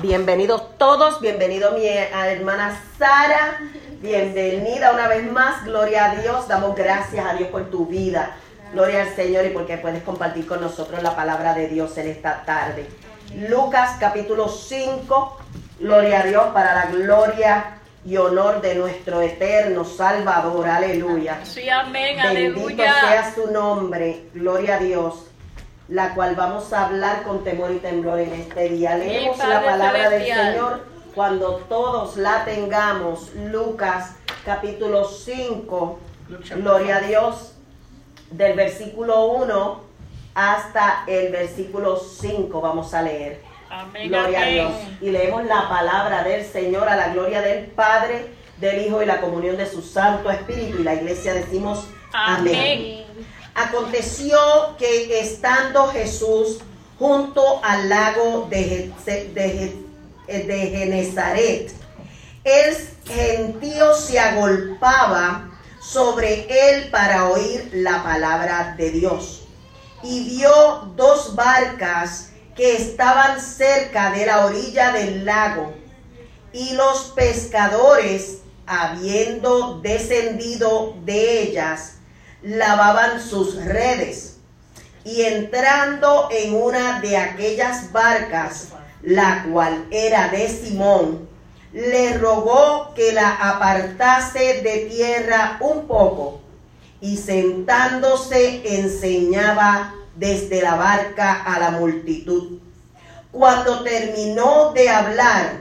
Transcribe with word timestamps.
Bienvenidos 0.00 0.78
todos, 0.78 1.20
bienvenido 1.20 1.72
mi 1.72 1.86
hermana 1.86 2.80
Sara, 2.98 3.60
bienvenida 4.00 4.92
una 4.92 5.08
vez 5.08 5.30
más, 5.30 5.62
gloria 5.66 6.10
a 6.10 6.14
Dios, 6.16 6.48
damos 6.48 6.74
gracias 6.74 7.26
a 7.26 7.34
Dios 7.34 7.50
por 7.50 7.68
tu 7.68 7.84
vida, 7.84 8.34
gloria 8.72 9.02
al 9.02 9.14
Señor 9.14 9.44
y 9.44 9.50
porque 9.50 9.76
puedes 9.76 10.02
compartir 10.04 10.46
con 10.46 10.62
nosotros 10.62 11.02
la 11.02 11.14
palabra 11.14 11.52
de 11.52 11.68
Dios 11.68 11.98
en 11.98 12.08
esta 12.08 12.44
tarde. 12.46 12.88
Lucas 13.34 13.96
capítulo 14.00 14.48
5, 14.48 15.38
gloria 15.80 16.20
a 16.20 16.24
Dios 16.24 16.44
para 16.54 16.74
la 16.74 16.86
gloria 16.86 17.78
y 18.06 18.16
honor 18.16 18.62
de 18.62 18.74
nuestro 18.74 19.20
eterno 19.20 19.84
Salvador, 19.84 20.66
aleluya. 20.66 21.44
Sí, 21.44 21.68
amén, 21.68 22.16
Bendito 22.22 22.60
aleluya. 22.60 23.00
sea 23.00 23.34
su 23.34 23.50
nombre, 23.50 24.30
gloria 24.32 24.76
a 24.76 24.78
Dios, 24.78 25.26
la 25.88 26.14
cual 26.14 26.34
vamos 26.36 26.72
a 26.72 26.86
hablar 26.86 27.22
con 27.22 27.44
temor 27.44 27.72
y 27.72 27.78
temblor 27.78 28.20
en 28.20 28.32
este 28.32 28.68
día. 28.68 28.96
Leemos 28.96 29.38
la 29.38 29.64
palabra 29.64 30.10
del. 30.10 30.24
Señor 30.24 30.98
cuando 31.18 31.56
todos 31.68 32.16
la 32.16 32.44
tengamos. 32.44 33.34
Lucas 33.34 34.14
capítulo 34.44 35.04
5, 35.04 35.98
gloria 36.56 36.98
a 36.98 37.00
Dios, 37.00 37.54
del 38.30 38.54
versículo 38.54 39.26
1 39.26 39.88
hasta 40.34 41.02
el 41.08 41.32
versículo 41.32 41.96
5 41.96 42.60
vamos 42.60 42.94
a 42.94 43.02
leer. 43.02 43.42
Amén, 43.68 44.08
Gloria 44.08 44.42
a. 44.42 44.46
Dios. 44.46 44.72
Y 45.00 45.10
leemos 45.10 45.44
la 45.46 45.68
palabra 45.68 46.22
del 46.22 46.44
Señor 46.44 46.88
a 46.88 46.94
la 46.94 47.08
gloria 47.08 47.42
del 47.42 47.66
Padre, 47.66 48.26
del 48.58 48.86
Hijo 48.86 49.02
y 49.02 49.06
la 49.06 49.20
comunión 49.20 49.56
de 49.56 49.66
su 49.66 49.82
Santo 49.82 50.30
Espíritu. 50.30 50.78
Y 50.78 50.84
la 50.84 50.94
iglesia 50.94 51.34
decimos 51.34 51.88
amén. 52.12 52.54
Amén. 52.54 53.07
Aconteció 53.58 54.38
que 54.78 55.18
estando 55.20 55.88
Jesús 55.88 56.58
junto 56.96 57.60
al 57.64 57.88
lago 57.88 58.46
de, 58.48 58.92
Ge- 59.04 59.32
de 60.28 60.66
Genezaret, 60.76 61.72
el 62.44 62.76
gentío 63.04 63.94
se 63.94 64.20
agolpaba 64.20 65.50
sobre 65.80 66.46
él 66.70 66.88
para 66.90 67.28
oír 67.30 67.68
la 67.72 68.04
palabra 68.04 68.74
de 68.78 68.90
Dios. 68.92 69.42
Y 70.04 70.36
vio 70.36 70.92
dos 70.94 71.34
barcas 71.34 72.30
que 72.54 72.76
estaban 72.76 73.40
cerca 73.40 74.12
de 74.12 74.24
la 74.26 74.46
orilla 74.46 74.92
del 74.92 75.24
lago. 75.24 75.72
Y 76.52 76.74
los 76.74 77.12
pescadores, 77.16 78.38
habiendo 78.66 79.80
descendido 79.80 80.94
de 81.04 81.42
ellas, 81.42 81.94
lavaban 82.42 83.20
sus 83.20 83.56
redes. 83.64 84.36
Y 85.04 85.22
entrando 85.22 86.28
en 86.30 86.54
una 86.54 87.00
de 87.00 87.16
aquellas 87.16 87.92
barcas, 87.92 88.68
la 89.02 89.44
cual 89.50 89.86
era 89.90 90.28
de 90.28 90.48
Simón, 90.48 91.28
le 91.72 92.18
rogó 92.18 92.92
que 92.94 93.12
la 93.12 93.30
apartase 93.30 94.62
de 94.62 94.88
tierra 94.90 95.58
un 95.60 95.86
poco. 95.86 96.40
Y 97.00 97.16
sentándose 97.16 98.62
enseñaba 98.78 99.94
desde 100.16 100.62
la 100.62 100.74
barca 100.74 101.32
a 101.32 101.58
la 101.60 101.70
multitud. 101.70 102.58
Cuando 103.30 103.84
terminó 103.84 104.72
de 104.72 104.90
hablar, 104.90 105.60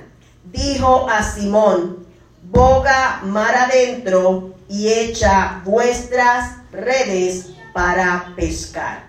dijo 0.52 1.08
a 1.10 1.22
Simón, 1.22 2.08
boga 2.44 3.22
mar 3.24 3.54
adentro 3.56 4.56
y 4.68 4.90
echa 4.90 5.62
vuestras 5.64 6.57
redes 6.72 7.50
para 7.74 8.34
pescar. 8.36 9.07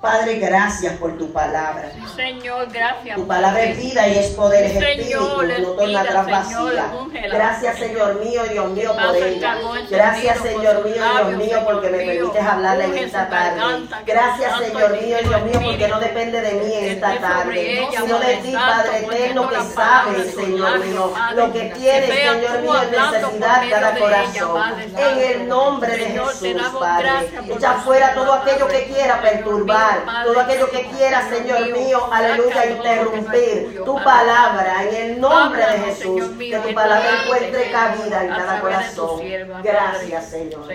Padre, 0.00 0.36
gracias 0.36 0.96
por 0.96 1.18
tu 1.18 1.30
palabra. 1.30 1.90
Sí, 1.94 2.00
Señor, 2.16 2.68
gracias. 2.72 3.16
Tu 3.16 3.26
palabra 3.26 3.62
es 3.64 3.76
vida 3.76 4.08
y 4.08 4.18
es 4.18 4.28
poder, 4.28 4.64
es 4.64 4.72
Sí, 4.72 4.78
espíritu, 4.78 5.42
no 5.60 5.68
torna 5.72 6.00
atrás 6.00 6.26
vacía. 6.26 6.92
Gracias, 7.30 7.78
Señor 7.78 8.24
mío, 8.24 8.42
Dios 8.50 8.70
mío, 8.70 8.94
por 8.94 9.16
ella. 9.16 9.56
Gracias, 9.90 10.38
Señor 10.38 10.84
mío, 10.86 11.04
Dios 11.26 11.36
mío, 11.36 11.58
porque 11.66 11.90
me 11.90 11.98
permites 11.98 12.42
hablarle 12.42 12.84
en 12.84 12.98
esta 12.98 13.28
tarde. 13.28 13.60
Gracias, 14.06 14.58
Señor 14.58 15.02
mío, 15.02 15.18
Dios 15.22 15.42
mío, 15.42 15.60
porque 15.64 15.88
no 15.88 16.00
depende 16.00 16.40
de 16.40 16.52
mí 16.54 16.72
en 16.72 16.84
esta 16.92 17.18
tarde, 17.18 17.88
sino 17.90 18.18
de 18.20 18.36
ti, 18.36 18.52
Padre 18.54 18.98
eterno, 19.00 19.48
que 19.50 19.62
sabes, 19.74 20.34
Señor 20.34 20.78
mío, 20.78 21.12
lo 21.34 21.52
que 21.52 21.60
tienes, 21.76 22.08
Señor 22.08 22.62
mío, 22.62 22.82
en 22.84 22.90
necesidad 22.90 23.62
cada 23.68 23.98
corazón. 23.98 24.80
En 24.96 25.18
el 25.18 25.48
nombre 25.48 25.94
de 25.94 26.06
Jesús, 26.06 26.62
Padre. 26.78 27.10
Echa 27.54 27.74
fuera 27.80 28.14
todo 28.14 28.32
aquello 28.32 28.66
que 28.66 28.84
quiera 28.84 29.20
perturbar, 29.20 29.89
todo 30.24 30.40
aquello 30.40 30.70
que 30.70 30.86
quiera, 30.86 31.28
Señor 31.28 31.72
mío, 31.72 32.08
aleluya, 32.12 32.66
interrumpir 32.66 33.82
tu 33.84 33.94
palabra 33.96 34.84
en 34.84 34.94
el 34.94 35.20
nombre 35.20 35.64
de 35.66 35.78
Jesús. 35.78 36.30
Que 36.38 36.58
tu 36.58 36.74
palabra 36.74 37.22
encuentre 37.24 37.70
cabida 37.70 38.24
en 38.24 38.28
cada 38.30 38.60
corazón. 38.60 39.20
Gracias, 39.62 40.30
Señor. 40.30 40.68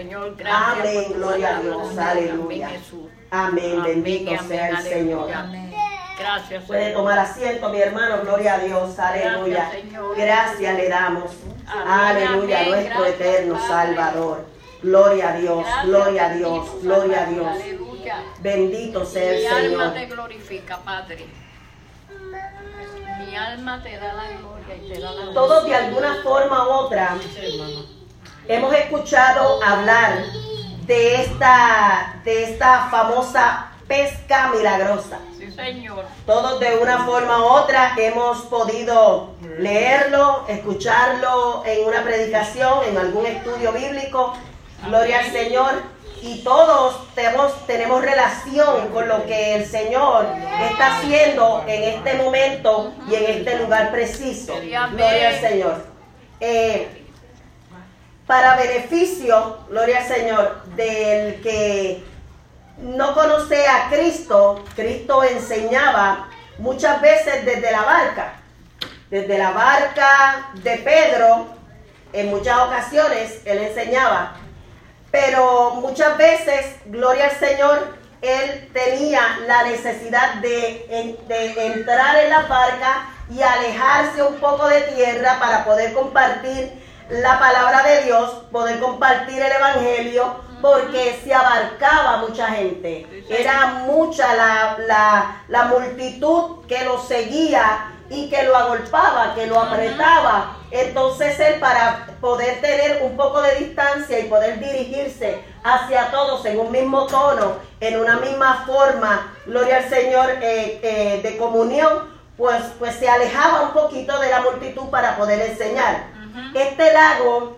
Amén, 0.46 1.14
gloria 1.16 1.58
a. 1.58 1.62
Dios, 1.62 1.98
aleluya. 1.98 2.70
amén, 3.32 3.84
bendito 3.84 4.44
sea 4.48 4.70
el. 4.70 4.78
Señor. 4.78 5.30
Gracias, 6.18 6.64
Puede 6.64 6.94
tomar 6.94 7.20
asiento, 7.20 7.70
mi 7.70 7.82
hermano, 7.82 8.22
gloria 8.22 8.54
a 8.54 8.60
Dios, 8.60 8.98
aleluya. 8.98 9.70
Gracias, 10.16 10.76
le 10.78 10.88
damos, 10.88 11.32
Amén, 11.68 11.88
aleluya, 12.28 12.60
amén, 12.60 12.72
nuestro 12.72 13.02
gracias, 13.02 13.20
eterno 13.20 13.54
Padre. 13.56 13.68
Salvador. 13.68 14.55
Gloria 14.86 15.30
a 15.30 15.38
Dios, 15.38 15.64
Gracias, 15.66 15.86
gloria 15.88 16.26
a 16.26 16.30
Dios, 16.30 16.68
gloria 16.84 17.24
a 17.24 17.26
Dios. 17.26 17.48
Aleluya. 17.48 18.24
Bendito 18.40 19.04
sea 19.04 19.32
Mi 19.32 19.38
el 19.40 19.48
alma 19.48 19.62
Señor. 19.62 19.94
te 19.94 20.06
glorifica, 20.06 20.78
Padre. 20.78 21.26
Mi 23.18 23.36
alma 23.36 23.82
te 23.82 23.98
da 23.98 24.14
la 24.14 24.28
gloria 24.38 24.76
y 24.76 24.88
te 24.88 25.00
da 25.00 25.12
la 25.12 25.34
Todos 25.34 25.66
de 25.66 25.76
alguna 25.76 26.18
forma 26.22 26.68
u 26.68 26.72
otra 26.72 27.18
hemos 28.48 28.74
escuchado 28.76 29.64
hablar 29.64 30.24
de 30.86 31.22
esta, 31.24 32.22
de 32.24 32.44
esta 32.44 32.88
famosa 32.92 33.72
pesca 33.88 34.52
milagrosa. 34.56 35.18
Sí, 35.36 35.52
Señor. 35.52 36.06
Todos 36.28 36.60
de 36.60 36.78
una 36.78 37.06
forma 37.06 37.40
u 37.40 37.46
otra 37.46 37.96
hemos 37.98 38.44
podido 38.44 39.32
leerlo, 39.58 40.46
escucharlo 40.48 41.64
en 41.66 41.88
una 41.88 42.04
predicación, 42.04 42.84
en 42.88 42.98
algún 43.00 43.26
estudio 43.26 43.72
bíblico. 43.72 44.36
Gloria 44.88 45.20
al 45.20 45.32
Señor. 45.32 45.96
Y 46.22 46.44
todos 46.44 47.14
tenemos, 47.14 47.68
tenemos 47.68 48.02
relación 48.02 48.90
con 48.90 49.08
lo 49.08 49.26
que 49.26 49.56
el 49.56 49.66
Señor 49.66 50.26
está 50.72 50.98
haciendo 50.98 51.64
en 51.68 51.84
este 51.84 52.14
momento 52.16 52.94
y 53.08 53.16
en 53.16 53.26
este 53.26 53.60
lugar 53.60 53.92
preciso. 53.92 54.56
Gloria 54.56 55.30
al 55.30 55.40
Señor. 55.40 55.86
Eh, 56.40 57.06
para 58.26 58.56
beneficio, 58.56 59.60
gloria 59.70 60.00
al 60.00 60.08
Señor, 60.08 60.64
del 60.76 61.42
que 61.42 62.04
no 62.80 63.14
conoce 63.14 63.68
a 63.68 63.90
Cristo, 63.90 64.64
Cristo 64.76 65.24
enseñaba 65.24 66.30
muchas 66.58 67.02
veces 67.02 67.46
desde 67.46 67.72
la 67.72 67.84
barca, 67.84 68.34
desde 69.12 69.38
la 69.38 69.52
barca 69.52 70.50
de 70.56 70.78
Pedro, 70.78 71.48
en 72.14 72.30
muchas 72.30 72.58
ocasiones 72.60 73.42
él 73.46 73.60
enseñaba, 73.60 74.38
pero 75.16 75.72
muchas 75.76 76.18
veces, 76.18 76.76
gloria 76.88 77.28
al 77.28 77.40
Señor, 77.40 77.96
él 78.22 78.70
tenía 78.74 79.22
la 79.48 79.64
necesidad 79.64 80.36
de, 80.36 81.16
de 81.26 81.68
entrar 81.68 82.18
en 82.18 82.30
la 82.30 82.42
barca 82.42 83.08
y 83.30 83.42
alejarse 83.42 84.22
un 84.24 84.36
poco 84.36 84.68
de 84.68 84.82
tierra 84.82 85.38
para 85.40 85.64
poder 85.64 85.94
compartir 85.94 86.70
la 87.10 87.40
palabra 87.40 87.84
de 87.84 88.04
Dios, 88.04 88.30
poder 88.52 88.78
compartir 88.82 89.42
el 89.42 89.54
Evangelio, 89.54 90.36
porque 90.62 91.18
se 91.24 91.34
abarcaba 91.34 92.18
mucha 92.18 92.48
gente. 92.48 93.24
Era 93.30 93.84
mucha 93.86 94.36
la, 94.36 94.78
la, 94.86 95.44
la 95.48 95.64
multitud 95.66 96.66
que 96.68 96.84
lo 96.84 97.02
seguía 97.02 97.95
y 98.10 98.30
que 98.30 98.44
lo 98.44 98.56
agolpaba, 98.56 99.34
que 99.36 99.48
lo 99.48 99.60
apretaba. 99.60 100.58
Entonces 100.72 101.40
él 101.40 101.60
para 101.60 102.08
poder 102.22 102.62
tener 102.62 103.02
un 103.04 103.16
poco 103.16 103.42
de 103.42 103.56
distancia 103.56 104.20
y 104.20 104.30
poder 104.30 104.60
dirigirse 104.60 105.40
hacia 105.64 106.12
todos 106.12 106.46
en 106.46 106.60
un 106.60 106.72
mismo 106.72 107.08
tono, 107.08 107.58
en 107.80 108.00
una 108.00 108.18
misma 108.18 108.64
forma, 108.66 109.34
gloria 109.46 109.78
al 109.78 109.90
Señor, 109.90 110.30
eh, 110.42 110.80
eh, 110.84 111.22
de 111.24 111.38
comunión, 111.38 112.14
pues, 112.38 112.62
pues 112.78 112.96
se 112.96 113.10
alejaba 113.10 113.62
un 113.64 113.72
poquito 113.72 114.20
de 114.20 114.30
la 114.30 114.42
multitud 114.42 114.90
para 114.90 115.16
poder 115.16 115.42
enseñar. 115.50 116.08
Este 116.54 116.92
lago 116.92 117.58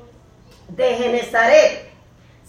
de 0.69 0.95
Genezaret 0.95 1.91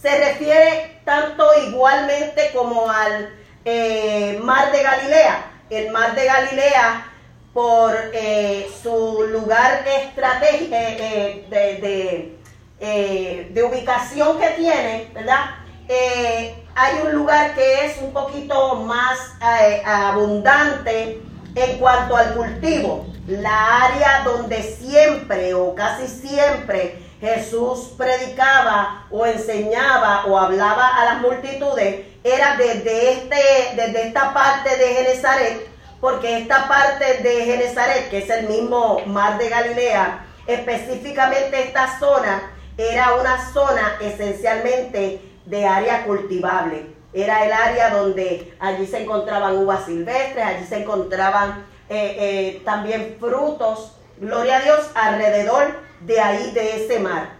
se 0.01 0.17
refiere 0.17 1.01
tanto 1.03 1.45
igualmente 1.67 2.51
como 2.53 2.89
al 2.89 3.33
eh, 3.65 4.39
mar 4.41 4.71
de 4.71 4.83
Galilea. 4.83 5.51
El 5.69 5.91
mar 5.91 6.15
de 6.15 6.25
Galilea, 6.25 7.08
por 7.53 7.95
eh, 8.13 8.69
su 8.81 9.23
lugar 9.31 9.83
estratégico 9.87 10.75
eh, 10.75 11.45
de, 11.49 11.57
de, 11.57 12.37
eh, 12.79 13.49
de 13.51 13.63
ubicación 13.63 14.39
que 14.39 14.49
tiene, 14.51 15.09
¿verdad? 15.13 15.55
Eh, 15.87 16.63
hay 16.75 17.01
un 17.03 17.13
lugar 17.13 17.55
que 17.55 17.85
es 17.85 17.97
un 18.01 18.13
poquito 18.13 18.75
más 18.75 19.17
eh, 19.59 19.81
abundante 19.83 21.19
en 21.55 21.77
cuanto 21.79 22.15
al 22.15 22.35
cultivo. 22.35 23.07
La 23.27 23.85
área 23.85 24.21
donde 24.23 24.61
siempre 24.63 25.53
o 25.53 25.75
casi 25.75 26.07
siempre 26.07 27.03
Jesús 27.19 27.93
predicaba 27.97 29.07
o 29.11 29.25
enseñaba 29.25 30.25
o 30.25 30.37
hablaba 30.37 30.87
a 30.95 31.05
las 31.05 31.21
multitudes 31.21 32.05
era 32.23 32.55
desde, 32.55 33.13
este, 33.13 33.75
desde 33.75 34.07
esta 34.07 34.33
parte 34.33 34.77
de 34.77 34.93
Genezaret, 34.93 35.69
porque 35.99 36.39
esta 36.39 36.67
parte 36.67 37.21
de 37.23 37.45
Genezaret, 37.45 38.09
que 38.09 38.19
es 38.19 38.29
el 38.29 38.47
mismo 38.47 39.01
mar 39.05 39.37
de 39.37 39.49
Galilea, 39.49 40.25
específicamente 40.47 41.63
esta 41.63 41.99
zona, 41.99 42.51
era 42.77 43.15
una 43.15 43.51
zona 43.51 43.97
esencialmente 43.99 45.21
de 45.45 45.65
área 45.65 46.05
cultivable. 46.05 46.87
Era 47.11 47.45
el 47.45 47.51
área 47.51 47.89
donde 47.89 48.53
allí 48.59 48.85
se 48.85 49.03
encontraban 49.03 49.57
uvas 49.57 49.85
silvestres, 49.85 50.45
allí 50.45 50.65
se 50.65 50.83
encontraban 50.83 51.65
eh, 51.89 52.15
eh, 52.19 52.61
también 52.63 53.17
frutos, 53.19 53.93
gloria 54.17 54.57
a 54.57 54.61
Dios, 54.61 54.91
alrededor 54.93 55.79
de 56.01 56.21
ahí, 56.21 56.51
de 56.51 56.85
ese 56.85 56.99
mar. 56.99 57.31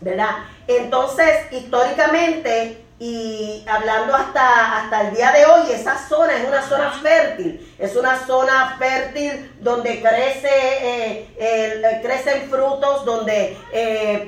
¿Verdad? 0.00 0.30
Entonces, 0.66 1.52
históricamente, 1.52 2.85
y 2.98 3.64
hablando 3.68 4.14
hasta, 4.14 4.78
hasta 4.78 5.08
el 5.08 5.14
día 5.14 5.32
de 5.32 5.44
hoy, 5.46 5.72
esa 5.72 5.98
zona 5.98 6.36
es 6.36 6.48
una 6.48 6.62
zona 6.62 6.90
fértil, 6.92 7.74
es 7.78 7.94
una 7.94 8.16
zona 8.26 8.76
fértil 8.78 9.52
donde 9.60 10.00
crece, 10.00 11.28
eh, 11.38 12.00
crecen 12.02 12.48
frutos, 12.48 13.04
donde 13.04 13.56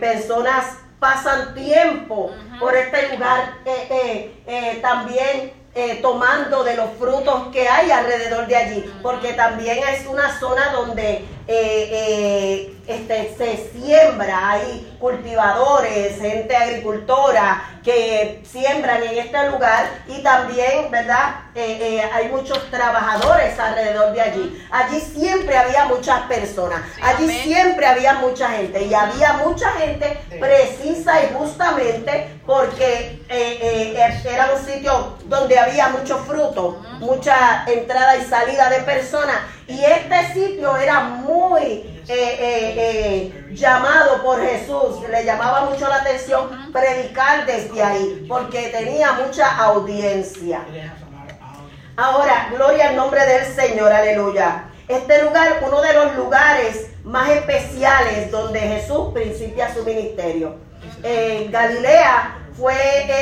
personas 0.00 0.78
pasan 0.98 1.54
tiempo 1.54 2.32
por 2.58 2.74
este 2.74 3.08
lugar 3.14 3.54
eh, 3.64 3.88
eh, 3.90 4.42
eh, 4.46 4.78
también 4.82 5.56
tomando 6.02 6.64
de 6.64 6.74
los 6.74 6.90
frutos 6.98 7.52
que 7.52 7.68
hay 7.68 7.92
alrededor 7.92 8.48
de 8.48 8.56
allí, 8.56 8.94
porque 9.00 9.34
también 9.34 9.78
es 9.78 10.08
una 10.08 10.36
zona 10.40 10.72
donde 10.72 11.24
este, 11.48 13.34
se 13.38 13.70
siembra, 13.72 14.50
hay 14.50 14.96
cultivadores, 15.00 16.20
gente 16.20 16.54
agricultora 16.54 17.80
que 17.82 18.42
siembran 18.44 19.02
en 19.02 19.16
este 19.16 19.50
lugar 19.50 19.88
y 20.08 20.22
también, 20.22 20.90
¿verdad? 20.90 21.36
Eh, 21.54 21.78
eh, 21.80 22.10
hay 22.12 22.28
muchos 22.28 22.70
trabajadores 22.70 23.58
alrededor 23.58 24.12
de 24.12 24.20
allí. 24.20 24.66
Allí 24.70 25.00
siempre 25.00 25.56
había 25.56 25.86
muchas 25.86 26.20
personas, 26.22 26.82
allí 27.02 27.28
siempre 27.42 27.86
había 27.86 28.14
mucha 28.14 28.50
gente 28.50 28.84
y 28.84 28.92
había 28.92 29.34
mucha 29.44 29.70
gente 29.72 30.20
precisa 30.38 31.22
y 31.24 31.34
justamente 31.34 32.40
porque 32.44 33.22
eh, 33.30 33.96
era 34.24 34.50
un 34.54 34.64
sitio 34.66 35.16
donde 35.24 35.58
había 35.58 35.88
mucho 35.88 36.18
fruto, 36.18 36.82
mucha 36.98 37.64
entrada 37.66 38.16
y 38.16 38.24
salida 38.24 38.68
de 38.68 38.80
personas 38.80 39.38
y 39.68 39.84
este 39.84 40.32
sitio 40.32 40.76
era 40.76 41.00
muy 41.00 41.84
llamado 43.52 44.22
por 44.22 44.40
Jesús, 44.40 45.06
le 45.10 45.24
llamaba 45.24 45.66
mucho 45.66 45.86
la 45.88 45.96
atención 45.96 46.72
predicar 46.72 47.44
desde 47.44 47.82
ahí, 47.82 48.24
porque 48.26 48.68
tenía 48.68 49.12
mucha 49.12 49.56
audiencia. 49.58 50.60
Ahora, 51.96 52.48
gloria 52.50 52.88
al 52.90 52.96
nombre 52.96 53.24
del 53.26 53.44
Señor, 53.44 53.92
aleluya. 53.92 54.70
Este 54.88 55.22
lugar, 55.22 55.60
uno 55.66 55.82
de 55.82 55.92
los 55.92 56.14
lugares 56.16 56.90
más 57.04 57.28
especiales 57.28 58.30
donde 58.30 58.60
Jesús 58.60 59.12
principia 59.12 59.74
su 59.74 59.84
ministerio. 59.84 60.56
En 61.02 61.50
Galilea 61.50 62.38
fue 62.58 62.74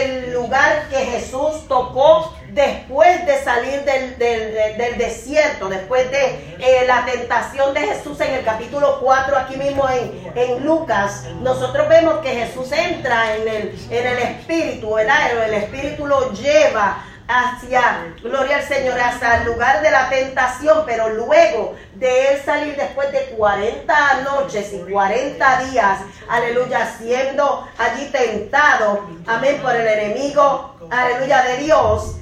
el 0.03 0.33
lugar 0.33 0.89
que 0.89 0.97
Jesús 0.97 1.69
tocó 1.69 2.35
después 2.49 3.27
de 3.27 3.45
salir 3.45 3.85
del, 3.85 4.97
desierto, 4.97 5.69
después 5.69 6.11
de 6.11 6.57
eh, 6.59 6.85
la 6.87 7.05
tentación 7.05 7.75
de 7.75 7.81
Jesús 7.81 8.19
en 8.21 8.33
el 8.33 8.45
capítulo 8.45 8.99
4, 9.01 9.37
aquí 9.37 9.57
mismo 9.57 9.87
en, 9.91 10.33
en 10.35 10.65
Lucas, 10.65 11.27
nosotros 11.43 11.87
vemos 11.89 12.21
que 12.21 12.31
Jesús 12.31 12.73
entra 12.73 13.37
en 13.37 13.47
el, 13.47 13.89
en 13.91 14.07
el 14.07 14.19
Espíritu, 14.19 14.95
¿verdad? 14.95 15.45
El 15.45 15.55
Espíritu 15.55 16.07
lo 16.07 16.33
lleva 16.33 17.05
hacia, 17.29 18.15
gloria 18.23 18.57
al 18.57 18.63
Señor, 18.63 19.01
hasta 19.01 19.39
el 19.39 19.47
lugar 19.47 19.83
de 19.83 19.91
la 19.91 20.09
tentación, 20.09 20.85
pero 20.87 21.09
luego 21.09 21.75
de 21.95 22.29
él 22.29 22.43
salir 22.45 22.77
después 22.77 23.11
de 23.13 23.31
40 23.37 24.21
noches 24.23 24.73
y 24.73 24.91
40 24.91 25.65
días, 25.65 26.01
aleluya, 26.29 26.87
siendo 26.99 27.69
allí 27.79 28.07
tentado, 28.07 29.07
amén, 29.27 29.61
por 29.63 29.75
el 29.75 29.87
enemigo, 29.87 30.77
aleluya, 30.91 31.43
de 31.43 31.57
Dios, 31.59 32.17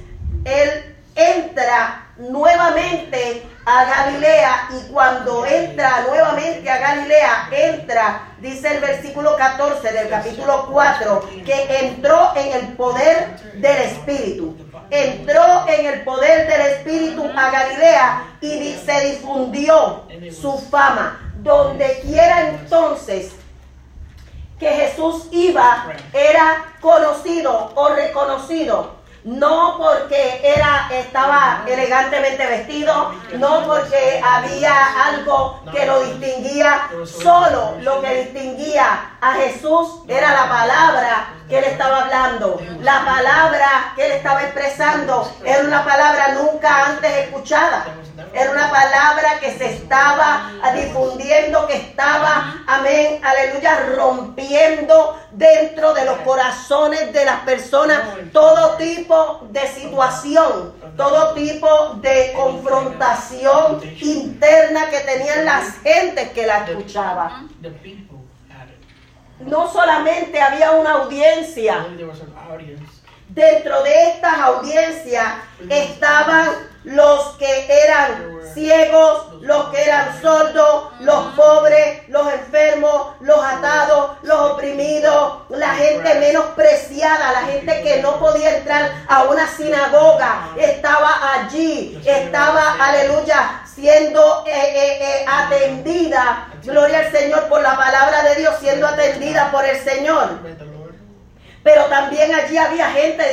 él 0.44 0.96
entra 1.14 2.03
nuevamente 2.16 3.46
a 3.64 3.84
Galilea 3.84 4.68
y 4.70 4.92
cuando 4.92 5.44
entra 5.46 6.04
nuevamente 6.06 6.70
a 6.70 6.78
Galilea, 6.78 7.48
entra, 7.50 8.28
dice 8.40 8.76
el 8.76 8.80
versículo 8.80 9.36
14 9.36 9.92
del 9.92 10.08
capítulo 10.08 10.68
4, 10.70 11.28
que 11.44 11.78
entró 11.80 12.32
en 12.36 12.52
el 12.52 12.76
poder 12.76 13.36
del 13.54 13.76
Espíritu. 13.82 14.56
Entró 14.90 15.66
en 15.66 15.86
el 15.86 16.04
poder 16.04 16.46
del 16.46 16.60
Espíritu 16.72 17.24
a 17.36 17.50
Galilea 17.50 18.26
y 18.40 18.76
se 18.84 19.00
difundió 19.10 20.04
su 20.30 20.58
fama. 20.70 21.20
Donde 21.38 22.00
quiera 22.00 22.48
entonces 22.48 23.32
que 24.58 24.68
Jesús 24.68 25.28
iba, 25.30 25.86
era 26.12 26.64
conocido 26.80 27.72
o 27.74 27.88
reconocido 27.90 29.03
no 29.24 29.78
porque 29.78 30.40
era, 30.44 30.88
estaba 30.90 31.64
elegantemente 31.66 32.46
vestido, 32.46 33.14
no 33.38 33.66
porque 33.66 34.22
había 34.22 35.06
algo 35.06 35.62
que 35.72 35.86
lo 35.86 36.02
distinguía, 36.02 36.88
solo 37.06 37.76
lo 37.80 38.02
que 38.02 38.24
distinguía 38.24 39.16
a 39.20 39.32
Jesús 39.32 40.02
era 40.08 40.32
la 40.32 40.48
palabra 40.48 41.28
que 41.48 41.58
él 41.58 41.64
estaba 41.64 42.02
hablando, 42.02 42.60
la 42.80 43.04
palabra 43.04 43.92
que 43.96 44.06
él 44.06 44.12
estaba 44.12 44.42
expresando, 44.42 45.30
era 45.44 45.64
una 45.64 45.84
palabra 45.84 46.34
nunca 46.34 46.86
antes 46.86 47.10
escuchada. 47.24 47.84
Era 48.32 48.50
una 48.50 48.70
palabra 48.70 49.38
que 49.40 49.56
se 49.56 49.66
estaba 49.66 50.50
difundiendo, 50.74 51.66
que 51.66 51.76
estaba, 51.76 52.62
amén, 52.66 53.20
aleluya, 53.24 53.86
rompiendo 53.96 55.18
dentro 55.36 55.92
de 55.94 56.04
los 56.04 56.18
corazones 56.18 57.12
de 57.12 57.24
las 57.24 57.40
personas 57.40 58.00
todo 58.32 58.76
tipo 58.76 59.46
de 59.50 59.66
situación, 59.68 60.72
todo 60.96 61.34
tipo 61.34 61.94
de 62.00 62.32
confrontación 62.34 63.80
interna 64.00 64.88
que 64.90 65.00
tenían 65.00 65.44
las 65.44 65.78
gentes 65.78 66.30
que 66.30 66.46
la 66.46 66.64
escuchaban. 66.64 67.48
No 69.40 69.70
solamente 69.70 70.40
había 70.40 70.70
una 70.70 70.92
audiencia, 70.92 71.86
dentro 73.28 73.82
de 73.82 74.10
estas 74.10 74.38
audiencias 74.38 75.26
estaban 75.68 76.50
los 76.84 77.36
que 77.38 77.66
eran 77.84 78.34
ciegos, 78.52 79.40
los 79.40 79.64
que 79.70 79.82
eran 79.82 80.20
sordos, 80.20 80.92
los 81.00 81.34
pobres, 81.34 82.08
los 82.08 82.32
enfermos, 82.32 83.14
los 83.20 83.38
atados, 83.38 84.18
los 84.22 84.52
oprimidos, 84.52 85.42
la 85.48 85.74
gente 85.74 86.14
menospreciada, 86.14 87.32
la 87.32 87.42
gente 87.42 87.82
que 87.82 88.00
no 88.00 88.18
podía 88.18 88.58
entrar 88.58 88.92
a 89.08 89.24
una 89.24 89.46
sinagoga, 89.48 90.50
estaba 90.56 91.32
allí, 91.32 92.00
estaba, 92.04 92.76
aleluya, 92.78 93.62
siendo 93.66 94.44
eh, 94.46 94.52
eh, 94.54 94.98
eh, 95.00 95.26
atendida, 95.26 96.48
gloria 96.62 96.98
al 97.00 97.10
Señor, 97.10 97.48
por 97.48 97.60
la 97.60 97.76
palabra 97.76 98.22
de 98.22 98.36
Dios, 98.36 98.54
siendo 98.60 98.86
atendida 98.86 99.50
por 99.50 99.64
el 99.64 99.78
Señor. 99.78 100.38
Pero 101.64 101.86
también 101.86 102.32
allí 102.34 102.58
había 102.58 102.90
gente 102.90 103.32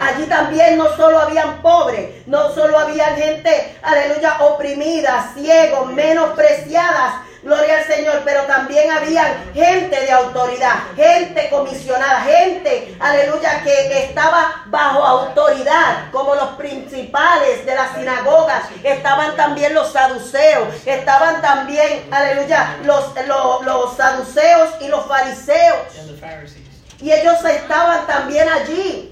Allí 0.00 0.24
también 0.26 0.78
no 0.78 0.96
solo 0.96 1.20
habían 1.20 1.60
pobres, 1.62 2.26
no 2.26 2.52
solo 2.54 2.78
había 2.78 3.06
gente, 3.16 3.78
aleluya, 3.82 4.38
oprimida, 4.40 5.30
ciegos, 5.34 5.92
menospreciadas, 5.92 7.14
gloria 7.42 7.78
al 7.78 7.84
Señor, 7.84 8.22
pero 8.24 8.42
también 8.44 8.90
había 8.90 9.44
gente 9.54 10.00
de 10.00 10.10
autoridad, 10.10 10.74
gente 10.94 11.48
comisionada, 11.50 12.20
gente, 12.22 12.96
aleluya, 13.00 13.62
que 13.62 14.04
estaba 14.04 14.62
bajo 14.66 15.04
autoridad, 15.04 16.10
como 16.12 16.34
los 16.34 16.50
principales 16.50 17.64
de 17.64 17.74
las 17.74 17.94
sinagogas, 17.94 18.64
estaban 18.82 19.36
también 19.36 19.74
los 19.74 19.92
saduceos, 19.92 20.68
estaban 20.86 21.40
también, 21.40 22.06
aleluya, 22.10 22.76
los, 22.84 23.14
los, 23.26 23.64
los 23.64 23.96
saduceos 23.96 24.70
y 24.80 24.88
los 24.88 25.06
fariseos. 25.06 25.78
Y 27.02 27.10
ellos 27.10 27.42
estaban 27.46 28.06
también 28.06 28.46
allí, 28.46 29.10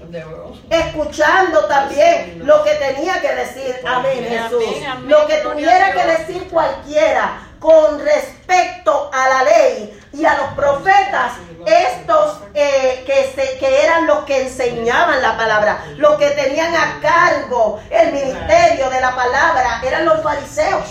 escuchando 0.69 1.65
también 1.65 2.45
lo 2.45 2.63
que 2.63 2.75
tenía 2.93 3.21
que 3.21 3.33
decir, 3.35 3.75
amén 3.87 4.25
Jesús, 4.29 4.63
lo 5.05 5.27
que 5.27 5.37
tuviera 5.37 5.91
que 5.93 6.05
decir 6.05 6.47
cualquiera 6.49 7.45
con 7.59 7.99
respecto 8.03 9.09
a 9.13 9.27
la 9.29 9.43
ley 9.43 9.99
y 10.13 10.25
a 10.25 10.35
los 10.37 10.47
profetas, 10.53 11.33
estos 11.65 12.39
eh, 12.53 13.03
que, 13.05 13.31
se- 13.35 13.57
que 13.59 13.83
eran 13.83 14.07
los 14.07 14.19
que 14.23 14.43
enseñaban 14.43 15.21
la 15.21 15.35
palabra, 15.37 15.83
los 15.97 16.15
que 16.17 16.29
tenían 16.31 16.73
a 16.75 16.99
cargo 17.01 17.79
el 17.89 18.11
ministerio 18.13 18.89
de 18.89 19.01
la 19.01 19.13
palabra, 19.15 19.81
eran 19.85 20.05
los 20.05 20.23
fariseos, 20.23 20.85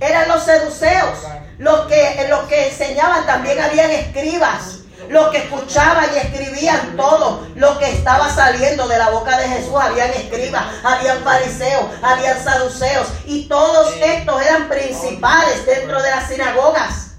eran 0.00 0.28
los 0.28 0.42
seduceos, 0.44 1.18
los 1.58 1.80
que, 1.86 2.26
los 2.28 2.40
que 2.48 2.68
enseñaban, 2.68 3.26
también 3.26 3.60
habían 3.60 3.90
escribas. 3.90 4.80
Los 5.08 5.28
que 5.28 5.38
escuchaban 5.38 6.06
y 6.12 6.18
escribían 6.18 6.96
todo 6.96 7.46
lo 7.54 7.78
que 7.78 7.90
estaba 8.06 8.30
saliendo 8.30 8.86
de 8.86 8.98
la 8.98 9.10
boca 9.10 9.36
de 9.36 9.48
Jesús, 9.48 9.74
habían 9.74 10.10
escribas, 10.10 10.64
habían 10.84 11.24
fariseos, 11.24 11.86
habían 12.00 12.40
saduceos, 12.40 13.08
y 13.24 13.48
todos 13.48 13.92
estos 14.00 14.42
eran 14.42 14.68
principales 14.68 15.66
dentro 15.66 16.00
de 16.00 16.10
las 16.10 16.28
sinagogas. 16.28 17.16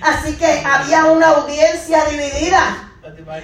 Así 0.00 0.38
que 0.38 0.64
había 0.64 1.04
una 1.04 1.28
audiencia 1.28 2.06
dividida. 2.06 2.94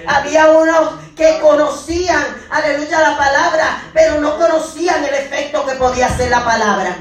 Había 0.07 0.47
unos 0.47 0.93
que 1.15 1.39
conocían, 1.41 2.25
aleluya, 2.49 3.01
la 3.01 3.17
palabra, 3.17 3.83
pero 3.93 4.19
no 4.19 4.35
conocían 4.37 5.05
el 5.05 5.13
efecto 5.13 5.63
que 5.67 5.75
podía 5.75 6.07
hacer 6.07 6.31
la 6.31 6.43
palabra. 6.43 6.97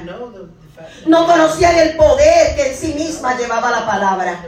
No 1.07 1.26
conocían 1.26 1.76
el 1.76 1.97
poder 1.97 2.55
que 2.57 2.73
en 2.73 2.76
sí 2.76 2.93
misma 2.93 3.38
llevaba 3.38 3.71
la 3.71 3.87
palabra. 3.87 4.45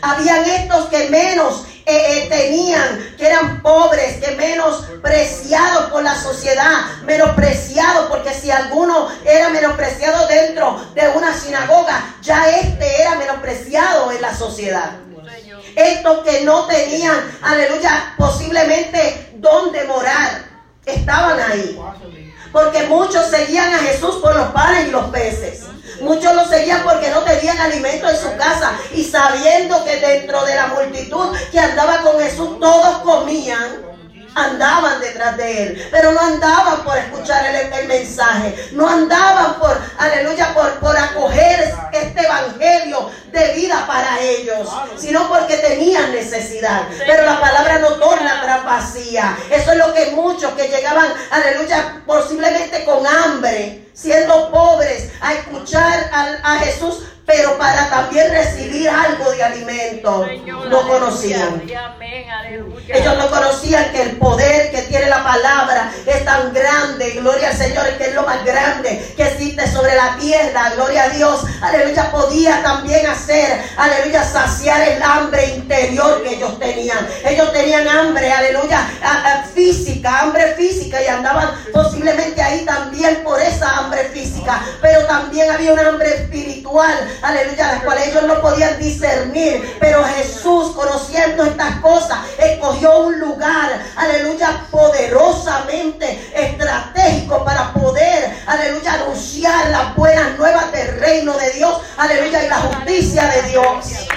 Habían 0.00 0.44
estos 0.44 0.86
que 0.86 1.08
menos 1.10 1.64
eh, 1.90 2.24
eh, 2.24 2.26
tenían, 2.28 3.14
que 3.16 3.26
eran 3.26 3.62
pobres, 3.62 4.22
que 4.22 4.36
menos 4.36 4.84
preciados 5.02 5.90
por 5.90 6.02
la 6.02 6.14
sociedad, 6.14 6.84
menospreciados, 7.04 8.10
porque 8.10 8.34
si 8.34 8.50
alguno 8.50 9.08
era 9.24 9.48
menospreciado 9.48 10.28
dentro 10.28 10.78
de 10.94 11.08
una 11.16 11.32
sinagoga, 11.32 12.14
ya 12.20 12.50
este 12.50 13.00
era 13.00 13.14
menospreciado 13.14 14.12
en 14.12 14.20
la 14.20 14.36
sociedad. 14.36 14.90
Estos 15.74 16.24
que 16.24 16.42
no 16.42 16.66
tenían, 16.66 17.38
aleluya, 17.40 18.14
posiblemente 18.18 19.32
dónde 19.36 19.84
morar, 19.84 20.44
estaban 20.84 21.40
ahí. 21.40 21.78
Porque 22.52 22.84
muchos 22.84 23.26
seguían 23.26 23.74
a 23.74 23.78
Jesús 23.78 24.16
por 24.16 24.34
los 24.34 24.48
panes 24.48 24.88
y 24.88 24.90
los 24.90 25.04
peces. 25.06 25.64
Muchos 26.00 26.34
lo 26.34 26.46
seguían 26.46 26.82
porque 26.84 27.10
no 27.10 27.20
tenían 27.22 27.58
alimento 27.58 28.08
en 28.08 28.16
su 28.16 28.36
casa. 28.36 28.72
Y 28.94 29.04
sabiendo 29.04 29.84
que 29.84 29.96
dentro 29.96 30.44
de 30.44 30.54
la 30.54 30.68
multitud 30.68 31.36
que 31.50 31.58
andaba 31.58 32.02
con 32.02 32.18
Jesús, 32.20 32.60
todos 32.60 32.98
comían. 32.98 33.87
Andaban 34.34 35.00
detrás 35.00 35.36
de 35.36 35.62
él, 35.62 35.88
pero 35.90 36.12
no 36.12 36.20
andaban 36.20 36.82
por 36.84 36.96
escuchar 36.96 37.44
el, 37.46 37.88
mensaje, 37.88 38.70
no 38.72 38.88
andaban 38.88 39.58
por, 39.58 39.76
aleluya, 39.98 40.54
por, 40.54 40.78
por 40.78 40.96
acoger 40.96 41.74
este 41.92 42.20
evangelio 42.20 43.10
de 43.32 43.52
vida 43.54 43.84
para 43.86 44.20
ellos, 44.20 44.68
sino 44.96 45.28
porque 45.28 45.56
tenían 45.56 46.12
necesidad. 46.12 46.82
Pero 47.06 47.24
la 47.24 47.40
palabra 47.40 47.78
no 47.78 47.94
torna 47.94 48.38
atrás 48.38 48.64
vacía. 48.64 49.36
Eso 49.50 49.72
es 49.72 49.78
lo 49.78 49.92
que 49.94 50.12
muchos 50.12 50.52
que 50.52 50.68
llegaban, 50.68 51.12
aleluya, 51.30 52.02
posiblemente 52.06 52.84
con 52.84 53.06
hambre, 53.06 53.87
siendo 54.00 54.50
pobres, 54.50 55.10
a 55.20 55.34
escuchar 55.34 56.10
a, 56.12 56.54
a 56.54 56.58
Jesús, 56.60 57.02
pero 57.26 57.58
para 57.58 57.90
también 57.90 58.30
recibir 58.30 58.88
algo 58.88 59.30
de 59.32 59.42
alimento, 59.42 60.26
no 60.70 60.88
conocían. 60.88 61.62
Y. 61.66 61.72
Ellos 62.90 63.18
no 63.18 63.28
conocían 63.28 63.92
que 63.92 64.02
el 64.02 64.16
poder 64.16 64.70
que 64.70 64.82
tiene 64.82 65.10
la 65.10 65.22
palabra 65.22 65.92
es 66.06 66.24
tan 66.24 66.54
grande, 66.54 67.10
gloria 67.10 67.50
al 67.50 67.56
Señor, 67.56 67.86
que 67.98 68.04
es 68.04 68.14
lo 68.14 68.22
más 68.22 68.42
grande 68.46 69.12
que 69.14 69.27
sobre 69.56 69.94
la 69.94 70.16
tierra, 70.16 70.70
gloria 70.74 71.04
a 71.04 71.08
Dios, 71.08 71.40
aleluya, 71.60 72.10
podía 72.10 72.62
también 72.62 73.06
hacer, 73.06 73.64
aleluya, 73.76 74.22
saciar 74.22 74.80
el 74.82 75.02
hambre 75.02 75.54
interior 75.54 76.22
que 76.22 76.34
ellos 76.34 76.58
tenían. 76.58 77.08
Ellos 77.24 77.52
tenían 77.52 77.88
hambre, 77.88 78.30
aleluya, 78.30 78.86
física, 79.54 80.20
hambre 80.20 80.54
física 80.54 81.02
y 81.02 81.06
andaban 81.06 81.50
posiblemente 81.72 82.42
ahí 82.42 82.64
también 82.64 83.22
por 83.24 83.40
esa 83.40 83.78
hambre 83.78 84.04
física, 84.12 84.62
pero 84.82 85.04
también 85.06 85.50
había 85.50 85.72
un 85.72 85.78
hambre 85.78 86.08
espiritual, 86.14 86.94
aleluya, 87.22 87.72
las 87.72 87.82
cuales 87.82 88.08
ellos 88.08 88.24
no 88.24 88.40
podían 88.40 88.78
discernir, 88.78 89.76
pero 89.80 90.04
Jesús, 90.04 90.74
conociendo 90.74 91.44
estas 91.44 91.76
cosas, 91.76 92.18
escogió 92.38 92.98
un 93.00 93.18
lugar, 93.18 93.82
aleluya, 93.96 94.66
poderosamente 94.70 96.30
estratégico 96.34 97.44
para 97.44 97.72
poder, 97.72 98.36
aleluya, 98.46 98.94
anunciar 98.94 99.37
las 99.40 99.94
buenas 99.94 100.36
nuevas 100.36 100.72
del 100.72 100.98
reino 101.00 101.32
de 101.34 101.50
Dios, 101.52 101.80
aleluya, 101.96 102.44
y 102.44 102.48
la 102.48 102.56
justicia 102.56 103.26
de 103.26 103.42
Dios. 103.42 104.08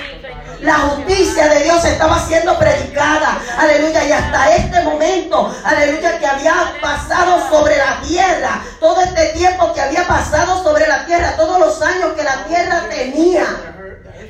La 0.61 0.75
justicia 0.75 1.47
de 1.47 1.63
Dios 1.63 1.83
estaba 1.85 2.19
siendo 2.19 2.57
predicada. 2.59 3.39
Aleluya. 3.57 4.03
Y 4.03 4.11
hasta 4.11 4.55
este 4.55 4.83
momento, 4.83 5.51
aleluya, 5.63 6.19
que 6.19 6.27
había 6.27 6.53
pasado 6.79 7.49
sobre 7.49 7.77
la 7.77 7.99
tierra. 8.01 8.61
Todo 8.79 9.01
este 9.01 9.29
tiempo 9.29 9.73
que 9.73 9.81
había 9.81 10.07
pasado 10.07 10.61
sobre 10.63 10.87
la 10.87 11.03
tierra. 11.07 11.35
Todos 11.35 11.59
los 11.59 11.81
años 11.81 12.13
que 12.15 12.23
la 12.23 12.45
tierra 12.45 12.83
tenía. 12.89 13.70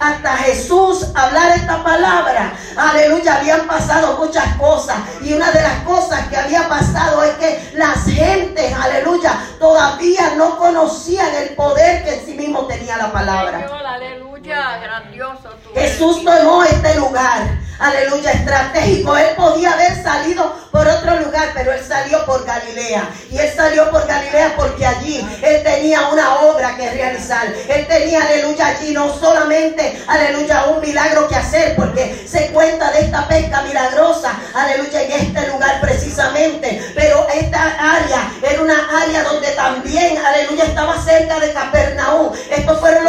Hasta 0.01 0.35
Jesús 0.37 1.05
hablar 1.13 1.51
esta 1.55 1.83
palabra. 1.83 2.53
Aleluya. 2.75 3.35
Habían 3.35 3.67
pasado 3.67 4.17
muchas 4.17 4.57
cosas. 4.57 4.97
Y 5.21 5.33
una 5.33 5.51
de 5.51 5.61
las 5.61 5.83
cosas 5.83 6.27
que 6.27 6.37
había 6.37 6.67
pasado 6.67 7.23
es 7.23 7.35
que 7.35 7.71
las 7.75 8.03
gentes, 8.05 8.73
aleluya, 8.73 9.39
todavía 9.59 10.33
no 10.37 10.57
conocían 10.57 11.31
el 11.35 11.49
poder 11.55 12.03
que 12.03 12.15
en 12.15 12.25
sí 12.25 12.33
mismo 12.33 12.65
tenía 12.65 12.97
la 12.97 13.11
palabra. 13.11 13.59
Aleluya, 13.59 14.30
grandioso 14.43 15.49
tú. 15.63 15.73
Jesús 15.75 16.23
tomó 16.23 16.63
este 16.63 16.95
lugar, 16.95 17.57
aleluya, 17.79 18.31
estratégico. 18.31 19.15
Él 19.17 19.35
podía 19.35 19.73
haber 19.73 20.01
salido 20.03 20.55
por 20.71 20.87
otro 20.87 21.19
lugar, 21.19 21.49
pero 21.53 21.73
él 21.73 21.83
salió 21.85 22.25
por 22.25 22.45
Galilea. 22.45 23.09
Y 23.29 23.37
él 23.37 23.51
salió 23.55 23.89
por 23.91 24.05
Galilea 24.07 24.53
porque 24.55 24.85
allí 24.85 25.27
él 25.43 25.63
tenía 25.63 26.07
una 26.07 26.41
obra 26.41 26.75
que 26.75 26.89
realizar. 26.89 27.45
Él 27.67 27.87
tenía, 27.87 28.23
aleluya, 28.23 28.67
allí 28.67 28.93
no 28.93 29.13
solamente, 29.19 30.01
aleluya, 30.07 30.65
un 30.65 30.81
milagro 30.81 31.27
que 31.27 31.35
hacer, 31.35 31.75
porque 31.75 32.25
se 32.27 32.47
cuenta 32.47 32.91
de 32.91 33.01
esta 33.01 33.27
pesca 33.27 33.61
milagrosa, 33.61 34.33
aleluya, 34.53 35.03
en 35.03 35.11
este 35.11 35.47
lugar 35.47 35.81
precisamente. 35.81 36.81
Pero 36.95 37.27
esta 37.33 37.61
área 37.63 38.31
era 38.41 38.61
una 38.61 39.03
área 39.03 39.23
donde 39.23 39.49
también, 39.51 40.17
aleluya, 40.17 40.65
estaba 40.65 41.01
cerca 41.01 41.39
de 41.39 41.53
Capernaum. 41.53 42.31
Estos 42.49 42.79
fueron 42.79 43.00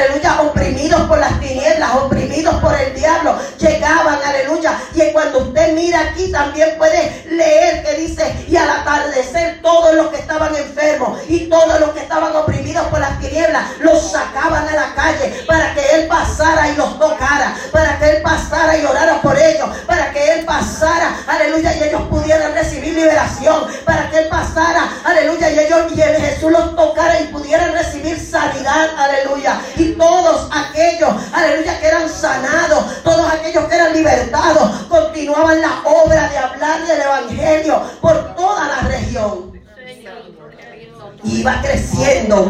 aleluya, 0.00 0.40
oprimidos 0.42 1.00
por 1.02 1.18
las 1.18 1.38
tinieblas, 1.40 1.94
oprimidos 1.94 2.54
por 2.56 2.74
el 2.74 2.94
diablo, 2.94 3.38
llegaban, 3.58 4.18
aleluya. 4.24 4.78
Y 4.94 5.12
cuando 5.12 5.38
usted 5.40 5.74
mira 5.74 6.00
aquí 6.00 6.30
también 6.30 6.76
puede 6.78 7.24
leer 7.30 7.84
que 7.84 7.94
dice, 7.94 8.46
y 8.48 8.56
al 8.56 8.70
atardecer 8.70 9.60
todos 9.62 9.94
los 9.94 10.08
que 10.08 10.18
estaban 10.18 10.54
enfermos 10.54 11.18
y 11.28 11.48
todos 11.48 11.80
los 11.80 11.90
que 11.90 12.00
estaban 12.00 12.34
oprimidos 12.34 12.86
por 12.88 13.00
las 13.00 13.18
tinieblas, 13.20 13.64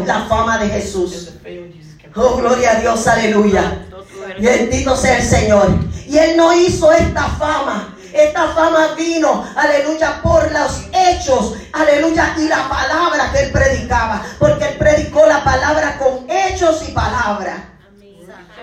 la 0.05 0.21
fama 0.21 0.57
de 0.57 0.69
Jesús. 0.69 1.29
Oh, 2.15 2.35
gloria 2.37 2.71
a 2.71 2.75
Dios, 2.81 3.07
aleluya. 3.07 3.87
Bendito 4.39 4.95
sea 4.95 5.17
el 5.17 5.23
Señor. 5.23 5.67
Y 6.07 6.17
Él 6.17 6.35
no 6.37 6.53
hizo 6.53 6.91
esta 6.91 7.23
fama. 7.23 7.95
Esta 8.13 8.49
fama 8.49 8.93
vino, 8.97 9.45
aleluya, 9.55 10.21
por 10.21 10.51
los 10.51 10.81
hechos, 10.91 11.55
aleluya, 11.71 12.35
y 12.37 12.47
la 12.49 12.67
palabra 12.67 13.31
que 13.31 13.43
Él 13.43 13.51
predicaba. 13.51 14.21
Porque 14.37 14.65
Él 14.65 14.77
predicó 14.77 15.25
la 15.25 15.43
palabra 15.43 15.97
con 15.97 16.29
hechos 16.29 16.83
y 16.87 16.91
palabra. 16.91 17.71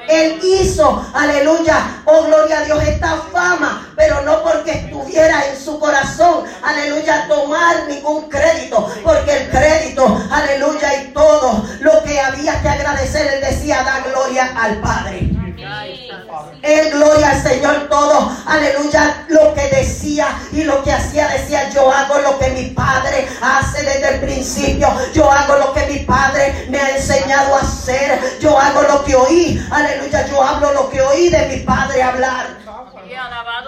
Él 0.08 0.40
hizo, 0.42 1.04
aleluya, 1.12 2.02
oh 2.06 2.25
gloria 2.25 2.61
a 2.61 2.64
Dios, 2.64 2.82
esta 2.82 3.16
fama, 3.30 3.92
pero 3.94 4.23
no 4.23 4.42
porque 4.42 4.70
estuviera 4.70 5.44
en 5.47 5.62
su 5.62 5.78
corazón, 5.78 6.44
aleluya, 6.62 7.26
tomar 7.28 7.87
ningún 7.88 8.26
crédito, 8.30 8.90
porque 9.04 9.37
el 9.37 9.50
crédito, 9.50 9.88
aleluya, 10.07 11.02
y 11.02 11.12
todo 11.12 11.64
lo 11.81 12.02
que 12.05 12.21
había 12.21 12.61
que 12.62 12.69
agradecer, 12.69 13.35
él 13.35 13.40
decía, 13.40 13.83
da 13.83 14.00
gloria 14.09 14.52
al 14.61 14.81
Padre. 14.81 15.31
Él, 16.62 16.90
gloria 16.93 17.31
al 17.31 17.43
Señor, 17.43 17.88
todo, 17.88 18.31
aleluya, 18.47 19.25
lo 19.28 19.55
que 19.55 19.69
decía 19.69 20.28
y 20.52 20.62
lo 20.62 20.83
que 20.83 20.93
hacía, 20.93 21.28
decía, 21.28 21.69
yo 21.71 21.90
hago 21.90 22.19
lo 22.19 22.38
que 22.38 22.50
mi 22.50 22.67
Padre 22.67 23.28
hace 23.40 23.83
desde 23.83 24.14
el 24.14 24.21
principio, 24.21 24.88
yo 25.12 25.31
hago 25.31 25.57
lo 25.57 25.73
que 25.73 25.87
mi 25.87 25.99
Padre 26.00 26.67
me 26.69 26.78
ha 26.78 26.97
enseñado 26.97 27.57
a 27.57 27.61
hacer, 27.61 28.38
yo 28.40 28.59
hago 28.59 28.83
lo 28.83 29.05
que 29.05 29.17
oí, 29.17 29.67
aleluya, 29.71 30.26
yo 30.28 30.43
hablo 30.43 30.73
lo 30.73 30.90
que 30.90 31.00
oí 31.00 31.28
de 31.28 31.47
mi 31.47 31.57
Padre 31.64 32.02
hablar. 32.02 32.59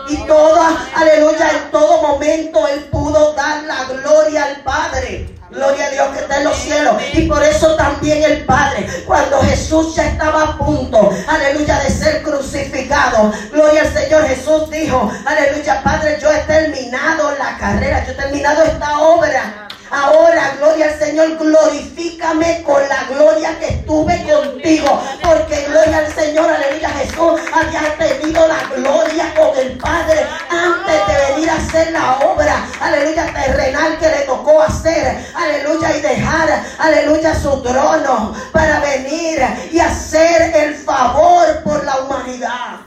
Y 0.09 0.17
toda, 0.27 0.87
aleluya, 0.95 1.51
en 1.51 1.71
todo 1.71 2.03
momento 2.03 2.67
Él 2.69 2.85
pudo 2.85 3.33
dar 3.35 3.63
la 3.65 3.85
gloria 3.85 4.45
al 4.45 4.57
Padre. 4.63 5.40
Gloria 5.51 5.87
a 5.87 5.91
Dios 5.91 6.09
que 6.15 6.21
está 6.21 6.39
en 6.39 6.45
los 6.45 6.57
cielos. 6.57 6.97
Y 7.13 7.23
por 7.23 7.43
eso 7.43 7.75
también 7.77 8.23
el 8.23 8.45
Padre, 8.45 8.87
cuando 9.07 9.41
Jesús 9.43 9.97
ya 9.97 10.07
estaba 10.07 10.43
a 10.43 10.59
punto, 10.59 11.11
aleluya, 11.27 11.81
de 11.81 11.91
ser 11.91 12.23
crucificado. 12.23 13.33
Gloria 13.51 13.83
al 13.83 13.93
Señor. 13.93 14.27
Jesús 14.27 14.71
dijo, 14.71 15.11
aleluya, 15.27 15.83
Padre, 15.83 16.19
yo 16.21 16.31
he 16.31 16.39
terminado 16.41 17.33
la 17.37 17.59
carrera, 17.59 18.05
yo 18.07 18.13
he 18.13 18.15
terminado 18.15 18.63
esta 18.63 19.01
obra. 19.01 19.70
Ahora, 19.91 20.55
gloria 20.57 20.87
al 20.87 20.99
Señor, 20.99 21.37
glorifícame 21.37 22.63
con 22.63 22.81
la 22.89 23.05
gloria 23.05 23.59
que 23.59 23.69
estuve 23.69 24.23
contigo. 24.23 25.03
Porque 25.21 25.67
gloria 25.69 25.99
al 25.99 26.13
Señor, 26.13 26.49
aleluya, 26.49 26.91
Jesús 26.91 27.41
había 27.53 27.97
tenido 27.99 28.47
la 28.47 28.63
gloria 28.77 29.35
con 29.35 29.59
el 29.59 29.77
Padre 29.79 30.25
antes 30.49 31.07
de 31.07 31.33
venir 31.33 31.51
a 31.51 31.57
hacer 31.57 31.91
la 31.93 32.19
obra, 32.19 32.69
aleluya, 32.81 33.33
terrenal 33.33 33.99
que 33.99 34.09
le 34.09 34.19
tocó 34.21 34.63
hacer. 34.63 35.27
Aleluya, 35.35 35.97
y 35.97 36.01
dejar, 36.01 36.65
aleluya, 36.79 37.35
su 37.35 37.61
trono 37.63 38.33
para 38.53 38.81
venir 38.81 39.41
y 39.73 39.81
hacer 39.81 40.55
el 40.55 40.75
favor 40.77 41.63
por 41.65 41.85
la 41.85 41.99
humanidad. 41.99 42.81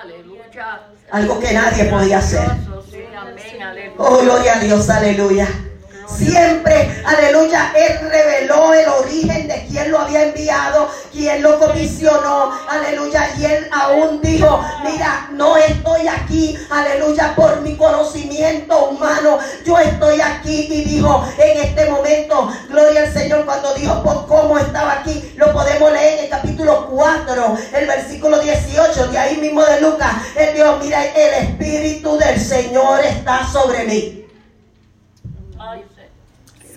Aleluya. 0.00 0.44
Algo 1.10 1.40
que 1.40 1.52
nadie 1.52 1.84
podía 1.84 2.18
hacer. 2.18 2.48
Oh, 3.96 4.18
gloria 4.18 4.54
a 4.54 4.60
Dios, 4.60 4.88
aleluya. 4.88 5.48
Siempre, 6.16 7.02
aleluya, 7.04 7.72
Él 7.76 8.08
reveló 8.08 8.72
el 8.72 8.88
origen 8.88 9.46
de 9.46 9.66
quién 9.68 9.90
lo 9.90 9.98
había 9.98 10.24
enviado, 10.24 10.88
quién 11.12 11.42
lo 11.42 11.58
comisionó, 11.58 12.50
aleluya, 12.68 13.30
y 13.38 13.44
Él 13.44 13.68
aún 13.70 14.20
dijo, 14.22 14.64
mira, 14.84 15.28
no 15.32 15.56
estoy 15.56 16.08
aquí, 16.08 16.58
aleluya, 16.70 17.34
por 17.36 17.60
mi 17.60 17.76
conocimiento 17.76 18.86
humano, 18.86 19.38
yo 19.64 19.78
estoy 19.78 20.20
aquí 20.20 20.68
y 20.70 20.84
dijo 20.84 21.24
en 21.38 21.58
este 21.64 21.90
momento, 21.90 22.52
gloria 22.68 23.02
al 23.02 23.12
Señor, 23.12 23.44
cuando 23.44 23.74
dijo 23.74 24.02
por 24.02 24.26
cómo 24.26 24.58
estaba 24.58 25.00
aquí, 25.00 25.32
lo 25.36 25.52
podemos 25.52 25.92
leer 25.92 26.18
en 26.18 26.24
el 26.24 26.30
capítulo 26.30 26.88
4, 26.90 27.58
el 27.74 27.86
versículo 27.86 28.40
18, 28.40 29.08
de 29.08 29.18
ahí 29.18 29.36
mismo 29.36 29.62
de 29.62 29.80
Lucas, 29.82 30.14
Él 30.36 30.54
dijo, 30.54 30.78
mira, 30.82 31.04
el 31.04 31.48
Espíritu 31.48 32.16
del 32.16 32.40
Señor 32.40 33.00
está 33.04 33.46
sobre 33.52 33.84
mí. 33.84 34.27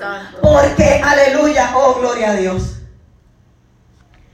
Santo. 0.01 0.41
Porque, 0.41 1.01
aleluya, 1.03 1.71
oh 1.75 1.95
gloria 1.99 2.31
a 2.31 2.35
Dios. 2.35 2.77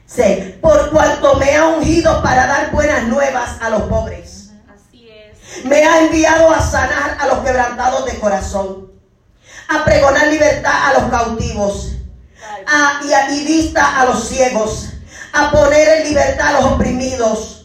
Sí, 0.05 0.57
por 0.62 0.89
cuanto 0.89 1.36
me 1.36 1.55
ha 1.55 1.65
ungido 1.67 2.21
para 2.24 2.47
dar 2.47 2.71
buenas 2.71 3.03
nuevas 3.07 3.62
a 3.62 3.69
los 3.69 3.83
pobres. 3.83 4.51
Así 4.74 5.09
es. 5.09 5.65
Me 5.65 5.83
ha 5.83 6.00
enviado 6.05 6.50
a 6.50 6.62
sanar 6.62 7.17
a 7.19 7.27
los 7.27 7.39
quebrantados 7.39 8.05
de 8.05 8.17
corazón, 8.17 8.91
a 9.67 9.83
pregonar 9.83 10.27
libertad 10.27 10.71
a 10.86 10.93
los 11.00 11.09
cautivos, 11.12 11.91
a, 12.65 13.01
y, 13.05 13.12
a- 13.13 13.31
y 13.31 13.45
vista 13.45 14.00
a 14.00 14.05
los 14.05 14.24
ciegos, 14.29 14.89
a 15.33 15.51
poner 15.51 15.88
en 16.00 16.03
libertad 16.07 16.47
a 16.55 16.62
los 16.62 16.71
oprimidos, 16.71 17.56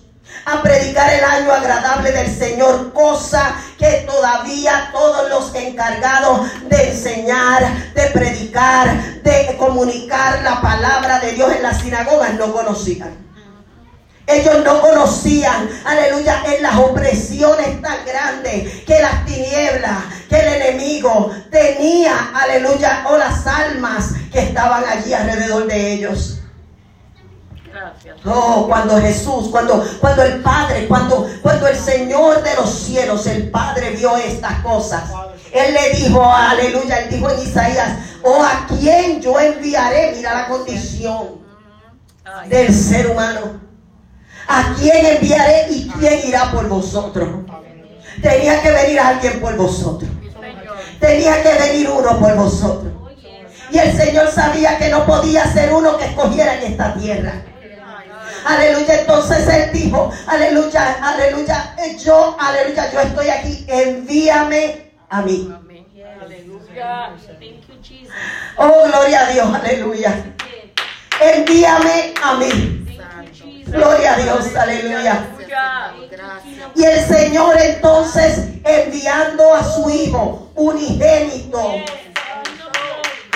a 0.44 0.62
predicar 0.62 1.12
el 1.12 1.24
año 1.24 1.52
agradable 1.52 2.12
del 2.12 2.34
Señor, 2.34 2.92
cosa 2.92 3.54
que 3.78 4.06
todavía 4.06 4.90
todos 4.92 5.28
los 5.28 5.54
encargados 5.54 6.48
de 6.68 6.90
enseñar, 6.90 7.92
de 7.94 8.02
predicar, 8.10 9.22
de 9.22 9.56
comunicar 9.58 10.42
la 10.42 10.60
palabra 10.60 11.20
de 11.20 11.32
Dios 11.32 11.52
en 11.52 11.62
las 11.62 11.80
sinagogas 11.80 12.34
no 12.34 12.52
conocían. 12.52 13.32
Ellos 14.26 14.64
no 14.64 14.80
conocían, 14.80 15.68
aleluya, 15.84 16.42
en 16.46 16.62
las 16.62 16.76
opresiones 16.76 17.82
tan 17.82 18.04
grandes 18.06 18.84
que 18.84 19.00
las 19.00 19.24
tinieblas, 19.26 20.04
que 20.28 20.36
el 20.36 20.62
enemigo 20.62 21.34
tenía, 21.50 22.30
aleluya, 22.32 23.04
o 23.08 23.16
las 23.18 23.46
almas 23.46 24.12
que 24.32 24.40
estaban 24.40 24.84
allí 24.84 25.12
alrededor 25.12 25.66
de 25.66 25.92
ellos. 25.92 26.41
Gracias. 27.82 28.16
Oh, 28.24 28.66
cuando 28.68 29.00
Jesús, 29.00 29.48
cuando, 29.50 29.84
cuando 30.00 30.22
el 30.22 30.40
Padre, 30.40 30.86
cuando, 30.86 31.28
cuando 31.42 31.66
el 31.66 31.76
Señor 31.76 32.40
de 32.40 32.54
los 32.54 32.70
cielos, 32.70 33.26
el 33.26 33.50
Padre 33.50 33.90
vio 33.90 34.16
estas 34.16 34.62
cosas. 34.62 35.02
Él 35.52 35.74
le 35.74 35.98
dijo, 35.98 36.24
aleluya, 36.24 37.00
él 37.00 37.10
dijo 37.10 37.28
en 37.28 37.40
Isaías, 37.40 37.98
oh, 38.22 38.40
a 38.40 38.66
quién 38.68 39.20
yo 39.20 39.38
enviaré, 39.40 40.12
mira 40.14 40.32
la 40.32 40.48
condición 40.48 41.42
del 42.48 42.72
ser 42.72 43.10
humano. 43.10 43.60
¿A 44.46 44.74
quién 44.78 45.04
enviaré 45.04 45.66
y 45.70 45.88
quién 45.98 46.28
irá 46.28 46.52
por 46.52 46.68
vosotros? 46.68 47.28
Tenía 48.22 48.62
que 48.62 48.70
venir 48.70 49.00
alguien 49.00 49.40
por 49.40 49.56
vosotros. 49.56 50.10
Tenía 51.00 51.42
que 51.42 51.52
venir 51.54 51.90
uno 51.90 52.18
por 52.20 52.36
vosotros. 52.36 52.92
Y 53.72 53.78
el 53.78 53.96
Señor 53.96 54.30
sabía 54.30 54.78
que 54.78 54.88
no 54.88 55.04
podía 55.04 55.52
ser 55.52 55.72
uno 55.72 55.96
que 55.96 56.04
escogiera 56.04 56.58
en 56.58 56.72
esta 56.72 56.94
tierra. 56.94 57.42
Aleluya, 58.44 59.00
entonces 59.00 59.48
él 59.48 59.72
dijo, 59.72 60.10
aleluya, 60.26 60.98
aleluya, 61.02 61.74
eh, 61.78 61.96
yo, 61.98 62.36
aleluya, 62.38 62.90
yo 62.92 63.00
estoy 63.00 63.28
aquí, 63.28 63.64
envíame 63.68 64.92
a 65.08 65.22
mí. 65.22 65.52
Aleluya. 66.20 67.12
Thank 67.38 67.68
you, 67.68 67.74
Jesus. 67.82 68.14
Oh, 68.56 68.86
gloria 68.86 69.26
a 69.26 69.32
Dios, 69.32 69.54
aleluya. 69.54 70.24
Envíame 71.20 72.14
a 72.22 72.34
mí. 72.34 72.48
Thank 72.48 73.26
you, 73.26 73.46
Jesus. 73.46 73.74
Gloria 73.74 74.14
a 74.14 74.16
Dios, 74.16 74.56
aleluya. 74.56 75.26
Y 76.74 76.84
el 76.84 77.06
Señor 77.06 77.56
entonces 77.60 78.48
enviando 78.64 79.54
a 79.54 79.62
su 79.64 79.90
Hijo 79.90 80.50
unigénito. 80.54 81.74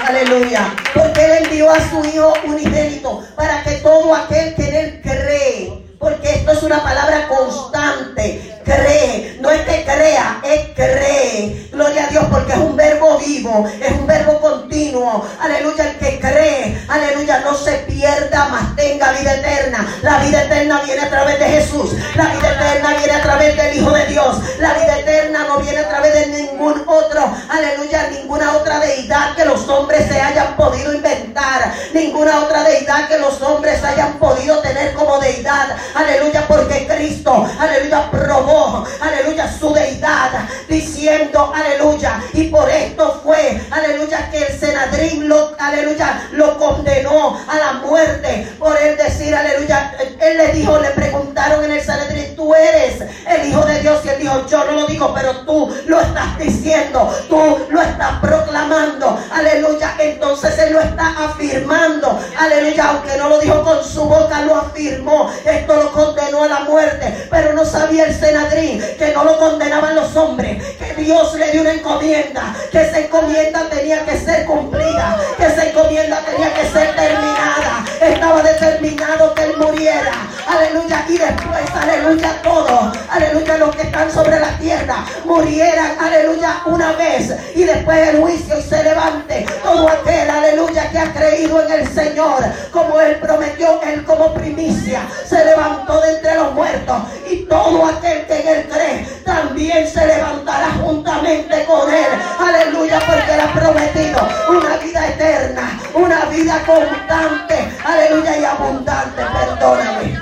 Aleluya. 0.07 0.73
Porque 0.95 1.25
Él 1.25 1.45
envió 1.45 1.69
a 1.69 1.81
su 1.81 2.05
Hijo 2.05 2.33
unigénito 2.45 3.25
para 3.35 3.64
que 3.64 3.73
todo 3.77 4.14
aquel 4.14 4.55
que 4.55 4.69
en 4.69 4.75
Él 4.75 5.01
cree, 5.03 5.86
porque 5.98 6.35
esto 6.35 6.52
es 6.52 6.62
una 6.62 6.82
palabra 6.82 7.26
constante, 7.28 8.61
cree, 8.64 9.38
no 9.40 9.50
es 9.50 9.62
que 9.62 9.85
crea, 9.85 10.40
es 10.42 10.66
cree. 10.74 11.68
Gloria 11.72 12.04
a 12.04 12.09
Dios 12.09 12.24
porque 12.30 12.52
es 12.52 12.59
un 12.59 12.76
verbo 12.76 13.18
vivo, 13.18 13.68
es 13.80 13.92
un 13.92 14.06
verbo 14.06 14.40
continuo. 14.40 15.26
Aleluya, 15.40 15.90
el 15.90 15.98
que 15.98 16.18
cree, 16.18 16.85
aleluya, 16.88 17.40
no 17.40 17.54
se 17.54 17.72
pierda, 17.87 18.48
mas 18.50 18.76
tenga 18.76 19.12
vida 19.12 19.35
eterna. 19.35 19.87
La 20.02 20.18
vida 20.18 20.42
eterna 20.44 20.80
viene 20.85 21.02
a 21.02 21.09
través 21.09 21.38
de 21.38 21.46
Jesús. 21.46 21.92
La 22.14 22.26
vida 22.26 22.52
eterna 22.52 22.94
viene 22.98 23.12
a 23.12 23.22
través 23.22 23.56
del 23.56 23.76
Hijo 23.76 23.90
de 23.90 24.06
Dios. 24.06 24.37
La 24.59 24.74
vida 24.74 24.98
eterna 24.98 25.44
no 25.48 25.59
viene 25.59 25.78
a 25.78 25.88
través 25.88 26.14
de 26.14 26.26
ningún 26.26 26.82
otro, 26.87 27.35
aleluya, 27.48 28.09
ninguna 28.11 28.56
otra 28.56 28.80
deidad 28.80 29.35
que 29.37 29.44
los 29.44 29.68
hombres 29.68 30.09
se 30.09 30.20
hayan 30.20 30.56
podido 30.56 30.92
inventar. 30.92 31.72
Ninguna 31.92 32.40
otra 32.40 32.64
deidad 32.64 33.09
que 33.09 33.18
los 33.18 33.40
hombres 33.42 33.82
hayan 33.85 34.18
podido 34.18 34.61
tener 34.61 34.94
como 34.94 35.18
deidad. 35.18 35.76
Aleluya, 35.94 36.44
porque 36.46 36.87
Cristo, 36.87 37.46
aleluya, 37.59 38.11
probó, 38.11 38.85
aleluya, 39.01 39.51
su 39.59 39.72
deidad, 39.72 40.31
diciendo, 40.68 41.53
aleluya, 41.55 42.20
y 42.33 42.44
por 42.44 42.68
esto 42.68 43.20
fue, 43.25 43.61
aleluya, 43.70 44.31
que 44.31 44.38
el 44.38 44.59
Senadrín 44.59 45.29
lo, 45.29 45.55
aleluya, 45.59 46.29
lo 46.33 46.59
condenó 46.59 47.38
a 47.49 47.57
la 47.57 47.72
muerte 47.75 48.49
por 48.59 48.77
él 48.81 48.96
decir, 48.96 49.35
aleluya, 49.35 49.94
él 50.20 50.37
le 50.37 50.53
dijo, 50.53 50.79
le 50.79 50.90
preguntaron 50.90 51.64
en 51.64 51.72
el 51.72 51.83
Sanedrín, 51.83 52.37
tú 52.37 52.55
eres 52.55 53.01
el 53.27 53.49
Hijo 53.49 53.64
de 53.64 53.81
Dios, 53.81 54.01
y 54.05 54.09
él 54.09 54.20
dijo, 54.20 54.46
yo 54.46 54.64
no 54.64 54.72
lo 54.72 54.87
digo, 54.87 55.12
pero 55.14 55.44
tú 55.44 55.75
lo 55.87 56.01
estás 56.01 56.38
diciendo, 56.38 57.14
tú 57.29 57.66
lo 57.70 57.83
estás 57.83 58.20
proclamando, 58.20 59.18
aleluya, 59.33 59.94
entonces 59.99 60.59
él 60.59 60.72
lo 60.72 60.81
está 60.81 61.14
afirmando, 61.27 62.18
aleluya, 62.38 62.90
aunque 62.90 63.16
no 63.16 63.29
lo 63.29 63.38
dijo 63.40 63.62
con 63.62 63.85
su 63.85 64.05
boca, 64.05 64.42
lo 64.42 64.57
afirmó, 64.57 65.31
lo 65.76 65.92
condenó 65.92 66.44
a 66.44 66.48
la 66.48 66.60
muerte, 66.60 67.28
pero 67.30 67.52
no 67.52 67.64
sabía 67.64 68.06
el 68.06 68.14
Senadrín 68.14 68.82
que 68.98 69.12
no 69.12 69.24
lo 69.24 69.38
condenaban 69.38 69.94
los 69.94 70.14
hombres, 70.16 70.62
que 70.78 71.02
Dios 71.02 71.34
le 71.34 71.50
dio 71.52 71.62
una 71.62 71.74
encomienda, 71.74 72.54
que 72.70 72.82
esa 72.82 73.00
encomienda 73.00 73.68
tenía 73.70 74.04
que 74.04 74.18
ser 74.18 74.46
cumplida, 74.46 75.18
que 75.36 75.46
esa 75.46 75.66
encomienda 75.66 76.20
tenía 76.20 76.52
que 76.54 76.66
ser 76.68 76.94
terminada, 76.94 77.84
estaba 78.00 78.42
determinado 78.42 79.34
que 79.34 79.44
él 79.44 79.56
muriera, 79.58 80.12
aleluya, 80.46 81.04
y 81.08 81.18
después, 81.18 81.70
aleluya, 81.74 82.42
todo, 82.42 82.92
aleluya, 83.10 83.56
los 83.58 83.74
que 83.74 83.82
están 83.82 84.10
sobre 84.10 84.40
la 84.40 84.58
tierra 84.58 85.04
murieran, 85.24 85.96
aleluya, 86.00 86.62
una 86.66 86.92
vez. 86.92 87.32
Y 87.54 87.64
después 87.64 88.08
el 88.08 88.20
juicio 88.20 88.58
y 88.58 88.62
se 88.62 88.82
levante 88.82 89.46
todo 89.62 89.88
aquel, 89.88 90.30
aleluya, 90.30 90.90
que 90.90 90.98
ha 90.98 91.12
creído 91.12 91.62
en 91.64 91.72
el 91.72 91.88
Señor, 91.88 92.44
como 92.70 93.00
Él 93.00 93.16
prometió, 93.16 93.80
Él 93.82 94.04
como 94.04 94.34
primicia, 94.34 95.02
se 95.28 95.44
levantó 95.66 96.00
de 96.00 96.16
entre 96.16 96.35
los 96.35 96.52
muertos 96.52 96.96
y 97.29 97.37
todo 97.44 97.87
aquel 97.87 98.26
que 98.26 98.40
en 98.40 98.48
Él 98.48 98.68
cree 98.70 99.07
también 99.24 99.88
se 99.88 100.07
levantará 100.07 100.70
juntamente 100.83 101.64
con 101.64 101.92
Él, 101.92 102.07
aleluya, 102.38 103.00
porque 103.07 103.35
Él 103.35 103.40
ha 103.40 103.52
prometido 103.52 104.29
una 104.48 104.76
vida 104.76 105.09
eterna, 105.09 105.81
una 105.94 106.24
vida 106.26 106.62
constante, 106.64 107.72
aleluya, 107.85 108.38
y 108.38 108.44
abundante, 108.44 109.22
perdóname. 109.22 110.20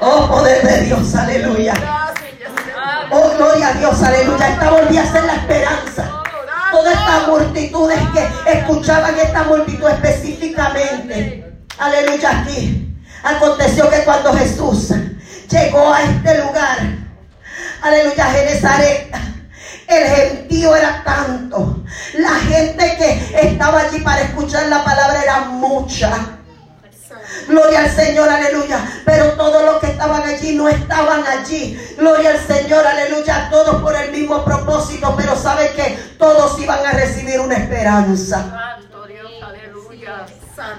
Oh, 0.00 0.28
poder 0.28 0.62
de 0.62 0.80
Dios, 0.82 1.14
aleluya. 1.14 1.74
Oh, 3.10 3.30
gloria 3.36 3.68
a 3.68 3.72
Dios, 3.74 4.02
aleluya. 4.02 4.48
Esta 4.48 4.70
volvía 4.70 5.02
a 5.02 5.06
ser 5.06 5.24
la 5.24 5.34
esperanza. 5.34 6.25
Todas 6.76 6.92
estas 6.92 7.28
multitudes 7.28 7.98
que 8.12 8.52
escuchaban 8.52 9.18
esta 9.18 9.44
multitud 9.44 9.88
específicamente. 9.88 11.50
Aleluya 11.78 12.40
aquí. 12.42 12.94
Aconteció 13.22 13.88
que 13.88 14.04
cuando 14.04 14.34
Jesús 14.34 14.92
llegó 15.48 15.90
a 15.90 16.02
este 16.02 16.44
lugar, 16.44 16.78
aleluya, 17.80 18.24
Genezaret, 18.26 19.10
el 19.88 20.06
gentío 20.06 20.76
era 20.76 21.02
tanto. 21.02 21.82
La 22.18 22.34
gente 22.40 22.96
que 22.98 23.48
estaba 23.48 23.80
allí 23.80 24.00
para 24.00 24.20
escuchar 24.20 24.66
la 24.66 24.84
palabra 24.84 25.22
era 25.22 25.40
mucha. 25.46 26.36
Gloria 27.48 27.80
al 27.80 27.90
Señor, 27.90 28.28
aleluya. 28.28 28.80
Pero 29.04 29.32
todos 29.32 29.64
los 29.64 29.80
que 29.80 29.86
estaban 29.86 30.22
allí 30.22 30.54
no 30.56 30.68
estaban 30.68 31.24
allí. 31.26 31.78
Gloria 31.96 32.30
al 32.30 32.46
Señor, 32.46 32.86
aleluya. 32.86 33.48
Todos 33.50 33.82
por 33.82 33.94
el 33.94 34.10
mismo 34.10 34.44
propósito. 34.44 35.14
Pero 35.16 35.36
saben 35.36 35.72
que 35.74 36.05
todos 36.26 36.60
iban 36.60 36.84
a 36.84 36.90
recibir 36.90 37.38
una 37.38 37.54
esperanza. 37.54 38.38
Santo 38.50 39.06
Dios, 39.06 39.30
aleluya. 39.40 40.26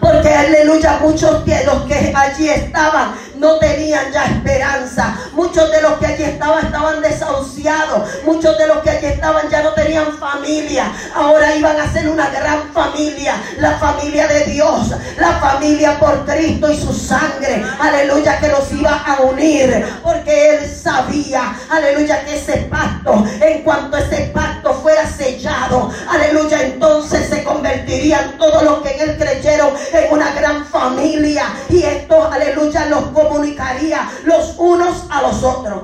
Porque 0.01 0.29
aleluya, 0.29 0.99
muchos 0.99 1.45
de 1.45 1.63
los 1.63 1.83
que 1.83 2.13
allí 2.13 2.49
estaban 2.49 3.13
no 3.39 3.58
tenían 3.60 4.12
ya 4.12 4.26
esperanza. 4.26 5.17
Muchos 5.34 5.71
de 5.71 5.82
los 5.82 5.93
que 5.93 6.08
allí 6.08 6.23
estaban 6.23 6.65
estaban 6.65 7.02
desahuciados. 7.02 8.10
Muchos 8.26 8.58
de 8.58 8.67
los 8.67 8.78
que 8.80 8.89
allí 8.89 9.08
estaban 9.08 9.50
ya 9.50 9.63
no 9.63 9.73
tenían 9.73 10.17
familia. 10.17 10.91
Ahora 11.15 11.56
iban 11.56 11.80
a 11.80 11.91
ser 11.91 12.10
una 12.10 12.30
gran 12.30 12.71
familia. 12.73 13.36
La 13.60 13.78
familia 13.78 14.28
de 14.28 14.45
Dios. 14.45 14.93
La 15.17 15.34
familia 15.39 16.00
por 16.00 16.26
Cristo 16.26 16.71
y 16.71 16.78
su 16.78 16.93
sangre. 16.93 17.63
Aleluya, 17.80 18.39
que 18.39 18.50
los 18.50 18.71
iba 18.71 18.95
a 18.95 19.21
unir. 19.21 19.86
Porque 20.04 20.50
Él 20.50 20.69
sabía, 20.69 21.56
aleluya, 21.69 22.26
que 22.26 22.38
ese 22.38 22.58
pacto, 22.69 23.26
en 23.41 23.63
cuanto 23.63 23.97
ese 23.97 24.32
pacto 24.34 24.73
fuera 24.73 25.06
sellado, 25.08 25.91
aleluya, 26.10 26.62
entonces 26.63 27.28
se 27.30 27.43
convertirían 27.43 28.38
todos 28.38 28.63
los 28.63 28.82
que 28.82 28.91
en 28.91 29.10
Él 29.10 29.17
creyeron 29.17 29.71
en 29.93 30.13
una 30.13 30.34
gran 30.34 30.65
familia. 30.65 31.45
Y 31.69 31.84
esto, 31.84 32.30
aleluya, 32.32 32.86
los 32.86 33.06
comunicaría 33.27 34.09
los 34.25 34.55
unos 34.57 35.05
a 35.09 35.21
los 35.21 35.43
otros. 35.43 35.83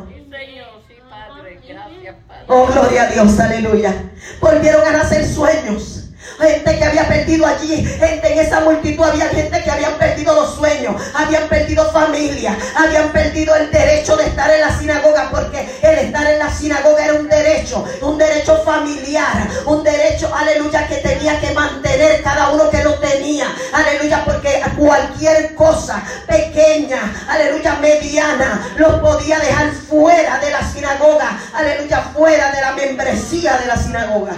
Oh, 2.47 2.67
gloria 2.67 3.03
a 3.03 3.07
Dios, 3.07 3.39
aleluya. 3.39 4.11
Volvieron 4.41 4.85
a 4.85 4.91
nacer 4.91 5.25
sueños. 5.25 6.02
Gente 6.39 6.77
que 6.77 6.83
había 6.83 7.07
perdido 7.07 7.45
allí, 7.45 7.85
gente 7.85 8.33
en 8.33 8.39
esa 8.39 8.59
multitud, 8.61 9.03
había 9.03 9.27
gente 9.27 9.63
que 9.63 9.71
habían 9.71 9.93
perdido 9.93 10.33
los 10.33 10.55
sueños, 10.55 10.95
habían 11.13 11.47
perdido 11.47 11.89
familia, 11.91 12.57
habían 12.75 13.11
perdido 13.11 13.55
el 13.55 13.71
derecho 13.71 14.17
de 14.17 14.25
estar 14.25 14.49
en 14.51 14.61
la 14.61 14.77
sinagoga, 14.77 15.29
porque 15.31 15.79
el 15.81 15.99
estar 15.99 16.25
en 16.27 16.39
la 16.39 16.51
sinagoga 16.51 17.05
era 17.05 17.13
un 17.13 17.27
derecho, 17.27 17.85
un 18.01 18.17
derecho 18.17 18.61
familiar, 18.63 19.47
un 19.65 19.83
derecho, 19.83 20.33
aleluya, 20.33 20.87
que 20.87 20.95
tenía 20.97 21.39
que 21.39 21.51
mantener 21.51 22.21
cada 22.23 22.49
uno 22.49 22.69
que 22.69 22.83
lo 22.83 22.95
tenía, 22.95 23.47
aleluya, 23.71 24.23
porque 24.25 24.61
cualquier 24.77 25.55
cosa 25.55 26.03
pequeña, 26.27 27.25
aleluya, 27.27 27.75
mediana, 27.75 28.73
los 28.77 28.95
podía 28.95 29.39
dejar 29.39 29.71
fuera 29.71 30.39
de 30.39 30.51
la 30.51 30.61
sinagoga, 30.71 31.39
aleluya, 31.53 32.01
fuera 32.13 32.51
de 32.51 32.61
la 32.61 32.71
membresía 32.73 33.57
de 33.57 33.67
la 33.67 33.77
sinagoga. 33.77 34.33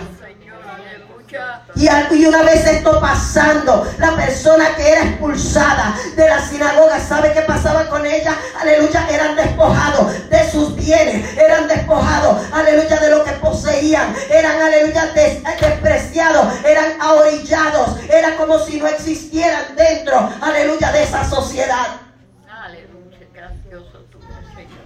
Y, 1.76 2.26
una 2.26 2.43
vez 2.43 2.65
esto 2.65 3.00
pasando, 3.02 3.86
la 3.98 4.15
persona 4.15 4.76
que 4.76 4.88
era 4.89 5.02
expulsada 5.04 5.95
de 6.15 6.30
la 6.30 6.39
sinagoga, 6.39 7.00
¿sabe 7.00 7.34
qué 7.34 7.41
pasaba 7.41 7.88
con 7.89 8.06
ella? 8.06 8.36
Aleluya, 8.62 9.08
eran 9.10 9.36
despojados 9.36 10.30
de 10.30 10.52
sus 10.52 10.76
bienes, 10.76 11.38
eran 11.38 11.67
despojados, 11.67 12.41
aleluya, 12.54 12.98
de 12.98 13.10
lo 13.10 13.24
que 13.24 13.32
poseían, 13.34 14.15
eran, 14.30 14.62
aleluya, 14.62 15.08
des- 15.13 15.43
despreciados, 15.60 16.48
eran 16.65 17.02
ahorillados, 17.02 17.98
era 18.10 18.36
como 18.38 18.60
si 18.60 18.80
no 18.80 18.88
existieran 18.88 19.76
dentro, 19.76 20.30
aleluya, 20.41 20.91
de 20.91 21.04
esa 21.04 21.30
sociedad. 21.30 21.88
Aleluya, 22.50 23.19
gracioso 23.34 24.06
tú, 24.12 24.19
Señor. 24.56 24.86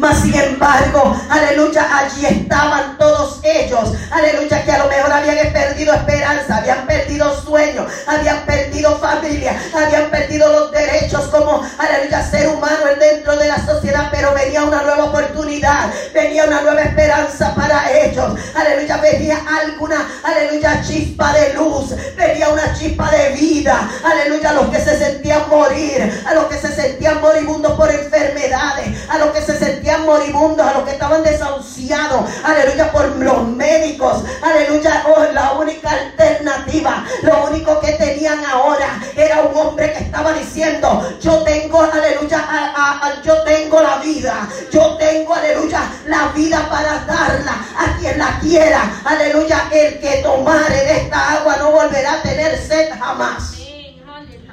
Mas 0.00 0.22
sin 0.22 0.34
embargo, 0.34 1.14
aleluya, 1.28 1.86
allí 1.98 2.24
estaban 2.24 2.96
todos 2.96 3.38
ellos. 3.42 3.92
Aleluya, 4.10 4.64
que 4.64 4.72
a 4.72 4.78
lo 4.78 4.88
mejor 4.88 5.12
habían 5.12 5.52
perdido 5.52 5.92
esperanza, 5.92 6.56
habían 6.56 6.86
perdido 6.86 7.38
sueños, 7.42 7.92
habían 8.06 8.38
perdido 8.46 8.98
familia, 8.98 9.60
habían 9.74 10.10
perdido 10.10 10.50
los 10.50 10.70
derechos 10.72 11.26
como, 11.26 11.62
aleluya, 11.76 12.22
ser 12.22 12.48
humano 12.48 12.78
dentro 12.98 13.36
de 13.36 13.48
la 13.48 13.58
sociedad. 13.58 14.08
Pero 14.10 14.32
venía 14.32 14.64
una 14.64 14.80
nueva 14.80 15.04
oportunidad, 15.04 15.92
venía 16.14 16.44
una 16.44 16.62
nueva 16.62 16.80
esperanza 16.80 17.54
para 17.54 17.92
ellos. 17.92 18.40
Aleluya, 18.54 18.96
venía 18.96 19.38
alguna, 19.62 20.08
aleluya, 20.24 20.80
chispa 20.82 21.34
de 21.34 21.52
luz, 21.52 21.94
venía 22.16 22.48
una 22.48 22.72
chispa 22.72 23.10
de 23.10 23.32
vida. 23.34 23.86
Aleluya, 24.02 24.48
a 24.48 24.54
los 24.54 24.70
que 24.70 24.80
se 24.80 24.98
sentían 24.98 25.46
morir, 25.50 26.24
a 26.26 26.32
los 26.32 26.46
que 26.46 26.56
se 26.56 26.74
sentían 26.74 27.20
moribundos 27.20 27.72
por 27.72 27.90
enfermedades, 27.90 28.88
a 29.10 29.18
los 29.18 29.30
que 29.32 29.42
se 29.42 29.58
sentían 29.58 29.89
moribundos, 29.98 30.66
a 30.66 30.74
los 30.74 30.84
que 30.84 30.92
estaban 30.92 31.22
desahuciados, 31.22 32.24
aleluya, 32.44 32.90
por 32.92 33.06
los 33.16 33.46
médicos, 33.48 34.24
aleluya, 34.42 35.04
oh, 35.08 35.24
la 35.32 35.52
única 35.52 35.90
alternativa, 35.90 37.04
lo 37.22 37.46
único 37.46 37.80
que 37.80 37.92
tenían 37.92 38.44
ahora 38.44 39.00
era 39.16 39.42
un 39.42 39.56
hombre 39.56 39.92
que 39.92 40.04
estaba 40.04 40.32
diciendo, 40.32 41.08
yo 41.20 41.42
tengo, 41.44 41.82
aleluya, 41.82 42.38
a- 42.48 43.22
yo 43.22 43.42
tengo 43.42 43.80
la 43.80 43.96
vida, 43.96 44.48
yo 44.70 44.96
tengo, 44.96 45.34
aleluya, 45.34 45.82
la 46.06 46.28
vida 46.28 46.66
para 46.70 46.98
darla 47.04 47.54
a 47.78 47.96
quien 47.98 48.18
la 48.18 48.38
quiera, 48.40 48.82
aleluya, 49.04 49.68
el 49.72 50.00
que 50.00 50.20
tomare 50.22 50.76
de 50.76 50.96
esta 50.98 51.32
agua 51.34 51.56
no 51.58 51.72
volverá 51.72 52.14
a 52.14 52.22
tener 52.22 52.56
sed 52.58 52.90
jamás. 52.98 53.59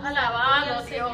Alabado 0.08 0.84
Dios. 0.84 1.12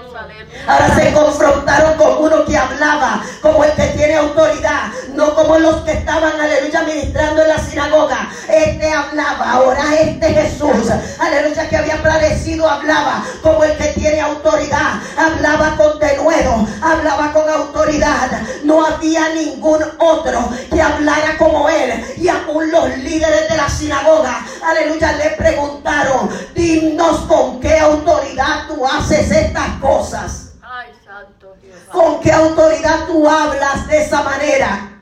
Ahora 0.67 0.95
se 0.95 1.12
confrontaron 1.13 1.97
con 1.97 2.25
uno 2.25 2.45
que 2.45 2.56
hablaba 2.56 3.23
como 3.41 3.63
el 3.63 3.71
que 3.71 3.88
tiene 3.88 4.15
autoridad, 4.15 4.91
no 5.15 5.34
como 5.34 5.58
los 5.58 5.77
que 5.77 5.93
estaban, 5.93 6.39
aleluya, 6.39 6.84
ministrando 6.84 7.41
en 7.41 7.47
la 7.47 7.58
sinagoga. 7.58 8.29
Este 8.47 8.93
hablaba, 8.93 9.51
ahora 9.51 9.84
este 9.99 10.27
Jesús, 10.34 10.91
aleluya, 11.19 11.67
que 11.69 11.75
había 11.75 11.95
aparecido, 11.95 12.69
hablaba 12.69 13.23
como 13.41 13.63
el 13.63 13.75
que 13.77 13.88
tiene 13.93 14.21
autoridad, 14.21 15.01
hablaba 15.17 15.75
con 15.75 15.97
denuedo, 15.97 16.67
hablaba 16.82 17.34
con 17.34 17.49
autoridad. 17.49 18.29
No 18.63 18.86
había 18.86 19.29
ningún 19.29 19.84
otro 19.97 20.49
que 20.71 20.82
hablara 20.82 21.36
como 21.39 21.67
él. 21.67 22.15
Y 22.17 22.27
aún 22.29 22.71
los 22.71 22.95
líderes 22.99 23.49
de 23.49 23.58
la 23.58 23.69
sinagoga, 23.69 24.45
aleluya, 24.69 25.13
le 25.13 25.30
preguntaron, 25.32 26.30
dinos 26.54 27.21
con 27.21 27.60
qué 27.60 27.80
autoridad 27.80 28.67
tú 28.67 28.86
haces 28.86 29.30
estas 29.32 29.80
cosas. 29.80 30.54
Ay, 30.62 30.88
santo 31.04 31.56
Dios. 31.62 31.78
¿Con 31.91 32.19
qué 32.21 32.32
autoridad 32.32 33.06
tú 33.08 33.28
hablas 33.30 33.88
de 33.88 34.04
esa 34.04 34.23
manera? 34.23 34.92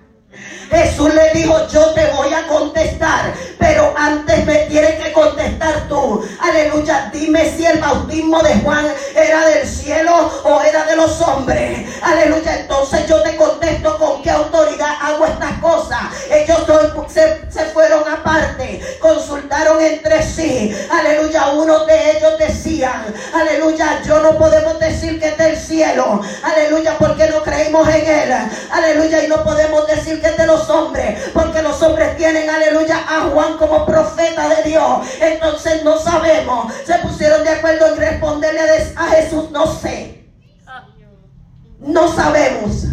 Jesús 0.71 1.13
le 1.13 1.31
dijo, 1.31 1.67
yo 1.67 1.87
te 1.87 2.07
voy 2.11 2.33
a 2.33 2.47
contestar, 2.47 3.33
pero 3.59 3.93
antes 3.97 4.45
me 4.45 4.55
tienes 4.67 4.95
que 5.03 5.11
contestar 5.11 5.87
tú. 5.89 6.25
Aleluya, 6.39 7.09
dime 7.11 7.51
si 7.55 7.65
el 7.65 7.79
bautismo 7.79 8.41
de 8.41 8.55
Juan 8.55 8.87
era 9.13 9.47
del 9.47 9.67
cielo 9.67 10.31
o 10.45 10.61
era 10.61 10.85
de 10.85 10.95
los 10.95 11.21
hombres. 11.21 11.89
Aleluya, 12.01 12.61
entonces 12.61 13.05
yo 13.05 13.21
te 13.21 13.35
contesto 13.35 13.97
con 13.97 14.21
qué 14.23 14.29
autoridad 14.29 14.95
hago 15.01 15.25
estas 15.25 15.59
cosas. 15.59 15.99
Ellos 16.31 16.65
se, 17.09 17.41
se 17.49 17.65
fueron 17.65 18.07
aparte, 18.07 18.97
consultaron 19.01 19.81
entre 19.81 20.23
sí. 20.23 20.73
Aleluya, 20.89 21.49
uno 21.49 21.85
de 21.85 22.17
ellos 22.17 22.37
decían, 22.39 23.13
aleluya, 23.33 24.01
yo 24.05 24.21
no 24.21 24.37
podemos 24.37 24.79
decir 24.79 25.19
que 25.19 25.27
es 25.27 25.37
del 25.37 25.57
cielo. 25.57 26.21
Aleluya, 26.43 26.95
porque 26.97 27.27
no 27.27 27.43
creímos 27.43 27.87
en 27.89 28.07
él. 28.07 28.33
Aleluya, 28.71 29.25
y 29.25 29.27
no 29.27 29.43
podemos 29.43 29.85
decir 29.87 30.21
que 30.21 30.27
es 30.27 30.37
de 30.37 30.47
los 30.47 30.60
hombres, 30.69 31.29
porque 31.33 31.61
los 31.61 31.81
hombres 31.81 32.17
tienen, 32.17 32.49
aleluya, 32.49 32.97
a 33.07 33.29
Juan 33.29 33.57
como 33.57 33.85
profeta 33.85 34.49
de 34.49 34.69
Dios. 34.69 35.07
Entonces 35.19 35.83
no 35.83 35.97
sabemos. 35.97 36.73
Se 36.85 36.95
pusieron 36.99 37.43
de 37.43 37.49
acuerdo 37.49 37.87
en 37.87 37.97
responderle 37.97 38.61
a 38.95 39.07
Jesús, 39.07 39.51
no 39.51 39.67
sé. 39.67 40.25
No 41.79 42.13
sabemos. 42.13 42.85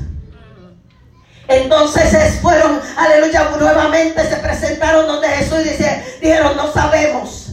Entonces 1.49 2.41
fueron, 2.41 2.79
aleluya, 2.97 3.51
nuevamente 3.59 4.23
se 4.29 4.37
presentaron 4.37 5.07
donde 5.07 5.29
Jesús 5.29 5.65
dice, 5.65 6.19
dijeron, 6.21 6.57
no 6.57 6.71
sabemos. 6.73 7.48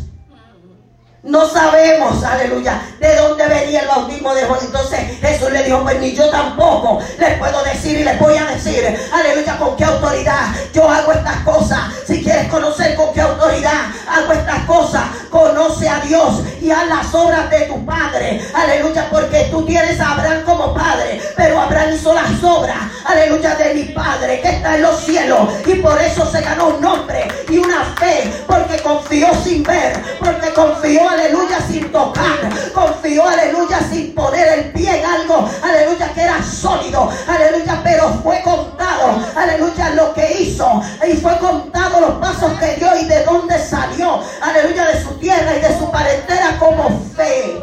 No 1.26 1.50
sabemos, 1.50 2.24
aleluya, 2.24 2.80
de 3.00 3.16
dónde 3.16 3.48
venía 3.48 3.82
el 3.82 3.88
bautismo 3.88 4.36
de 4.36 4.46
Juan. 4.46 4.60
Entonces 4.64 5.00
Jesús 5.20 5.52
le 5.52 5.64
dijo, 5.64 5.82
pues 5.82 6.00
ni 6.00 6.14
yo 6.14 6.30
tampoco 6.30 7.00
les 7.18 7.40
puedo 7.40 7.64
decir 7.64 8.00
y 8.00 8.04
les 8.04 8.20
voy 8.20 8.38
a 8.38 8.46
decir, 8.46 8.96
aleluya, 9.12 9.58
con 9.58 9.76
qué 9.76 9.86
autoridad 9.86 10.54
yo 10.72 10.88
hago 10.88 11.14
estas 11.14 11.38
cosas. 11.38 11.80
Si 12.06 12.24
quieres 12.24 12.48
conocer 12.48 12.96
con 12.96 13.12
qué 13.12 13.22
autoridad 13.22 13.86
hago 14.08 14.34
estas 14.34 14.66
cosas, 14.66 15.02
conoce 15.32 15.90
a 15.90 16.00
Dios 16.02 16.44
y 16.62 16.70
haz 16.70 16.88
las 16.88 17.14
obras 17.16 17.50
de 17.50 17.62
tu 17.62 17.84
Padre. 17.84 18.40
Aleluya, 18.54 19.08
porque 19.10 19.48
tú 19.50 19.66
tienes 19.66 20.00
a 20.00 20.12
Abraham 20.12 20.44
como 20.46 20.76
Padre, 20.76 21.20
pero 21.36 21.60
Abraham 21.60 21.96
hizo 21.96 22.14
las 22.14 22.44
obras, 22.44 22.78
aleluya, 23.04 23.56
de 23.56 23.74
mi 23.74 23.84
Padre 23.86 24.42
que 24.42 24.50
está 24.50 24.76
en 24.76 24.84
los 24.84 25.04
cielos. 25.04 25.50
Y 25.66 25.74
por 25.76 26.00
eso 26.00 26.30
se 26.32 26.42
ganó 26.42 26.68
un 26.68 26.82
nombre 26.82 27.28
y 27.50 27.58
una 27.58 27.84
fe, 28.00 28.32
porque 28.46 28.78
confió 28.84 29.30
sin 29.44 29.64
ver, 29.64 30.00
porque 30.20 30.54
confió, 30.54 31.15
aleluya, 31.16 31.60
sin 31.62 31.92
tocar, 31.92 32.50
confió, 32.74 33.28
aleluya, 33.28 33.80
sin 33.90 34.14
poner 34.14 34.60
el 34.60 34.72
pie 34.72 35.00
en 35.00 35.06
algo, 35.06 35.50
aleluya, 35.64 36.14
que 36.14 36.22
era 36.22 36.44
sólido, 36.44 37.10
aleluya, 37.28 37.82
pero 37.84 38.10
fue 38.22 38.42
contado, 38.44 39.20
aleluya, 39.36 39.90
lo 39.92 40.14
que 40.14 40.42
hizo. 40.42 40.82
Y 41.08 41.14
fue 41.18 41.38
contado 41.40 42.02
los 42.02 42.12
pasos 42.16 42.52
que 42.60 42.76
dio 42.76 42.96
y 42.98 43.06
de 43.06 43.24
dónde 43.24 43.58
salió, 43.60 44.22
aleluya, 44.42 44.86
de 44.88 45.04
su 45.04 45.18
tierra 45.20 45.56
y 45.56 45.62
de 45.62 45.78
su 45.78 45.92
parentela 45.92 46.58
como 46.60 46.90
fe. 47.16 47.62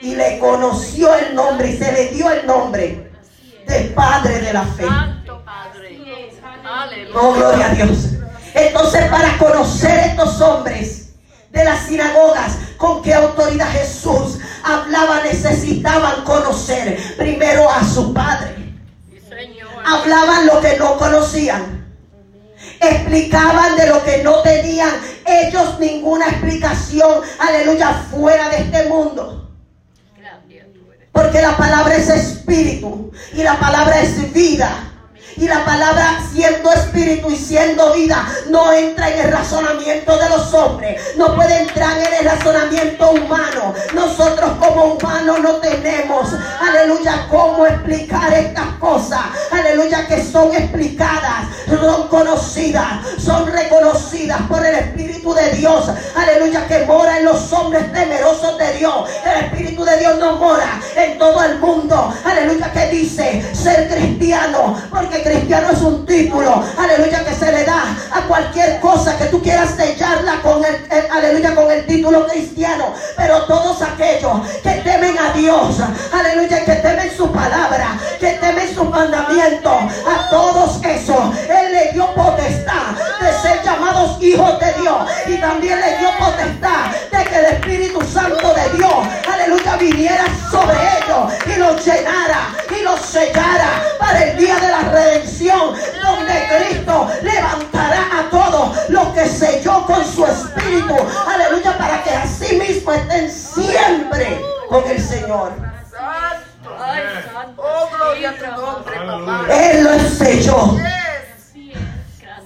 Y 0.00 0.14
le 0.14 0.38
conoció 0.38 1.14
el 1.16 1.34
nombre 1.34 1.70
y 1.70 1.78
se 1.78 1.90
le 1.90 2.08
dio 2.08 2.30
el 2.30 2.46
nombre 2.46 3.10
de 3.66 3.80
Padre 3.94 4.40
de 4.40 4.52
la 4.52 4.64
Fe. 4.64 4.86
Oh, 7.14 7.32
gloria 7.32 7.66
a 7.66 7.68
Dios. 7.70 8.10
Entonces, 8.54 9.10
para 9.10 9.36
conocer 9.38 9.98
estos 10.10 10.40
hombres 10.40 11.05
de 11.56 11.64
las 11.64 11.86
sinagogas, 11.86 12.52
con 12.76 13.02
qué 13.02 13.14
autoridad 13.14 13.70
Jesús 13.70 14.38
hablaba, 14.62 15.22
necesitaban 15.22 16.22
conocer 16.24 16.98
primero 17.16 17.70
a 17.70 17.82
su 17.82 18.12
Padre. 18.12 18.54
Sí, 19.10 19.18
Señor. 19.28 19.68
Hablaban 19.84 20.46
lo 20.46 20.60
que 20.60 20.76
no 20.76 20.98
conocían. 20.98 21.86
Explicaban 22.80 23.76
de 23.76 23.86
lo 23.86 24.04
que 24.04 24.22
no 24.22 24.42
tenían 24.42 24.90
ellos 25.24 25.78
ninguna 25.80 26.28
explicación, 26.28 27.22
aleluya, 27.38 28.04
fuera 28.10 28.50
de 28.50 28.58
este 28.58 28.88
mundo. 28.88 29.50
Porque 31.10 31.40
la 31.40 31.56
palabra 31.56 31.96
es 31.96 32.10
espíritu 32.10 33.10
y 33.32 33.42
la 33.42 33.58
palabra 33.58 34.02
es 34.02 34.32
vida. 34.34 34.95
Y 35.36 35.46
la 35.48 35.64
palabra 35.64 36.18
siendo 36.32 36.72
espíritu 36.72 37.30
y 37.30 37.36
siendo 37.36 37.92
vida 37.92 38.26
no 38.48 38.72
entra 38.72 39.10
en 39.10 39.26
el 39.26 39.32
razonamiento 39.32 40.16
de 40.18 40.28
los 40.30 40.54
hombres. 40.54 41.00
No 41.16 41.34
puede 41.34 41.58
entrar 41.58 41.98
en 41.98 42.14
el 42.14 42.24
razonamiento 42.24 43.10
humano. 43.10 43.74
Nosotros 43.94 44.52
como 44.58 44.94
humanos 44.94 45.40
no 45.40 45.56
tenemos, 45.56 46.28
aleluya, 46.60 47.26
cómo 47.30 47.66
explicar 47.66 48.32
estas 48.32 48.66
cosas. 48.78 49.20
Aleluya, 49.50 50.06
que 50.06 50.24
son 50.24 50.54
explicadas, 50.54 51.48
son 51.68 52.08
conocidas, 52.08 53.00
son 53.18 53.46
reconocidas 53.46 54.40
por 54.48 54.64
el 54.64 54.74
Espíritu 54.74 55.34
de 55.34 55.52
Dios. 55.52 55.90
Aleluya, 56.14 56.66
que 56.66 56.84
mora 56.86 57.18
en 57.18 57.26
los 57.26 57.52
hombres 57.52 57.92
temerosos 57.92 58.56
de 58.58 58.72
Dios. 58.74 59.08
El 59.24 59.44
Espíritu 59.44 59.84
de 59.84 59.98
Dios 59.98 60.18
no 60.18 60.36
mora 60.36 60.80
en 60.96 61.18
todo 61.18 61.42
el 61.44 61.58
mundo. 61.58 62.14
Aleluya, 62.24 62.72
que 62.72 62.86
dice 62.88 63.54
ser 63.54 63.88
cristiano. 63.88 64.76
Porque 64.90 65.22
cristiano 65.26 65.70
es 65.72 65.80
un 65.82 66.06
título. 66.06 66.62
Aleluya, 66.78 67.24
que 67.24 67.34
se 67.34 67.52
le 67.52 67.64
da 67.64 67.82
a 68.12 68.20
cualquier 68.22 68.80
cosa 68.80 69.16
que 69.18 69.26
tú 69.26 69.42
quieras 69.42 69.70
sellarla 69.76 70.40
con 70.42 70.64
el, 70.64 70.74
el- 70.90 71.10
aleluya, 71.10 71.54
con 71.54 71.70
el 71.70 71.84
título 71.86 72.26
cristiano. 72.26 72.92
Pero 73.16 73.42
todos 73.44 73.82
aquellos 73.82 74.40
que 74.62 74.70
temen 74.84 75.16
a 75.18 75.32
Dios, 75.36 75.76
aleluya, 76.12 76.64
que 76.64 76.72
temen 76.76 77.10
su 77.16 77.30
palabra, 77.32 77.98
que 78.20 78.32
temen 78.34 78.74
sus 78.74 78.88
mandamientos, 78.88 79.72
a 80.06 80.30
todos 80.30 80.82
esos, 80.84 81.36
Él 81.48 81.72
le 81.72 81.92
dio 81.92 82.06
potestad 82.14 82.92
de 83.20 83.32
ser 83.42 83.62
llamados 83.64 84.22
hijos 84.22 84.58
de 84.60 84.72
Dios. 84.80 84.96
Y 85.26 85.36
también 85.38 85.80
le 85.80 85.98
dio 85.98 86.08
potestad 86.18 86.86
de 87.10 87.24
que 87.24 87.36
el 87.38 87.44
Espíritu 87.46 88.00
Santo 88.02 88.54
de 88.54 88.76
Dios, 88.76 88.92
aleluya, 89.32 89.76
viniera 89.76 90.24
sobre 90.50 90.74
ellos 90.74 91.32
y 91.46 91.58
los 91.58 91.84
llenara 91.84 92.54
y 92.78 92.82
los 92.82 93.00
sellara 93.00 93.82
para 93.98 94.22
el 94.24 94.36
día 94.38 94.54
de 94.56 94.68
la 94.68 94.78
redención, 94.80 95.15
donde 96.02 96.48
Cristo 96.48 97.08
levantará 97.22 98.06
a 98.18 98.30
todos 98.30 98.88
los 98.88 99.08
que 99.08 99.26
selló 99.28 99.84
con 99.86 100.04
su 100.04 100.26
Espíritu, 100.26 100.94
aleluya, 101.26 101.78
para 101.78 102.02
que 102.02 102.10
así 102.10 102.56
mismo 102.56 102.92
estén 102.92 103.30
siempre 103.30 104.40
con 104.68 104.84
el 104.90 105.00
Señor. 105.00 105.52
Oh, 107.56 107.88
gloria 107.96 108.30
a 108.30 108.34
tu 108.34 108.46
nombre, 108.60 108.96
papá. 108.96 109.46
Él 109.54 109.84
lo 109.84 109.98
selló. 110.00 110.76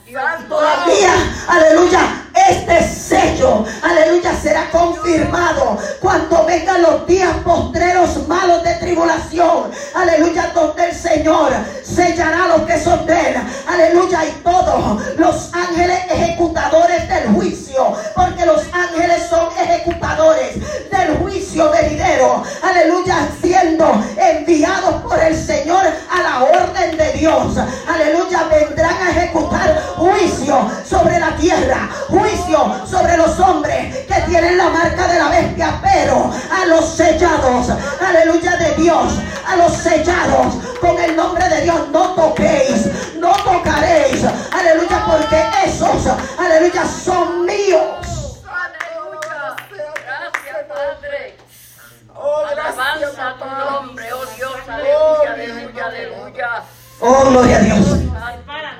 Grandioso. 0.07 0.49
Todavía, 0.49 1.13
aleluya, 1.49 2.20
este 2.49 2.89
sello, 2.89 3.65
aleluya, 3.83 4.33
será 4.41 4.71
confirmado 4.71 5.79
cuando 6.01 6.45
vengan 6.47 6.83
los 6.83 7.07
días 7.07 7.37
postreros 7.45 8.27
malos 8.29 8.63
de 8.63 8.75
tribulación. 8.75 9.71
Aleluya, 9.95 10.51
donde 10.55 10.91
el 10.91 10.95
Señor 10.95 11.53
sellará 11.83 12.49
los 12.49 12.63
que 12.63 12.79
son 12.79 13.07
de 13.07 13.15
él. 13.15 13.37
Aleluya, 13.69 14.25
y 14.25 14.31
todos 14.43 15.03
los 15.17 15.51
ángeles 15.53 15.99
ejecutadores 16.11 17.09
del 17.09 17.35
juicio, 17.35 17.93
porque 18.15 18.47
los 18.47 18.63
ángeles 18.73 19.27
son 19.29 19.49
ejecutadores 19.59 20.55
del 20.91 21.19
juicio 21.19 21.71
venidero. 21.71 22.43
Aleluya, 22.63 23.29
siendo 23.41 24.03
enviados 24.17 25.03
por 25.03 25.19
el 25.19 25.37
Señor 25.37 25.85
a 26.11 26.23
la 26.23 26.45
orden 26.45 26.97
de 26.97 27.13
Dios. 27.13 27.57
Aleluya, 27.89 28.45
vendrán 28.45 28.97
a 29.03 29.11
ejecutar 29.11 29.83
juicio 29.97 30.71
sobre 30.89 31.19
la 31.19 31.37
tierra, 31.37 31.89
juicio 32.09 32.30
sobre 32.87 33.17
los 33.17 33.39
hombres 33.41 34.07
que 34.07 34.21
tienen 34.23 34.57
la 34.57 34.69
marca 34.69 35.07
de 35.09 35.19
la 35.19 35.29
bestia, 35.29 35.81
pero 35.83 36.31
a 36.51 36.67
los 36.67 36.85
sellados, 36.85 37.69
aleluya 38.01 38.57
de 38.57 38.75
Dios, 38.75 39.15
a 39.47 39.57
los 39.57 39.73
sellados 39.73 40.55
con 40.81 40.99
el 40.99 41.17
nombre 41.17 41.49
de 41.49 41.63
Dios, 41.63 41.89
no 41.89 42.15
toquéis, 42.15 43.15
no 43.17 43.33
tocaréis, 43.33 44.25
aleluya, 44.53 45.05
porque 45.07 45.45
esos, 45.65 46.07
aleluya, 46.39 46.85
son 46.87 47.47
míos. 47.47 48.43
Aleluya. 48.47 49.57
Gracias, 49.71 50.67
Padre. 50.69 51.37
Oh, 52.15 52.43
gracias, 52.51 52.79
Alabanza 52.79 53.29
a 53.29 53.39
tu 53.39 53.45
nombre, 53.45 54.13
oh 54.13 54.27
Dios. 54.37 54.53
Aleluya, 54.69 55.33
aleluya, 55.33 55.87
aleluya. 55.87 56.63
Oh, 57.01 57.25
gloria 57.31 57.57
a 57.57 57.61
Dios. 57.61 57.87
Padre. 58.13 58.71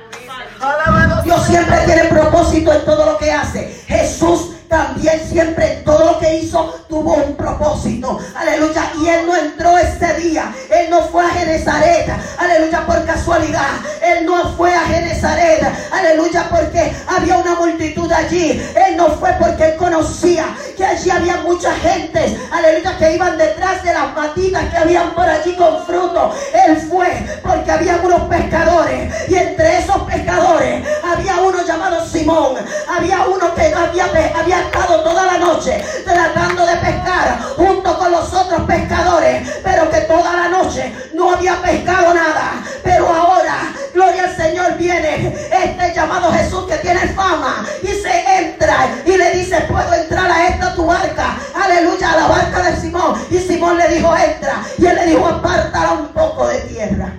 Alabado 0.61 1.00
Dios 1.23 1.45
siempre 1.45 1.77
tiene 1.85 2.05
propósito 2.05 2.73
en 2.73 2.85
todo 2.85 3.05
lo 3.05 3.17
que 3.17 3.31
hace. 3.31 3.83
Jesús 3.87 4.50
también 4.71 5.19
siempre 5.29 5.81
todo 5.83 6.13
lo 6.13 6.19
que 6.19 6.35
hizo 6.37 6.73
tuvo 6.87 7.15
un 7.15 7.35
propósito. 7.35 8.17
Aleluya. 8.33 8.89
Y 9.01 9.07
él 9.09 9.27
no 9.27 9.35
entró 9.35 9.77
ese 9.77 10.13
día. 10.13 10.49
Él 10.69 10.89
no 10.89 11.01
fue 11.09 11.25
a 11.25 11.29
Genezaret. 11.29 12.09
Aleluya 12.37 12.85
por 12.85 13.05
casualidad. 13.05 13.67
Él 14.01 14.25
no 14.25 14.55
fue 14.55 14.73
a 14.73 14.79
Genezaret. 14.79 15.61
Aleluya 15.91 16.47
porque 16.49 16.93
había 17.05 17.35
una 17.37 17.55
multitud 17.55 18.09
allí. 18.13 18.51
Él 18.87 18.95
no 18.95 19.09
fue 19.09 19.33
porque 19.41 19.65
él 19.71 19.75
conocía 19.75 20.45
que 20.77 20.85
allí 20.85 21.09
había 21.09 21.35
mucha 21.41 21.73
gente. 21.73 22.39
Aleluya 22.53 22.97
que 22.97 23.13
iban 23.15 23.37
detrás 23.37 23.83
de 23.83 23.91
las 23.93 24.15
matitas 24.15 24.69
que 24.69 24.77
habían 24.77 25.11
por 25.13 25.27
allí 25.27 25.53
con 25.57 25.85
fruto. 25.85 26.33
Él 26.65 26.77
fue 26.89 27.09
porque 27.43 27.71
había 27.71 27.97
unos 28.01 28.21
pescadores. 28.29 29.13
Y 29.29 29.35
entre 29.35 29.79
esos 29.79 30.01
pescadores 30.03 30.87
había 31.03 31.35
uno 31.41 31.61
llamado 31.65 32.05
Simón. 32.07 32.55
Había 32.87 33.25
uno 33.27 33.53
que 33.53 33.73
había, 33.73 34.05
pe- 34.13 34.31
estado 34.61 35.01
toda 35.01 35.25
la 35.25 35.37
noche 35.37 35.83
tratando 36.03 36.65
de 36.65 36.75
pescar 36.77 37.39
junto 37.55 37.97
con 37.97 38.11
los 38.11 38.33
otros 38.33 38.61
pescadores. 38.61 39.61
Pero 39.63 39.89
que 39.89 40.01
toda 40.01 40.33
la 40.33 40.49
noche 40.49 40.93
no 41.13 41.31
había 41.31 41.61
pescado 41.61 42.13
nada. 42.13 42.63
Pero 42.83 43.07
ahora, 43.07 43.73
gloria 43.93 44.25
al 44.25 44.35
Señor, 44.35 44.77
viene 44.77 45.35
este 45.51 45.93
llamado 45.93 46.31
Jesús 46.31 46.65
que 46.67 46.77
tiene 46.77 47.07
fama. 47.09 47.65
Y 47.81 47.87
se 47.87 48.39
entra 48.39 48.89
y 49.05 49.17
le 49.17 49.31
dice, 49.31 49.61
puedo 49.61 49.93
entrar 49.93 50.29
a 50.29 50.47
esta 50.47 50.75
tu 50.75 50.85
barca. 50.85 51.37
Aleluya, 51.55 52.13
a 52.13 52.17
la 52.17 52.27
barca 52.27 52.63
de 52.63 52.77
Simón. 52.77 53.15
Y 53.29 53.39
Simón 53.39 53.77
le 53.77 53.87
dijo, 53.89 54.15
entra. 54.15 54.63
Y 54.77 54.85
él 54.85 54.95
le 54.95 55.05
dijo, 55.07 55.25
apártala 55.27 55.93
un 55.93 56.07
poco 56.09 56.47
de 56.47 56.59
tierra. 56.61 57.13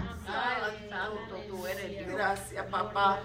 Gracias, 2.15 2.65
papá. 2.71 3.19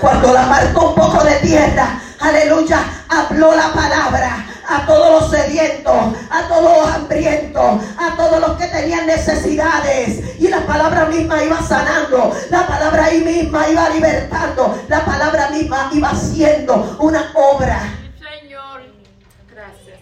Cuando 0.00 0.32
la 0.32 0.46
marcó 0.46 0.88
un 0.88 0.94
poco 0.94 1.24
de 1.24 1.34
tierra, 1.36 2.00
aleluya, 2.20 3.04
habló 3.08 3.54
la 3.54 3.72
palabra, 3.72 4.46
a 4.68 4.84
todos 4.84 5.22
los 5.22 5.30
sedientos, 5.30 6.14
a 6.30 6.46
todos 6.46 6.78
los 6.78 6.94
hambrientos, 6.94 7.82
a 7.96 8.16
todos 8.16 8.40
los 8.40 8.50
que 8.58 8.66
tenían 8.66 9.06
necesidades. 9.06 10.38
Y 10.38 10.48
la 10.48 10.60
palabra 10.66 11.06
misma 11.06 11.42
iba 11.42 11.60
sanando, 11.62 12.36
la 12.50 12.66
palabra 12.66 13.06
ahí 13.06 13.20
misma 13.22 13.68
iba 13.68 13.88
libertando, 13.88 14.78
la 14.88 15.04
palabra 15.04 15.50
misma 15.50 15.90
iba 15.92 16.10
haciendo 16.10 16.96
una 17.00 17.32
obra. 17.34 17.80
Señor. 18.18 18.82
Gracias. 19.50 19.98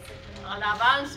Alabanza. 0.51 1.16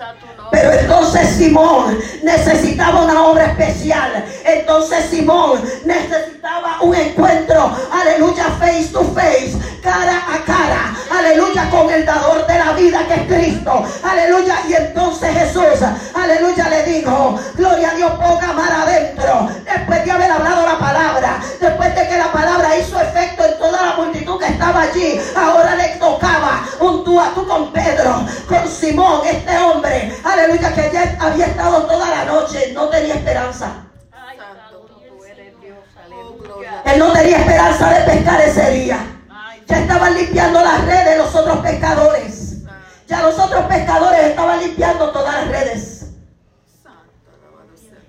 Pero 0.51 0.71
entonces 0.71 1.29
Simón 1.37 1.97
necesitaba 2.23 3.03
una 3.03 3.23
obra 3.27 3.45
especial. 3.45 4.25
Entonces 4.43 5.05
Simón 5.09 5.61
necesitaba 5.85 6.81
un 6.81 6.95
encuentro, 6.95 7.71
aleluya, 7.91 8.45
face 8.59 8.89
to 8.91 9.03
face, 9.13 9.53
cara 9.81 10.17
a 10.17 10.43
cara, 10.45 10.95
aleluya, 11.17 11.69
con 11.69 11.89
el 11.89 12.05
dador 12.05 12.47
de 12.47 12.57
la 12.57 12.73
vida 12.73 13.05
que 13.07 13.13
es 13.13 13.27
Cristo, 13.27 13.83
aleluya. 14.03 14.55
Y 14.67 14.73
entonces 14.73 15.33
Jesús, 15.33 15.85
aleluya, 16.15 16.69
le 16.69 16.83
dijo, 16.83 17.39
gloria 17.55 17.91
a 17.91 17.95
Dios, 17.95 18.11
ponga 18.13 18.53
mar 18.53 18.71
adentro. 18.71 19.49
Después 19.63 20.05
de 20.05 20.11
haber 20.11 20.31
hablado 20.31 20.65
la 20.65 20.79
palabra, 20.79 21.41
después 21.59 21.95
de 21.95 22.07
que 22.07 22.17
la 22.17 22.31
palabra 22.31 22.77
hizo 22.77 22.99
efecto 22.99 23.45
en 23.45 23.57
toda 23.57 23.85
la 23.85 23.93
multitud 23.95 24.39
que 24.39 24.47
estaba 24.47 24.81
allí, 24.81 25.19
ahora 25.35 25.75
le 25.75 25.89
tocaba 25.97 26.63
un 26.79 27.03
tú 27.03 27.19
a 27.19 27.29
tú 27.33 27.47
con 27.47 27.71
Pedro, 27.71 28.25
con 28.47 28.67
Simón, 28.67 29.21
este 29.25 29.57
hombre, 29.57 30.18
aleluya, 30.23 30.73
que 30.73 30.89
ya 30.91 31.17
había 31.19 31.45
estado 31.45 31.83
toda 31.83 32.09
la 32.09 32.25
noche, 32.25 32.71
no 32.73 32.89
tenía 32.89 33.15
esperanza. 33.15 33.85
Ay, 34.11 34.37
santo, 34.37 34.85
tú 35.07 35.25
eres 35.25 35.59
Dios. 35.61 35.77
Oh. 36.51 36.61
Él 36.85 36.99
no 36.99 37.11
tenía 37.11 37.39
esperanza 37.39 37.89
de 37.89 38.11
pescar 38.11 38.41
ese 38.41 38.71
día. 38.71 38.97
Ya 39.67 39.79
estaban 39.79 40.15
limpiando 40.15 40.61
las 40.61 40.85
redes 40.85 41.17
los 41.17 41.35
otros 41.35 41.57
pescadores. 41.59 42.57
Ya 43.07 43.21
los 43.21 43.37
otros 43.39 43.65
pescadores 43.65 44.21
estaban 44.21 44.59
limpiando 44.59 45.11
todas 45.11 45.35
las 45.35 45.47
redes. 45.47 46.05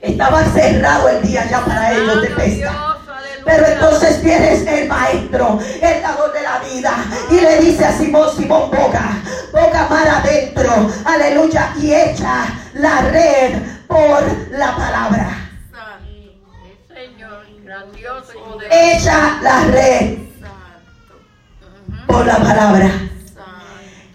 Estaba 0.01 0.43
cerrado 0.45 1.09
el 1.11 1.23
día 1.23 1.47
ya 1.51 1.61
para 1.65 1.93
ellos 1.93 2.23
de 2.23 2.29
pesca. 2.29 3.00
Pero 3.45 3.67
entonces 3.67 4.23
vienes 4.23 4.67
el 4.67 4.89
maestro, 4.89 5.59
el 5.81 6.03
dador 6.03 6.33
de 6.33 6.43
la 6.43 6.59
vida, 6.59 6.95
y 7.31 7.41
le 7.41 7.61
dice 7.61 7.85
a 7.85 7.93
Simón, 7.93 8.29
Simón, 8.37 8.71
boga, 8.71 9.23
boga 9.53 9.89
mar 9.89 10.09
adentro, 10.09 10.91
aleluya, 11.05 11.73
y 11.81 11.95
echa 11.95 12.47
la 12.75 13.01
red 13.03 13.55
por 13.87 14.23
la 14.51 14.77
palabra. 14.77 15.37
Echa 18.71 19.39
la 19.43 19.65
red 19.65 20.19
por 22.07 22.27
la 22.27 22.37
palabra. 22.37 22.91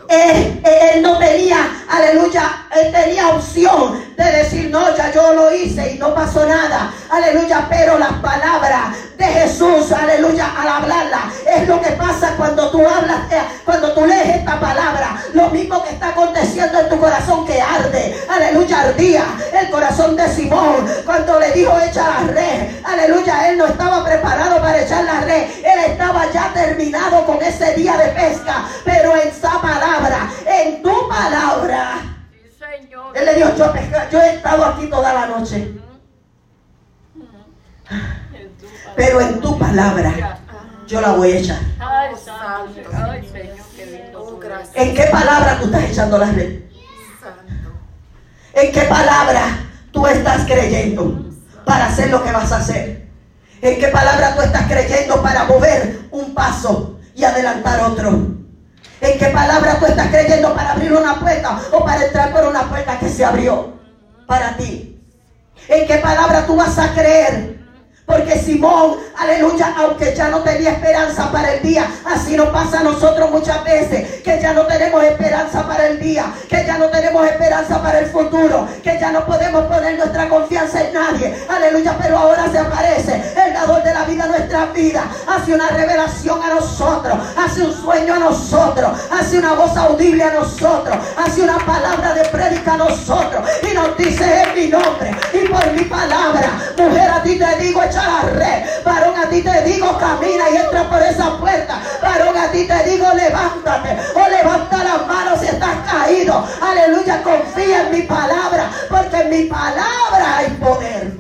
Él, 0.08 0.62
él 0.64 1.02
no 1.02 1.18
tenía, 1.18 1.58
aleluya, 1.90 2.68
él 2.76 2.92
tenía 2.92 3.30
opción 3.30 4.15
de 4.18 4.32
decir, 4.32 4.70
no, 4.70 4.96
ya 4.96 5.12
yo 5.12 5.34
lo 5.34 5.54
hice 5.54 5.94
y 5.94 5.98
no 5.98 6.14
pasó 6.14 6.46
nada, 6.46 6.94
aleluya, 7.10 7.68
pero 7.70 7.98
las 7.98 8.14
palabras 8.14 8.96
de 9.18 9.26
Jesús, 9.26 9.92
aleluya, 9.92 10.54
al 10.58 10.68
hablarla, 10.68 11.32
es 11.46 11.68
lo 11.68 11.82
que 11.82 11.92
pasa 11.92 12.34
cuando 12.38 12.70
tú 12.72 12.80
hablas, 12.88 13.32
eh, 13.32 13.42
cuando 13.66 13.94
tú 13.94 14.06
lees 14.06 14.38
esta 14.38 14.60
palabra, 14.60 15.18
lo 15.34 15.50
mismo 15.50 15.84
que 15.84 15.92
está 15.92 16.10
aconteciendo 16.10 16.80
en 16.80 16.90
tu 16.90 17.00
corazón 17.00 17.46
que 17.46 17.62
arde, 17.62 18.26
aleluya, 18.30 18.82
ardía 18.82 19.26
el 19.60 19.70
corazón 19.70 20.16
de 20.16 20.28
Simón, 20.30 20.86
cuando 21.06 21.40
le 21.40 21.52
dijo 21.52 21.78
echa 21.80 22.22
la 22.22 22.28
red, 22.32 22.86
aleluya, 22.86 23.50
él 23.50 23.58
no 23.58 23.66
estaba 23.68 24.04
preparado 24.06 24.62
para 24.62 24.82
echar 24.82 25.04
la 25.04 25.22
red, 25.22 25.44
él 25.64 25.80
estaba 25.88 26.32
ya 26.32 26.52
terminado 26.54 27.26
con 27.26 27.42
ese 27.42 27.74
día 27.74 27.98
de 27.98 28.08
pesca, 28.10 28.66
pero 28.86 29.16
en 29.16 29.28
esa 29.28 29.62
palabra, 29.62 30.30
en 30.46 30.82
tu 30.82 31.10
palabra. 31.10 32.15
Él 33.14 33.26
le 33.26 33.36
dijo, 33.36 33.50
yo, 33.58 33.74
yo 34.12 34.22
he 34.22 34.36
estado 34.36 34.66
aquí 34.66 34.88
toda 34.88 35.14
la 35.14 35.28
noche, 35.28 35.74
pero 38.96 39.22
en 39.22 39.42
tu 39.42 39.58
palabra 39.58 40.40
yo 40.88 41.02
la 41.02 41.12
voy 41.14 41.32
a 41.32 41.38
echar. 41.40 41.60
Oh. 44.14 44.40
¿En 44.76 44.94
qué 44.94 45.04
palabra 45.06 45.60
tú 45.60 45.66
estás 45.66 45.84
echando 45.84 46.18
la 46.18 46.32
red? 46.32 46.62
¿En 48.54 48.72
qué 48.72 48.82
palabra 48.82 49.60
tú 49.92 50.08
estás 50.08 50.46
creyendo 50.46 51.26
para 51.66 51.88
hacer 51.88 52.10
lo 52.10 52.24
que 52.24 52.32
vas 52.32 52.52
a 52.52 52.58
hacer? 52.58 53.08
¿En 53.62 53.80
qué 53.80 53.88
palabra 53.88 54.36
tú 54.36 54.42
estás 54.42 54.68
creyendo 54.68 55.22
para 55.22 55.46
mover 55.46 56.08
un 56.12 56.34
paso 56.34 57.00
y 57.16 57.24
adelantar 57.24 57.82
otro? 57.82 58.35
¿En 59.02 59.20
qué 59.20 59.28
palabra 59.28 59.78
tú 59.80 59.86
estás 59.86 60.08
creyendo 60.08 60.54
para 60.54 60.72
abrir 60.72 60.94
una 60.94 61.20
puerta 61.20 61.60
o 61.72 61.84
para 61.84 62.06
entrar 62.06 62.32
por 62.32 62.46
una 62.46 62.64
puerta 62.70 62.98
que 63.00 63.10
se 63.10 63.26
abrió 63.26 63.74
para 64.26 64.56
ti? 64.58 65.00
¿En 65.68 65.88
qué 65.88 65.98
palabra 65.98 66.46
tú 66.46 66.56
vas 66.56 66.78
a 66.78 66.94
creer? 66.94 67.56
Porque 68.06 68.38
Simón, 68.38 68.98
aleluya, 69.18 69.74
aunque 69.78 70.14
ya 70.16 70.28
no 70.28 70.42
tenía 70.42 70.74
esperanza 70.74 71.32
para 71.32 71.56
el 71.56 71.64
día, 71.64 71.88
así 72.06 72.38
nos 72.38 72.50
pasa 72.50 72.82
a 72.82 72.84
nosotros 72.84 73.32
muchas 73.32 73.64
veces, 73.64 74.22
que 74.22 74.40
ya 74.40 74.54
no 74.54 74.68
tenemos 74.68 75.04
esperanza 75.04 75.68
para 75.68 75.88
el 75.88 76.00
día, 76.00 76.32
que 76.48 76.64
ya 76.66 76.78
no 76.78 76.86
tenemos 76.90 77.26
esperanza 77.26 77.82
para 77.82 78.00
el 78.00 78.06
futuro, 78.06 78.68
que 78.84 79.00
ya 79.00 79.12
no 79.12 79.26
podemos 79.26 79.64
poner 79.66 79.98
nuestra 79.98 80.30
confianza 80.30 80.84
en 80.84 80.94
nadie, 80.94 81.36
aleluya, 81.50 81.98
pero 82.00 82.20
ahora 82.20 82.48
se 82.52 82.60
aparece 82.60 83.24
el 83.44 83.58
dador 84.46 84.48
de 84.48 84.54
la 84.54 84.66
vida 84.68 85.02
a 85.02 85.06
nuestra 85.06 85.06
vida, 85.06 85.12
hace 85.28 85.54
una 85.54 85.70
revelación 85.70 86.42
a 86.42 86.54
nosotros, 86.54 87.18
hace 87.38 87.62
un 87.62 87.74
sueño 87.74 88.14
a 88.14 88.20
nosotros, 88.20 88.92
hace 89.12 89.40
una 89.40 89.54
voz 89.54 89.76
audible 89.78 90.24
a 90.24 90.34
nosotros, 90.34 90.98
hace 91.18 91.42
una 91.42 91.58
palabra 91.60 92.14
de 92.14 92.26
prédica 92.26 92.74
a 92.74 92.78
nosotros 92.78 93.48
y 93.64 93.74
nos 93.74 93.98
dice 93.98 94.44
en 94.44 94.56
mi 94.56 94.68
nombre 94.68 95.12
y 95.34 95.48
por 95.48 95.72
mi 95.72 95.84
palabra, 95.86 96.60
mujer 96.78 97.10
a 97.10 97.24
ti 97.24 97.38
te 97.38 97.60
digo 97.60 97.84
echa 97.84 98.04
la 98.04 98.22
red, 98.30 98.84
varón 98.84 99.18
a 99.18 99.30
ti 99.30 99.42
te 99.42 99.62
digo 99.64 99.98
camina 99.98 100.50
y 100.52 100.58
entra 100.58 100.90
por 100.90 101.02
esa 101.02 101.38
puerta, 101.38 101.80
varón 102.02 102.38
a 102.38 102.52
ti 102.52 102.68
te 102.68 102.90
digo 102.90 103.08
levántate 103.14 103.98
o 104.16 104.30
levanta 104.30 104.84
las 104.84 105.08
manos 105.08 105.40
si 105.40 105.48
estás 105.48 105.76
caído, 105.90 106.44
aleluya, 106.62 107.24
confía 107.24 107.88
en 107.88 107.92
mi 107.92 108.02
palabra, 108.04 108.70
porque 108.90 109.18
en 109.18 109.30
mi 109.30 109.44
palabra 109.46 110.38
hay 110.38 110.50
poder. 110.62 111.15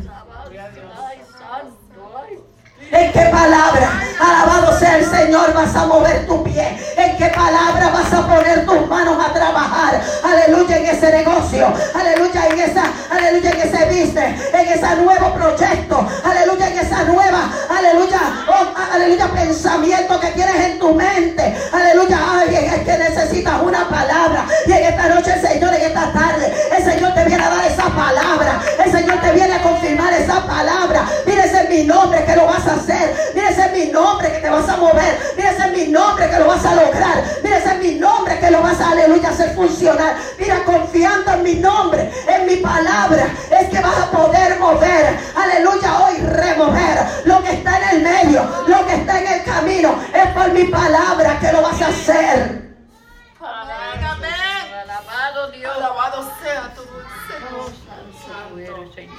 ¿En 2.91 3.11
qué 3.11 3.29
palabra, 3.31 3.89
alabado 4.19 4.77
sea 4.79 4.97
el 4.97 5.05
Señor, 5.05 5.53
vas 5.53 5.75
a 5.75 5.85
mover 5.85 6.25
tu 6.25 6.43
pie? 6.43 6.77
¿En 6.97 7.17
qué 7.17 7.25
palabra 7.27 7.89
vas 7.89 8.13
a 8.13 8.27
poner 8.27 8.65
tus 8.65 8.87
manos 8.87 9.17
a 9.23 9.33
trabajar? 9.33 10.01
Aleluya, 10.23 10.77
en 10.77 10.85
ese 10.85 11.11
negocio. 11.11 11.73
Aleluya, 11.93 12.47
en 12.47 12.59
esa, 12.59 12.83
aleluya, 13.09 13.51
en 13.51 13.61
ese 13.61 13.85
business. 13.85 14.53
En 14.53 14.67
ese 14.67 14.95
nuevo 14.97 15.33
proyecto. 15.33 16.07
Aleluya, 16.23 16.67
en 16.67 16.79
esa 16.79 17.03
nueva, 17.03 17.49
aleluya, 17.69 18.19
oh, 18.47 18.93
aleluya, 18.93 19.27
pensamiento 19.27 20.19
que 20.19 20.27
tienes 20.27 20.55
en 20.55 20.79
tu 20.79 20.93
mente. 20.93 21.55
Aleluya, 21.71 22.17
ay, 22.31 22.55
es 22.55 22.83
que 22.83 22.97
necesitas 22.97 23.61
una 23.61 23.87
palabra. 23.89 24.45
Y 24.65 24.71
en 24.71 24.83
esta 24.83 25.07
noche 25.09 25.33
el 25.33 25.41
Señor, 25.41 25.73
en 25.73 25.81
esta 25.81 26.11
tarde, 26.11 26.53
el 26.77 26.83
Señor 26.83 27.13
te 27.13 27.25
viene 27.25 27.43
a 27.43 27.49
dar 27.49 27.65
esa 27.65 27.89
palabra. 27.89 28.61
El 28.83 28.91
Señor 28.91 29.21
te 29.21 29.31
viene 29.31 29.53
a 29.53 29.61
confirmar 29.61 30.13
esa 30.13 30.45
palabra. 30.45 31.05
Mira, 31.25 31.45
ese 31.45 31.63
es 31.63 31.69
mi 31.69 31.83
nombre 31.83 32.23
que 32.25 32.35
lo 32.35 32.45
vas 32.45 32.65
a 32.67 32.75
hacer. 32.75 33.13
Mira, 33.33 33.49
ese 33.49 33.61
es 33.65 33.71
mi 33.71 33.91
nombre 33.91 34.04
que 34.13 34.39
te 34.39 34.49
vas 34.49 34.69
a 34.69 34.77
mover. 34.77 35.19
Mira, 35.35 35.51
ese 35.51 35.65
es 35.65 35.71
mi 35.71 35.91
nombre 35.91 36.29
que 36.29 36.39
lo 36.39 36.47
vas 36.47 36.63
a 36.65 36.75
lograr. 36.75 37.23
Mira, 37.43 37.57
ese 37.57 37.69
es 37.73 37.79
mi 37.79 37.95
nombre 37.95 38.39
que 38.39 38.51
lo 38.51 38.61
vas 38.61 38.79
a, 38.79 38.91
aleluya, 38.91 39.29
hacer 39.29 39.55
funcionar. 39.55 40.15
Mira, 40.39 40.63
confiando 40.63 41.33
en 41.33 41.43
mi 41.43 41.55
nombre, 41.55 42.11
en 42.27 42.45
mi 42.45 42.57
palabra, 42.57 43.27
es 43.49 43.69
que 43.69 43.79
vas 43.79 43.97
a 43.97 44.11
poder 44.11 44.59
mover. 44.59 45.17
Aleluya, 45.35 45.99
hoy 46.05 46.17
remover 46.17 46.99
lo 47.25 47.43
que 47.43 47.51
está 47.53 47.79
en 47.79 47.97
el 47.97 48.03
medio, 48.03 48.43
lo 48.67 48.85
que 48.85 48.95
está 48.95 49.19
en 49.21 49.27
el 49.27 49.43
camino. 49.43 49.95
Es 50.13 50.27
por 50.33 50.51
mi 50.53 50.65
palabra 50.65 51.39
que 51.39 51.51
lo 51.51 51.61
vas 51.61 51.81
a 51.81 51.87
hacer. 51.87 52.65
Alabado 54.83 55.51
Dios. 55.51 55.75
Alabado 55.75 56.31
sea 56.43 56.73
tu 56.75 56.81
dulce 56.81 57.05
Oh, 57.51 58.47
nombre. 58.47 59.09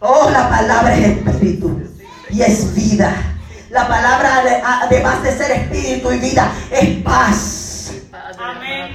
Oh, 0.00 0.30
la 0.30 0.48
palabra 0.48 0.94
es 0.94 1.06
espíritu 1.26 1.80
y 2.30 2.42
es 2.42 2.74
vida. 2.74 3.31
La 3.72 3.88
palabra, 3.88 4.42
ade- 4.42 4.62
además 4.62 5.22
de 5.22 5.32
ser 5.36 5.50
espíritu 5.50 6.12
y 6.12 6.18
vida, 6.18 6.52
es 6.70 7.02
paz. 7.02 7.92
Amén. 8.38 8.92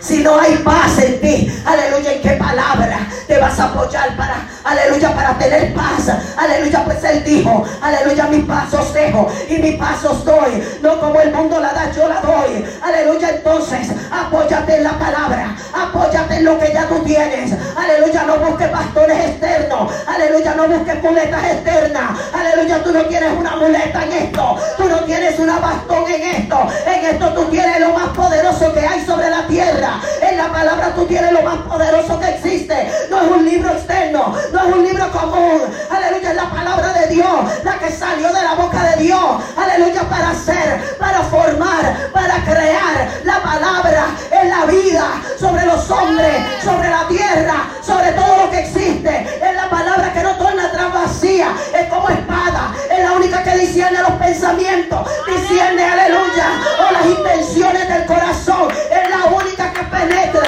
Si 0.00 0.22
no 0.22 0.40
hay 0.40 0.56
paz 0.58 0.98
en 0.98 1.20
ti, 1.20 1.62
aleluya, 1.66 2.14
¿en 2.14 2.22
qué 2.22 2.30
palabra 2.30 2.98
te 3.26 3.38
vas 3.38 3.58
a 3.60 3.64
apoyar 3.64 4.16
para, 4.16 4.36
aleluya, 4.64 5.14
para 5.14 5.38
tener 5.38 5.74
paz? 5.74 6.10
Aleluya, 6.36 6.84
pues 6.84 7.02
Él 7.04 7.24
dijo, 7.24 7.64
aleluya, 7.80 8.24
mis 8.26 8.44
pasos 8.44 8.92
dejo 8.92 9.28
y 9.48 9.54
mis 9.58 9.76
pasos 9.76 10.24
doy. 10.24 10.78
No 10.82 10.98
como 11.00 11.20
el 11.20 11.32
mundo 11.32 11.60
la 11.60 11.72
da, 11.72 11.90
yo 11.92 12.08
la 12.08 12.20
doy. 12.20 12.64
Aleluya, 12.82 13.30
entonces, 13.30 13.88
apóyate 14.10 14.76
en 14.76 14.84
la 14.84 14.98
palabra, 14.98 15.56
apóyate 15.74 16.36
en 16.36 16.44
lo 16.44 16.58
que 16.58 16.72
ya 16.72 16.88
tú 16.88 17.00
tienes. 17.00 17.52
Aleluya, 17.76 18.24
no 18.24 18.38
busques 18.38 18.68
pastores 18.68 19.18
externos. 19.26 19.92
Aleluya, 20.06 20.54
no 20.54 20.68
busques 20.68 21.02
muletas 21.02 21.44
externas. 21.44 22.18
Aleluya, 22.32 22.82
tú 22.82 22.92
no 22.92 23.04
tienes 23.06 23.32
una 23.38 23.56
muleta 23.56 24.04
en 24.04 24.12
esto. 24.12 24.58
Tú 24.76 24.88
no 24.88 24.98
tienes 25.00 25.38
una 25.38 25.58
bastón 25.58 26.04
en 26.10 26.22
esto. 26.22 26.68
En 26.86 27.04
esto 27.04 27.28
tú 27.34 27.44
tienes 27.46 27.80
lo 27.80 27.90
más 27.90 28.08
poderoso 28.08 28.72
que 28.72 28.80
hay 28.80 29.04
sobre 29.04 29.30
la 29.30 29.46
tierra. 29.46 30.00
En 30.22 30.36
la 30.36 30.48
palabra 30.48 30.92
tú 30.94 31.06
tienes 31.06 31.32
lo 31.32 31.42
más 31.42 31.58
poderoso 31.58 32.18
que 32.20 32.28
existe. 32.28 32.90
No 33.10 33.20
es 33.22 33.30
un 33.30 33.44
libro 33.44 33.70
externo, 33.70 34.34
no 34.52 34.60
es 34.60 34.74
un 34.74 34.84
libro 34.84 35.10
común. 35.12 35.60
Aleluya, 35.90 36.30
es 36.30 36.36
la 36.36 36.50
palabra 36.50 36.92
de 36.92 37.06
Dios, 37.08 37.64
la 37.64 37.78
que 37.78 37.90
salió 37.90 38.28
de 38.28 38.42
la 38.42 38.54
boca 38.54 38.82
de 38.90 39.02
Dios. 39.02 39.42
Aleluya, 39.56 40.02
para 40.08 40.30
hacer, 40.30 40.96
para 40.98 41.22
formar, 41.22 42.10
para 42.12 42.36
crear 42.44 43.08
la 43.24 43.42
palabra 43.42 44.06
en 44.30 44.50
la 44.50 44.66
vida, 44.66 45.22
sobre 45.38 45.66
los 45.66 45.90
hombres, 45.90 46.36
sobre 46.64 46.90
la 46.90 47.06
tierra, 47.08 47.68
sobre 47.82 48.12
todo 48.12 48.44
lo 48.44 48.50
que 48.50 48.60
existe. 48.60 49.38
Es 49.40 49.54
la 49.54 49.68
palabra 49.68 50.12
que 50.12 50.22
no 50.22 50.36
torna 50.36 50.66
atrás 50.66 50.92
vacía, 50.92 51.48
es 51.74 51.88
como 51.88 52.08
espada, 52.08 52.72
es 52.90 53.00
la 53.00 53.12
única 53.12 53.42
que 53.42 53.58
discierne 53.58 54.00
los 54.00 54.12
pensamientos, 54.12 55.08
discierne, 55.26 55.84
aleluya, 55.84 56.46
o 56.88 56.92
las 56.92 57.06
intenciones 57.06 57.88
del 57.88 58.06
corazón, 58.06 58.70
es 58.70 59.10
la 59.10 59.26
única 59.26 59.72
que 59.72 59.82
penetra 59.84 60.42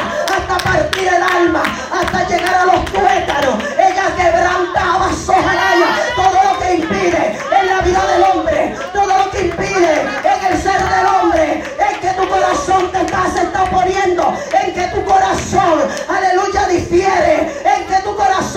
hasta 0.53 0.71
partir 0.71 1.09
el 1.09 1.23
alma, 1.23 1.63
hasta 1.93 2.29
llegar 2.29 2.55
a 2.55 2.65
los 2.67 2.85
tuétanos. 2.87 3.63
Ella 3.79 4.15
quebranta 4.17 4.99
vasos 4.99 5.37
todo 6.17 6.53
lo 6.53 6.59
que 6.59 6.75
impide 6.75 7.39
en 7.61 7.67
la 7.67 7.81
vida 7.81 8.07
del 8.07 8.23
hombre, 8.23 8.77
todo 8.93 9.07
lo 9.07 9.31
que 9.31 9.43
impide 9.43 10.01
en 10.03 10.53
el 10.53 10.63
ser 10.63 10.83
del 10.83 11.07
hombre, 11.07 11.65
en 11.79 12.01
que 12.01 12.09
tu 12.09 12.29
corazón 12.29 12.91
te 12.93 13.01
está, 13.01 13.31
se 13.35 13.43
está 13.43 13.65
poniendo, 13.71 14.37
en 14.63 14.75
que 14.75 14.87
tu 14.89 15.05
corazón, 15.05 15.81
aleluya, 16.09 16.69
difiere, 16.69 17.63
en 17.65 17.87
que 17.87 18.03
tu 18.03 18.15
corazón 18.17 18.52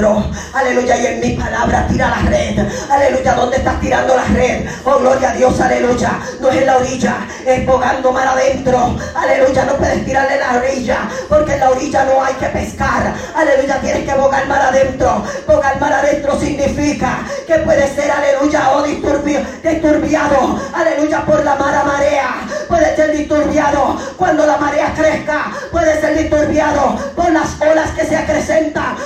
Aleluya, 0.00 0.96
y 0.96 1.06
en 1.06 1.20
mi 1.20 1.30
palabra 1.36 1.86
tira 1.86 2.08
la 2.08 2.30
red. 2.30 2.58
Aleluya, 2.90 3.34
¿dónde 3.34 3.58
estás 3.58 3.78
tirando 3.80 4.16
la 4.16 4.24
red? 4.24 4.66
Oh, 4.84 4.98
gloria 4.98 5.30
a 5.30 5.34
Dios, 5.34 5.60
aleluya. 5.60 6.12
No 6.40 6.48
es 6.48 6.56
en 6.56 6.66
la 6.66 6.76
orilla, 6.78 7.16
es 7.44 7.66
bogando 7.66 8.10
mar 8.10 8.26
adentro. 8.28 8.96
Aleluya, 9.14 9.64
no 9.66 9.74
puedes 9.74 10.02
tirarle 10.06 10.38
la 10.38 10.54
orilla, 10.58 10.98
porque 11.28 11.52
en 11.54 11.60
la 11.60 11.70
orilla 11.70 12.04
no 12.04 12.24
hay 12.24 12.32
que 12.34 12.46
pescar. 12.46 13.14
Aleluya, 13.34 13.78
tienes 13.82 14.08
que 14.08 14.14
bogar 14.18 14.46
mar 14.46 14.62
adentro. 14.62 15.22
Bogar 15.46 15.78
mar 15.78 15.92
adentro 15.92 16.40
significa 16.40 17.18
que 17.46 17.58
puede 17.58 17.86
ser, 17.94 18.10
aleluya, 18.10 18.70
o 18.72 18.86
disturbi- 18.86 19.44
disturbiado. 19.62 20.58
Aleluya, 20.74 21.20
por 21.26 21.44
la 21.44 21.56
mala 21.56 21.84
marea. 21.84 22.40
Puede 22.68 22.96
ser 22.96 23.12
disturbiado 23.14 23.98
cuando 24.16 24.46
la 24.46 24.56
marea 24.56 24.94
crezca. 24.96 25.50
Puede 25.70 26.00
ser 26.00 26.16
disturbiado 26.16 26.96
por 27.14 27.30
las 27.32 27.60
olas 27.60 27.90
que 27.90 28.06
se 28.06 28.16
acrecentan. 28.16 28.96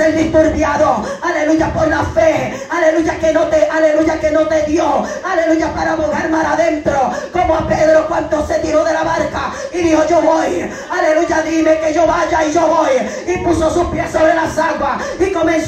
Ser 0.00 0.16
disturbiado, 0.16 1.04
aleluya, 1.20 1.70
por 1.74 1.86
la 1.86 2.02
fe. 2.02 2.58
Aleluya, 2.70 3.18
que 3.18 3.34
no 3.34 3.42
te, 3.48 3.68
aleluya, 3.68 4.18
que 4.18 4.30
no 4.30 4.48
te 4.48 4.62
dio. 4.62 5.06
Aleluya, 5.22 5.74
para 5.74 5.94
bogar 5.94 6.30
mar 6.30 6.46
adentro. 6.46 7.12
Como 7.30 7.54
a 7.54 7.68
Pedro 7.68 8.06
cuando 8.08 8.46
se 8.46 8.60
tiró 8.60 8.82
de 8.82 8.94
la 8.94 9.04
barca 9.04 9.52
y 9.70 9.76
dijo, 9.76 10.02
yo 10.08 10.22
voy. 10.22 10.70
Aleluya, 10.90 11.42
dime 11.42 11.80
que 11.80 11.92
yo 11.92 12.06
vaya 12.06 12.46
y 12.46 12.50
yo 12.50 12.66
voy. 12.66 12.92
Y 13.26 13.44
puso 13.44 13.70
sus 13.70 13.88
pies 13.88 14.10
sobre 14.10 14.34
las 14.34 14.56
aguas 14.56 15.02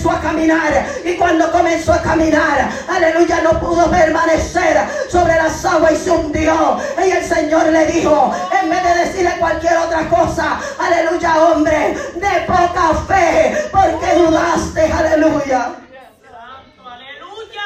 comenzó 0.02 0.10
a 0.10 0.20
caminar. 0.20 0.86
Y 1.04 1.16
cuando 1.16 1.50
comenzó 1.52 1.92
a 1.92 2.02
caminar, 2.02 2.70
aleluya, 2.88 3.40
no 3.42 3.60
pudo 3.60 3.90
permanecer 3.90 4.78
sobre 5.10 5.34
las 5.36 5.64
aguas 5.64 5.92
y 5.92 5.96
se 5.96 6.10
hundió. 6.10 6.78
Y 6.98 7.10
el 7.10 7.24
Señor 7.24 7.66
le 7.66 7.86
dijo, 7.86 8.34
en 8.60 8.70
vez 8.70 8.82
de 8.82 8.94
decirle 9.04 9.36
cualquier 9.38 9.76
otra 9.78 10.08
cosa, 10.08 10.58
aleluya, 10.78 11.42
hombre, 11.42 11.94
de 12.14 12.40
poca 12.46 12.94
fe, 13.06 13.68
porque 13.70 14.14
dudaste, 14.14 14.92
aleluya. 14.92 15.76
Santo. 16.22 16.88
Aleluya. 16.88 17.62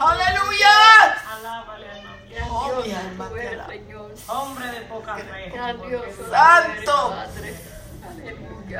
Aleluya. 0.00 0.68
Oh, 2.50 2.82
mi 2.84 2.92
alma. 2.92 3.30
Hombre 4.28 4.66
de 4.70 4.80
poca 4.82 5.16
fe. 5.16 5.52
Santo. 6.30 7.14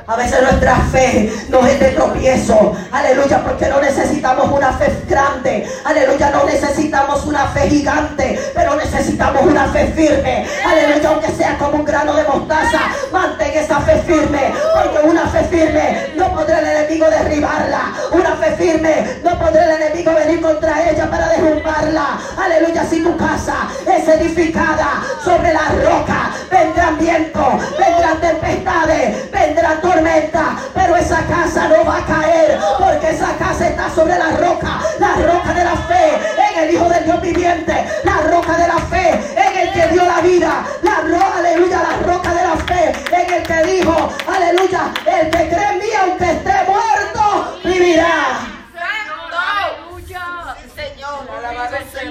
A 0.07 0.17
veces 0.17 0.43
nuestra 0.43 0.77
fe 0.93 1.33
no 1.49 1.67
es 1.67 1.81
de 1.81 1.89
tropiezo. 1.93 2.75
Aleluya, 2.93 3.43
porque 3.43 3.69
no 3.69 3.81
necesitamos 3.81 4.51
una 4.51 4.73
fe 4.75 4.93
grande. 5.09 5.67
Aleluya, 5.85 6.31
no 6.31 6.45
necesitamos 6.45 7.25
una 7.25 7.47
fe 7.49 7.71
gigante, 7.71 8.39
pero 8.55 8.75
necesitamos 8.77 9.43
una 9.43 9.67
fe 9.69 9.87
firme. 9.97 10.47
Aleluya, 10.67 11.09
aunque 11.09 11.29
sea 11.33 11.57
como 11.57 11.77
un 11.77 11.85
grano 11.87 12.15
de 12.15 12.25
mostaza, 12.25 12.81
mantén 13.11 13.53
esa 13.55 13.81
fe 13.81 14.03
firme, 14.07 14.53
porque 14.75 15.07
una 15.07 15.27
fe 15.29 15.45
firme 15.45 16.13
no 16.17 16.35
podrá 16.35 16.59
el 16.59 16.67
enemigo 16.67 17.09
derribarla. 17.09 17.95
Una 18.13 18.37
fe 18.37 18.57
firme 18.57 19.21
no 19.25 19.39
podrá 19.39 19.65
el 19.65 19.83
enemigo 19.83 20.13
venir 20.15 20.43
contra 20.43 20.91
ella 20.91 21.09
para 21.09 21.29
derrumbarla. 21.29 22.19
Aleluya, 22.37 22.85
si 22.85 23.03
tu 23.03 23.17
casa 23.17 23.69
es 23.87 24.07
edificada 24.07 25.03
sobre 25.25 25.53
la 25.53 25.69
roca, 25.83 26.31
vendrán 26.51 26.99
vientos, 26.99 27.79
vendrán 27.79 28.21
tempestades, 28.21 29.31
vendrán 29.31 29.78
tormenta, 29.81 30.57
pero 30.75 30.97
esa 30.97 31.25
casa 31.27 31.69
no 31.69 31.85
va 31.85 31.99
a 31.99 32.07
caer, 32.07 32.59
porque 32.79 33.11
esa 33.11 33.37
casa 33.37 33.69
está 33.69 33.91
sobre 33.91 34.19
la 34.19 34.31
roca, 34.37 34.81
la 34.99 35.15
roca 35.17 35.55
de 35.55 35.65
la 35.65 35.77
fe, 35.77 36.19
en 36.51 36.65
el 36.65 36.75
Hijo 36.75 36.89
del 36.89 37.05
Dios 37.05 37.21
viviente, 37.21 37.87
la 38.05 38.17
roca 38.31 38.57
de 38.57 38.69
la 38.69 38.79
fe, 38.79 39.11
en 39.37 39.59
el 39.59 39.73
que 39.73 39.89
dio 39.89 40.05
la 40.05 40.21
vida, 40.21 40.65
la 40.83 41.01
roca, 41.01 41.39
aleluya, 41.39 41.83
la 41.83 42.13
roca 42.13 42.35
de 42.35 42.43
la 42.43 42.57
fe, 42.57 42.93
en 43.13 43.35
el 43.35 43.43
que 43.43 43.63
dijo, 43.73 44.09
aleluya, 44.27 44.93
el 45.07 45.31
que 45.31 45.49
cree 45.49 45.73
en 45.73 45.79
mí, 45.79 45.87
aunque 46.01 46.31
esté 46.33 46.55
muerto, 46.67 47.59
vivirá. 47.65 48.41
Aleluya. 48.75 50.57
Sí, 50.63 50.71
Señor, 50.75 51.29
alabado 51.37 51.77
sea 51.93 52.03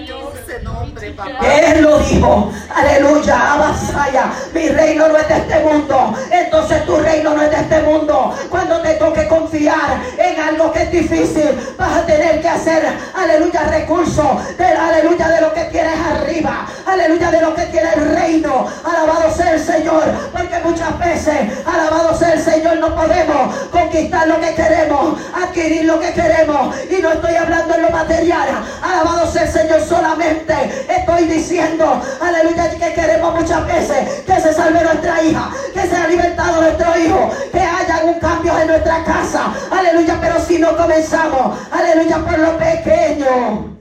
Él 1.08 1.82
lo 1.84 2.00
dijo, 2.00 2.52
aleluya, 2.74 3.54
abasaya, 3.54 4.32
mi 4.54 4.68
reino 4.70 5.08
no 5.08 5.18
es 5.18 5.28
de 5.28 5.38
este 5.38 5.60
mundo, 5.60 6.16
entonces 6.32 6.86
tu 6.86 6.98
reino 6.98 7.34
no 7.34 7.42
es 7.42 7.50
de 7.50 7.58
este 7.58 7.82
mundo. 7.82 8.36
Cuando 8.50 8.82
te 8.82 8.94
toque 8.96 9.28
confiar 9.28 10.02
en 10.18 10.40
algo 10.40 10.72
que 10.72 10.84
es 10.84 10.92
difícil, 10.92 11.76
vas 11.78 11.98
a 11.98 12.06
tener 12.06 12.42
que 12.42 12.48
hacer, 12.48 12.84
aleluya, 13.16 13.64
recursos, 13.64 14.58
de, 14.58 14.66
aleluya, 14.66 15.30
de 15.30 15.42
lo 15.42 15.54
que 15.54 15.64
tienes 15.66 15.98
arriba, 16.12 16.68
aleluya, 16.86 17.32
de 17.32 17.42
lo 17.42 17.56
que 17.56 17.64
tiene 17.68 17.90
el 17.94 18.16
reino. 18.16 18.68
Alabado 18.84 19.34
sea 19.34 19.54
el 19.54 19.64
Señor, 19.64 20.04
porque 20.34 20.60
muchas 20.64 20.98
veces, 21.00 21.38
alabado 21.66 22.18
sea 22.18 22.34
el 22.34 22.42
Señor, 22.42 22.78
no 22.78 22.96
podemos 22.96 23.56
conquistar 23.72 24.28
lo 24.28 24.40
que 24.40 24.54
queremos, 24.54 25.20
adquirir 25.34 25.86
lo 25.86 26.00
que 26.00 26.12
queremos, 26.12 26.76
y 26.90 27.02
no 27.02 27.14
estoy 27.14 27.36
hablando 27.36 27.76
en 27.76 27.82
lo 27.84 27.90
material, 27.90 28.50
alabado 28.82 29.32
sea 29.32 29.44
el 29.44 29.52
Señor 29.52 29.82
solamente, 29.82 30.54
estoy 31.00 31.26
diciendo, 31.26 32.02
aleluya, 32.22 32.70
que 32.70 32.94
queremos 32.94 33.34
muchas 33.34 33.66
veces 33.66 34.22
que 34.26 34.40
se 34.40 34.54
salve 34.54 34.84
nuestra 34.84 35.24
hija, 35.24 35.52
que 35.74 35.82
sea 35.88 36.08
libertado 36.08 36.62
nuestro 36.62 37.00
hijo, 37.00 37.32
que 37.52 37.60
haya 37.60 38.02
un 38.06 38.20
cambio 38.20 38.58
en 38.60 38.68
nuestra 38.68 39.04
casa, 39.04 39.54
aleluya, 39.72 40.18
pero 40.22 40.40
si 40.40 40.60
no 40.60 40.76
comenzamos, 40.76 41.58
aleluya, 41.72 42.18
por 42.18 42.40
lo 42.40 42.58
pequeño. 42.58 43.78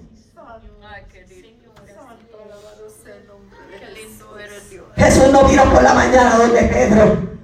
Jesús 4.96 5.30
no 5.30 5.44
vino 5.44 5.64
por 5.64 5.82
la 5.82 5.92
mañana 5.92 6.36
donde 6.36 6.62
Pedro 6.62 7.36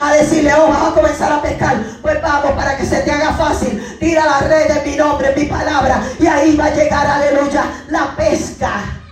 a 0.00 0.12
decirle, 0.12 0.52
oh, 0.54 0.68
vamos 0.68 0.92
a 0.92 0.94
comenzar 0.94 1.32
a 1.32 1.42
pescar. 1.42 1.76
Pues 2.02 2.20
vamos, 2.20 2.52
para 2.52 2.76
que 2.76 2.84
se 2.84 3.00
te 3.02 3.10
haga 3.10 3.32
fácil. 3.32 3.82
Tira 3.98 4.26
la 4.26 4.40
red 4.40 4.70
en 4.70 4.90
mi 4.90 4.96
nombre, 4.96 5.32
en 5.32 5.40
mi 5.40 5.46
palabra. 5.46 6.02
Y 6.18 6.26
ahí 6.26 6.56
va 6.56 6.66
a 6.66 6.74
llegar, 6.74 7.06
aleluya, 7.06 7.64
la 7.88 8.14
pesca. 8.16 9.03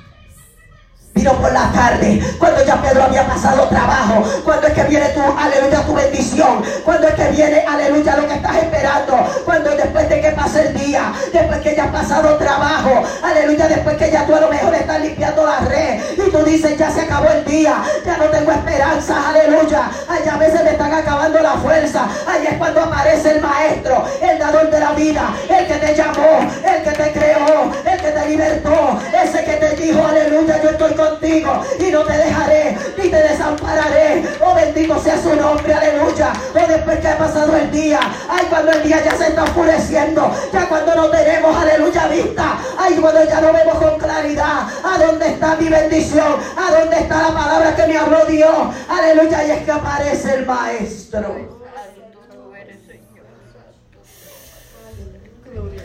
Vino 1.15 1.33
por 1.35 1.53
la 1.53 1.71
tarde, 1.73 2.23
cuando 2.39 2.65
ya 2.65 2.81
Pedro 2.81 3.03
había 3.03 3.27
pasado 3.27 3.69
trabajo, 3.69 4.25
cuando 4.45 4.67
es 4.67 4.73
que 4.73 4.83
viene 4.85 5.07
tu, 5.11 5.21
aleluya, 5.21 5.83
tu 5.85 5.95
bendición, 5.95 6.63
cuando 6.87 7.07
es 7.07 7.15
que 7.15 7.29
viene, 7.33 7.65
aleluya, 7.69 8.17
lo 8.17 8.27
que 8.27 8.35
estás 8.35 8.57
esperando, 8.57 9.19
cuando 9.45 9.71
después 9.77 10.09
de 10.09 10.21
que 10.23 10.31
pase 10.31 10.69
el 10.69 10.79
día, 10.79 11.13
después 11.31 11.61
que 11.61 11.77
ya 11.77 11.85
has 11.85 11.91
pasado 11.91 12.37
trabajo, 12.39 13.03
aleluya, 13.23 13.69
después 13.69 13.99
que 13.99 14.11
ya 14.11 14.25
tú 14.27 14.35
a 14.35 14.41
lo 14.41 14.49
mejor 14.49 14.75
estás 14.75 15.01
limpiando 15.03 15.45
la 15.45 15.59
red 15.61 16.01
y 16.17 16.31
tú 16.31 16.39
dices, 16.45 16.79
ya 16.79 16.91
se 16.91 17.03
acabó 17.03 17.29
el 17.29 17.45
día, 17.45 17.75
ya 18.07 18.17
no 18.17 18.25
tengo 18.25 18.51
esperanza, 18.51 19.29
aleluya, 19.29 19.91
ay, 20.09 20.27
a 20.27 20.37
veces 20.39 20.65
me 20.65 20.71
están 20.71 20.95
acabando 20.95 21.41
la 21.41 21.53
fuerza, 21.53 22.07
ahí 22.27 22.47
es 22.47 22.55
cuando 22.55 22.81
aparece 22.81 23.33
el 23.33 23.43
maestro, 23.43 24.07
el 24.23 24.39
dador 24.39 24.71
de 24.71 24.81
la 24.81 24.93
vida, 24.93 25.35
el 25.47 25.67
que 25.67 25.75
te 25.75 25.95
llamó, 25.95 26.51
el 26.65 26.83
que 26.83 26.91
te 26.91 27.13
creó, 27.13 27.71
el 27.85 28.01
que 28.01 28.09
te 28.09 28.29
libertó, 28.29 28.99
ese 29.23 29.45
que 29.45 29.53
te 29.53 29.77
dijo, 29.77 30.07
aleluya, 30.07 30.63
yo 30.63 30.71
estoy 30.71 31.02
contigo 31.03 31.63
y 31.79 31.91
no 31.91 32.03
te 32.05 32.13
dejaré 32.13 32.77
ni 32.97 33.09
te 33.09 33.17
desampararé. 33.17 34.25
Oh, 34.45 34.55
bendito 34.55 34.99
sea 35.01 35.21
su 35.21 35.35
nombre, 35.35 35.75
aleluya. 35.75 36.33
Oh, 36.55 36.67
después 36.69 36.99
que 37.01 37.09
ha 37.09 37.19
pasado 37.19 37.57
el 37.57 37.71
día, 37.71 38.01
ay, 38.29 38.47
cuando 38.49 38.73
el 38.73 38.83
día 38.83 39.03
ya 39.05 39.17
se 39.17 39.29
está 39.29 39.45
oscureciendo, 39.45 40.31
ya 40.53 40.69
cuando 40.69 40.95
no 40.95 41.09
tenemos, 41.09 41.57
aleluya, 41.57 42.07
vista, 42.09 42.59
ay, 42.79 42.95
cuando 43.01 43.25
ya 43.25 43.41
no 43.41 43.53
vemos 43.53 43.77
con 43.79 43.99
claridad 43.99 44.69
a 44.85 44.99
dónde 45.05 45.29
está 45.29 45.57
mi 45.57 45.69
bendición, 45.69 46.37
a 46.57 46.79
dónde 46.79 46.99
está 46.99 47.23
la 47.23 47.35
palabra 47.35 47.75
que 47.75 47.87
me 47.87 47.97
habló 47.97 48.25
Dios, 48.27 48.57
aleluya, 48.89 49.45
y 49.45 49.51
es 49.51 49.63
que 49.65 49.73
aparece 49.73 50.35
el 50.35 50.47
maestro. 50.47 51.62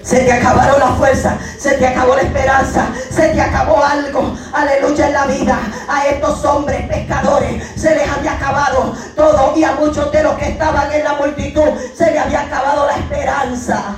Se 0.08 0.22
te 0.22 0.32
acabaron 0.32 0.80
las 0.80 0.97
fuerzas, 0.97 1.34
se 1.60 1.74
te 1.74 1.86
acabó 1.86 2.16
la 2.16 2.22
esperanza, 2.22 2.88
se 3.10 3.28
te 3.28 3.41
acabó 3.41 3.84
algo, 3.84 4.38
aleluya 4.53 5.08
en 5.08 5.14
la 5.14 5.26
vida. 5.26 5.60
A 5.89 6.08
estos 6.08 6.45
hombres 6.45 6.88
pescadores 6.88 7.62
se 7.76 7.93
les 7.93 8.10
había 8.10 8.36
acabado 8.36 8.95
todo 9.18 9.51
y 9.58 9.66
a 9.66 9.74
muchos 9.74 10.10
de 10.14 10.24
los 10.24 10.38
que 10.38 10.47
estaban 10.47 10.93
en 10.93 11.03
la 11.03 11.16
multitud 11.16 11.68
se 11.93 12.10
les 12.10 12.22
había 12.22 12.39
acabado 12.43 12.88
la 12.88 12.95
esperanza. 12.95 13.97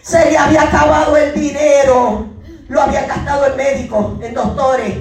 Se 0.00 0.30
le 0.30 0.38
había 0.38 0.62
acabado 0.62 1.14
el 1.14 1.34
dinero, 1.34 2.26
lo 2.68 2.80
habían 2.80 3.06
gastado 3.06 3.44
en 3.48 3.56
médicos, 3.58 4.22
en 4.22 4.32
doctores, 4.32 4.94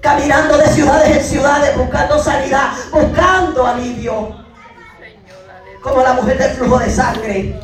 caminando 0.00 0.58
de 0.58 0.66
ciudades 0.70 1.18
en 1.18 1.22
ciudades, 1.22 1.78
buscando 1.78 2.18
sanidad, 2.18 2.70
buscando 2.90 3.64
alivio. 3.64 4.47
Como 5.82 6.02
la 6.02 6.14
mujer 6.14 6.38
del 6.38 6.50
flujo 6.52 6.78
de 6.78 6.90
sangre. 6.90 7.60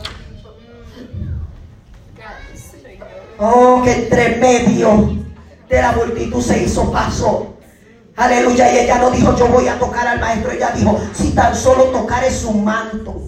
Oh, 3.38 3.82
que 3.82 3.92
entre 3.92 4.36
medio 4.36 5.16
de 5.68 5.82
la 5.82 5.92
multitud 5.92 6.40
se 6.40 6.62
hizo 6.62 6.90
paso. 6.92 7.56
Aleluya. 8.16 8.72
Y 8.72 8.78
ella 8.78 8.98
no 8.98 9.10
dijo, 9.10 9.36
yo 9.36 9.48
voy 9.48 9.66
a 9.66 9.78
tocar 9.78 10.06
al 10.06 10.20
maestro. 10.20 10.52
Ella 10.52 10.70
dijo, 10.70 11.00
si 11.12 11.30
tan 11.30 11.54
solo 11.54 11.84
tocare 11.84 12.30
su 12.30 12.52
manto, 12.52 13.23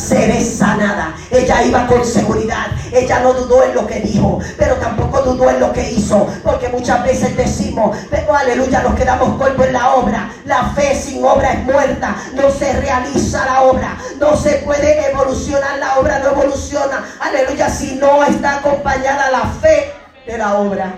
seré 0.00 0.42
sanada. 0.42 1.14
Ella 1.30 1.62
iba 1.62 1.86
con 1.86 2.04
seguridad. 2.04 2.66
Ella 2.92 3.20
no 3.20 3.32
dudó 3.34 3.62
en 3.64 3.74
lo 3.74 3.86
que 3.86 4.00
dijo, 4.00 4.40
pero 4.56 4.74
tampoco 4.76 5.20
dudó 5.22 5.50
en 5.50 5.60
lo 5.60 5.72
que 5.72 5.90
hizo. 5.90 6.26
Porque 6.42 6.68
muchas 6.68 7.04
veces 7.04 7.36
decimos, 7.36 7.96
pero 8.10 8.34
aleluya, 8.34 8.82
nos 8.82 8.94
quedamos 8.94 9.36
cortos 9.38 9.66
en 9.66 9.72
la 9.72 9.94
obra. 9.94 10.30
La 10.44 10.70
fe 10.70 10.94
sin 10.94 11.24
obra 11.24 11.52
es 11.52 11.64
muerta. 11.64 12.16
No 12.34 12.50
se 12.50 12.72
realiza 12.80 13.44
la 13.44 13.62
obra. 13.62 13.96
No 14.18 14.36
se 14.36 14.56
puede 14.64 15.10
evolucionar 15.10 15.78
la 15.78 15.98
obra. 15.98 16.18
No 16.18 16.30
evoluciona. 16.30 17.04
Aleluya, 17.20 17.68
si 17.68 17.96
no 17.96 18.24
está 18.24 18.58
acompañada 18.58 19.30
la 19.30 19.44
fe 19.60 19.92
de 20.26 20.38
la 20.38 20.54
obra. 20.54 20.94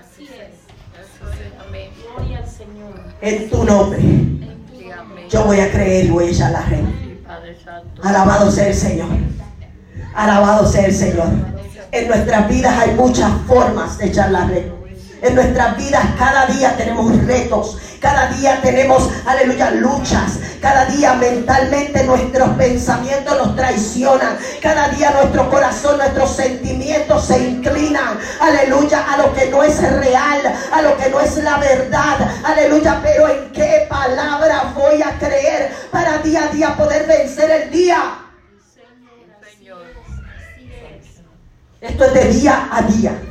Así 0.00 0.24
es. 0.24 0.30
Eso 1.00 1.32
es. 1.32 1.66
Amén. 1.66 1.90
Gloria 2.02 2.38
al 2.38 2.48
Señor. 2.48 3.00
En 3.20 3.50
tu 3.50 3.64
nombre, 3.64 4.00
yo 5.28 5.44
voy 5.44 5.60
a 5.60 5.70
creer 5.70 6.06
y 6.06 6.10
voy 6.10 6.28
a 6.28 6.30
echar 6.30 6.50
la 6.50 6.62
red. 6.62 7.09
Alabado 8.02 8.50
sea 8.50 8.68
el 8.68 8.74
Señor. 8.74 9.08
Alabado 10.14 10.66
sea 10.66 10.86
el 10.86 10.94
Señor. 10.94 11.28
En 11.92 12.08
nuestras 12.08 12.48
vidas 12.48 12.78
hay 12.78 12.94
muchas 12.94 13.30
formas 13.46 13.98
de 13.98 14.06
echar 14.06 14.30
la 14.30 14.46
red. 14.46 14.79
En 15.22 15.34
nuestras 15.34 15.76
vidas 15.76 16.04
cada 16.18 16.46
día 16.46 16.76
tenemos 16.76 17.14
retos. 17.26 17.78
Cada 18.00 18.28
día 18.28 18.58
tenemos, 18.62 19.10
aleluya, 19.26 19.70
luchas. 19.72 20.38
Cada 20.62 20.86
día 20.86 21.12
mentalmente 21.14 22.02
nuestros 22.04 22.48
pensamientos 22.56 23.36
nos 23.36 23.54
traicionan. 23.54 24.38
Cada 24.62 24.88
día 24.88 25.10
nuestro 25.10 25.50
corazón, 25.50 25.98
nuestros 25.98 26.34
sentimientos 26.34 27.26
se 27.26 27.38
inclinan. 27.38 28.18
Aleluya, 28.40 29.04
a 29.12 29.18
lo 29.18 29.34
que 29.34 29.50
no 29.50 29.62
es 29.62 29.78
real, 29.98 30.40
a 30.72 30.82
lo 30.82 30.96
que 30.96 31.10
no 31.10 31.20
es 31.20 31.36
la 31.36 31.58
verdad. 31.58 32.30
Aleluya, 32.42 33.00
pero 33.02 33.28
en 33.28 33.52
qué 33.52 33.86
palabra 33.88 34.72
voy 34.74 35.02
a 35.02 35.18
creer 35.18 35.70
para 35.90 36.18
día 36.18 36.44
a 36.44 36.48
día 36.48 36.76
poder 36.76 37.06
vencer 37.06 37.50
el 37.50 37.70
día. 37.70 38.14
Señor. 39.58 39.82
Esto 41.82 42.04
es 42.06 42.14
de 42.14 42.24
día 42.24 42.68
a 42.72 42.82
día. 42.82 43.29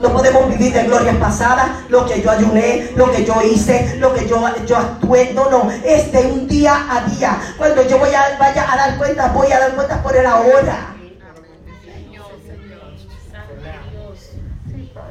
No 0.00 0.12
podemos 0.12 0.48
vivir 0.48 0.72
de 0.72 0.84
glorias 0.84 1.16
pasadas, 1.16 1.68
lo 1.88 2.06
que 2.06 2.22
yo 2.22 2.30
ayuné, 2.30 2.90
lo 2.94 3.10
que 3.10 3.24
yo 3.24 3.34
hice, 3.42 3.96
lo 3.98 4.14
que 4.14 4.28
yo, 4.28 4.44
yo 4.64 4.76
actué. 4.76 5.32
No, 5.34 5.50
no, 5.50 5.70
es 5.84 6.12
de 6.12 6.20
un 6.26 6.46
día 6.46 6.86
a 6.88 7.08
día. 7.08 7.38
Cuando 7.56 7.82
yo 7.88 7.98
voy 7.98 8.10
a, 8.10 8.38
vaya 8.38 8.72
a 8.72 8.76
dar 8.76 8.96
cuenta, 8.96 9.28
voy 9.28 9.50
a 9.50 9.58
dar 9.58 9.74
cuenta 9.74 10.00
por 10.02 10.14
el 10.16 10.24
ahora. 10.24 10.94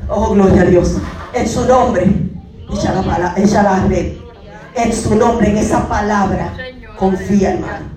Oh, 0.10 0.30
gloria 0.30 0.62
a 0.62 0.66
Dios. 0.66 0.96
En 1.34 1.48
su 1.50 1.66
nombre, 1.66 2.08
echa 2.74 2.94
la, 2.94 3.64
la 3.64 3.88
red. 3.88 4.14
En 4.76 4.94
su 4.94 5.16
nombre, 5.16 5.50
en 5.50 5.58
esa 5.58 5.86
palabra, 5.88 6.54
confía, 6.98 7.54
hermano. 7.54 7.97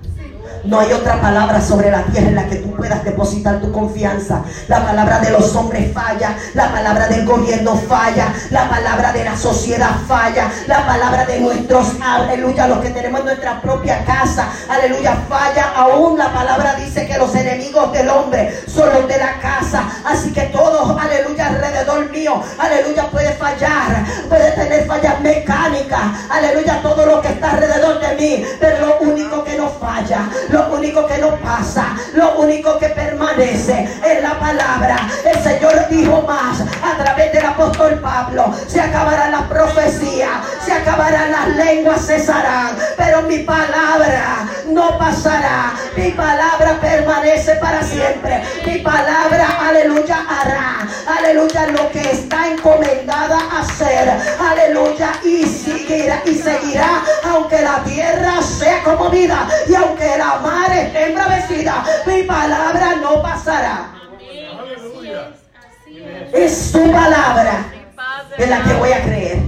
No 0.65 0.79
hay 0.79 0.93
otra 0.93 1.21
palabra 1.21 1.61
sobre 1.61 1.91
la 1.91 2.03
tierra 2.05 2.29
en 2.29 2.35
la 2.35 2.47
que 2.47 2.57
tú 2.57 2.75
puedas 2.77 3.03
depositar 3.03 3.61
tu 3.61 3.73
confianza. 3.73 4.43
La 4.69 4.85
palabra 4.85 5.19
de 5.21 5.31
los 5.31 5.55
hombres 5.57 5.93
falla, 5.93 6.37
la 6.55 6.71
palabra 6.71 7.09
del 7.09 7.25
gobierno 7.25 7.77
falla, 7.77 8.33
la 8.51 8.69
palabra 8.69 9.13
de 9.13 9.25
la 9.25 9.37
sociedad 9.37 9.91
falla, 10.07 10.51
la 10.67 10.87
palabra 10.87 11.25
de 11.25 11.41
nuestros, 11.41 11.95
aleluya, 12.03 12.67
los 12.67 12.79
que 12.81 12.91
tenemos 12.91 13.21
en 13.21 13.27
nuestra 13.27 13.61
propia 13.61 14.05
casa, 14.05 14.49
aleluya, 14.69 15.17
falla. 15.29 15.73
Aún 15.77 16.19
la 16.19 16.33
palabra 16.33 16.75
dice 16.75 17.07
que 17.07 17.17
los 17.17 17.35
enemigos 17.35 17.93
del 17.93 18.09
hombre 18.09 18.61
son 18.67 18.93
los 18.93 19.09
de 19.09 19.19
la 19.19 19.41
casa. 19.41 19.85
Así 20.05 20.33
que 20.33 20.43
todos, 20.43 21.01
aleluya, 21.01 21.47
alrededor 21.47 22.11
mío, 22.11 22.43
aleluya, 22.59 23.09
puede 23.11 23.33
fallar, 23.33 24.05
puede 24.29 24.51
tener 24.53 24.87
fallas 24.87 25.21
mecánicas, 25.21 26.01
aleluya, 26.29 26.83
todo 26.83 27.07
lo 27.07 27.21
que 27.23 27.29
está 27.29 27.53
alrededor 27.53 28.01
de 28.01 28.15
mí, 28.17 28.45
pero 28.61 28.87
lo 28.87 28.99
único 29.01 29.43
que 29.45 29.57
no 29.57 29.69
falla, 29.71 30.29
lo 32.15 32.39
único 32.39 32.79
que 32.79 32.89
permanece 32.91 33.89
es 34.05 34.23
la 34.23 34.39
palabra. 34.39 34.97
El 35.25 35.43
Señor 35.43 35.89
dijo 35.91 36.23
más 36.23 36.61
a 36.61 37.03
través 37.03 37.33
del 37.33 37.45
apóstol 37.45 37.99
Pablo, 38.01 38.55
se 38.67 38.81
acabarán 38.81 39.33
las 39.33 39.43
profecías, 39.43 40.31
se 40.65 40.73
acabarán 40.73 41.33
las 41.33 41.49
lenguas, 41.57 42.07
cesarán, 42.07 42.77
pero 42.97 43.23
mi 43.23 43.39
palabra 43.39 44.49
no 44.71 44.99
pasará, 44.99 45.75
mi 45.97 46.11
palabra 46.13 46.79
permanece 46.81 47.57
para 47.57 47.83
siempre, 47.83 48.43
mi 48.65 48.79
palabra, 48.79 49.47
aleluya, 49.61 50.25
hará, 50.29 50.89
aleluya, 51.19 51.67
lo 51.67 51.91
que 51.91 52.01
está 52.11 52.49
encomendada 52.51 53.39
a 53.39 53.61
hacer, 53.61 54.11
aleluya, 54.41 55.13
y 55.25 55.45
seguirá, 55.45 56.23
y 56.25 56.35
seguirá, 56.35 57.03
aunque 57.25 57.61
la 57.61 57.83
tierra 57.85 58.43
sea 58.43 58.83
conmovida 58.83 59.49
y 59.69 59.75
aunque 59.75 60.19
la 60.19 60.37
mar 60.37 60.73
esté 60.73 61.09
embravecida, 61.09 61.85
mi 62.07 62.23
palabra 62.25 62.97
no 62.97 63.23
pasará. 63.23 63.95
Es 66.33 66.71
su 66.73 66.91
palabra 66.93 67.65
en 68.39 68.51
la 68.51 68.63
que 68.63 68.73
voy 68.75 68.93
a 68.93 69.03
creer. 69.03 69.39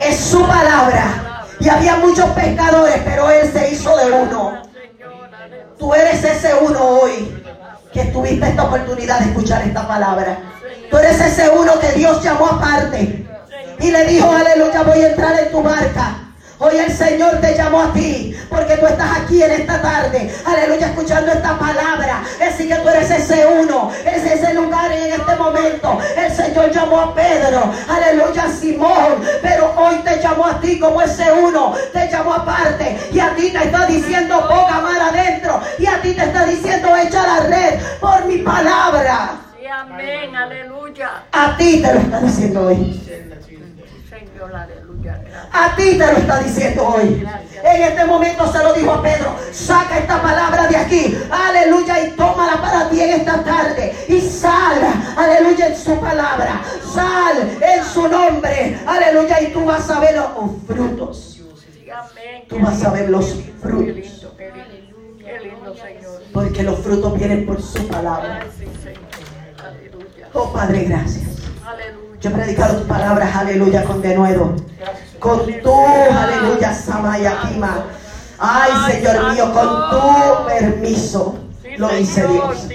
Es 0.00 0.16
su 0.16 0.46
palabra. 0.46 1.21
Y 1.62 1.68
había 1.68 1.94
muchos 1.96 2.28
pescadores, 2.30 3.00
pero 3.04 3.30
él 3.30 3.48
se 3.52 3.70
hizo 3.70 3.96
de 3.96 4.10
uno. 4.10 4.62
Tú 5.78 5.94
eres 5.94 6.24
ese 6.24 6.52
uno 6.54 6.80
hoy 6.80 7.40
que 7.92 8.06
tuviste 8.06 8.48
esta 8.48 8.64
oportunidad 8.64 9.20
de 9.20 9.26
escuchar 9.26 9.62
esta 9.62 9.86
palabra. 9.86 10.38
Tú 10.90 10.98
eres 10.98 11.20
ese 11.20 11.48
uno 11.50 11.78
que 11.78 11.92
Dios 11.92 12.20
llamó 12.20 12.48
aparte 12.48 13.24
y 13.78 13.90
le 13.92 14.04
dijo, 14.06 14.28
aleluya, 14.28 14.82
voy 14.82 15.02
a 15.02 15.10
entrar 15.10 15.38
en 15.38 15.52
tu 15.52 15.62
barca. 15.62 16.21
Hoy 16.64 16.78
el 16.78 16.92
Señor 16.92 17.40
te 17.40 17.56
llamó 17.56 17.82
a 17.82 17.92
ti 17.92 18.36
porque 18.48 18.76
tú 18.76 18.86
estás 18.86 19.18
aquí 19.18 19.42
en 19.42 19.50
esta 19.50 19.82
tarde. 19.82 20.32
Aleluya, 20.46 20.86
escuchando 20.86 21.32
esta 21.32 21.58
palabra. 21.58 22.22
Así 22.40 22.68
que 22.68 22.76
tú 22.76 22.88
eres 22.88 23.10
ese 23.10 23.44
uno, 23.44 23.90
eres 24.04 24.24
ese 24.24 24.54
lugar 24.54 24.92
y 24.92 25.08
en 25.08 25.20
este 25.20 25.34
momento. 25.34 25.98
El 26.16 26.30
Señor 26.30 26.70
llamó 26.70 27.00
a 27.00 27.14
Pedro, 27.16 27.68
aleluya, 27.88 28.44
a 28.44 28.48
Simón. 28.48 29.24
Pero 29.42 29.74
hoy 29.76 29.96
te 30.04 30.22
llamó 30.22 30.46
a 30.46 30.60
ti 30.60 30.78
como 30.78 31.02
ese 31.02 31.32
uno, 31.32 31.74
te 31.92 32.08
llamó 32.08 32.34
aparte. 32.34 32.96
Y 33.12 33.18
a 33.18 33.34
ti 33.34 33.50
te 33.50 33.64
está 33.64 33.84
diciendo 33.86 34.48
poca 34.48 34.80
mar 34.82 35.00
adentro. 35.00 35.60
Y 35.80 35.86
a 35.86 36.00
ti 36.00 36.14
te 36.14 36.22
está 36.22 36.46
diciendo 36.46 36.96
echa 36.96 37.26
la 37.26 37.40
red 37.48 37.80
por 37.98 38.24
mi 38.26 38.38
palabra. 38.38 39.30
Sí, 39.58 39.66
amén, 39.66 40.36
aleluya. 40.36 41.24
A 41.32 41.56
ti 41.56 41.82
te 41.82 41.92
lo 41.92 41.98
está 41.98 42.20
diciendo 42.20 42.68
hoy. 42.68 43.11
A 45.52 45.76
ti 45.76 45.98
te 45.98 46.06
lo 46.06 46.18
está 46.18 46.38
diciendo 46.40 46.86
hoy. 46.86 47.26
En 47.62 47.82
este 47.82 48.04
momento 48.06 48.50
se 48.50 48.58
lo 48.58 48.72
dijo 48.72 48.92
a 48.92 49.02
Pedro. 49.02 49.36
Saca 49.52 49.98
esta 49.98 50.20
palabra 50.20 50.66
de 50.66 50.76
aquí. 50.76 51.18
Aleluya. 51.30 52.06
Y 52.06 52.10
tómala 52.12 52.60
para 52.60 52.88
ti 52.88 53.00
en 53.00 53.10
esta 53.20 53.44
tarde. 53.44 53.94
Y 54.08 54.20
sal. 54.20 54.80
Aleluya 55.16 55.68
en 55.68 55.76
su 55.76 55.98
palabra. 56.00 56.62
Sal 56.92 57.58
en 57.60 57.84
su 57.84 58.08
nombre. 58.08 58.78
Aleluya. 58.86 59.42
Y 59.42 59.52
tú 59.52 59.64
vas 59.64 59.88
a 59.90 60.00
ver 60.00 60.16
los 60.16 60.66
frutos. 60.66 61.40
Tú 62.48 62.58
vas 62.58 62.82
a 62.84 62.90
ver 62.90 63.10
los 63.10 63.34
frutos. 63.60 64.26
Porque 66.32 66.62
los 66.62 66.78
frutos 66.80 67.18
vienen 67.18 67.46
por 67.46 67.60
su 67.60 67.86
palabra. 67.88 68.46
Oh 70.32 70.50
Padre, 70.50 70.84
gracias. 70.84 71.28
Aleluya. 71.64 72.01
Yo 72.22 72.30
he 72.30 72.34
predicado 72.34 72.76
tus 72.76 72.86
palabras, 72.86 73.34
aleluya, 73.34 73.82
con 73.82 74.00
denuedo. 74.00 74.54
Con 75.18 75.44
tu, 75.60 75.74
aleluya, 75.84 76.72
Samayakima. 76.72 77.84
Ay, 78.38 78.70
Señor 78.92 79.32
mío, 79.32 79.52
con 79.52 79.90
tu 79.90 80.46
permiso 80.46 81.38
lo 81.76 81.98
hice 81.98 82.26
Dios. 82.28 82.68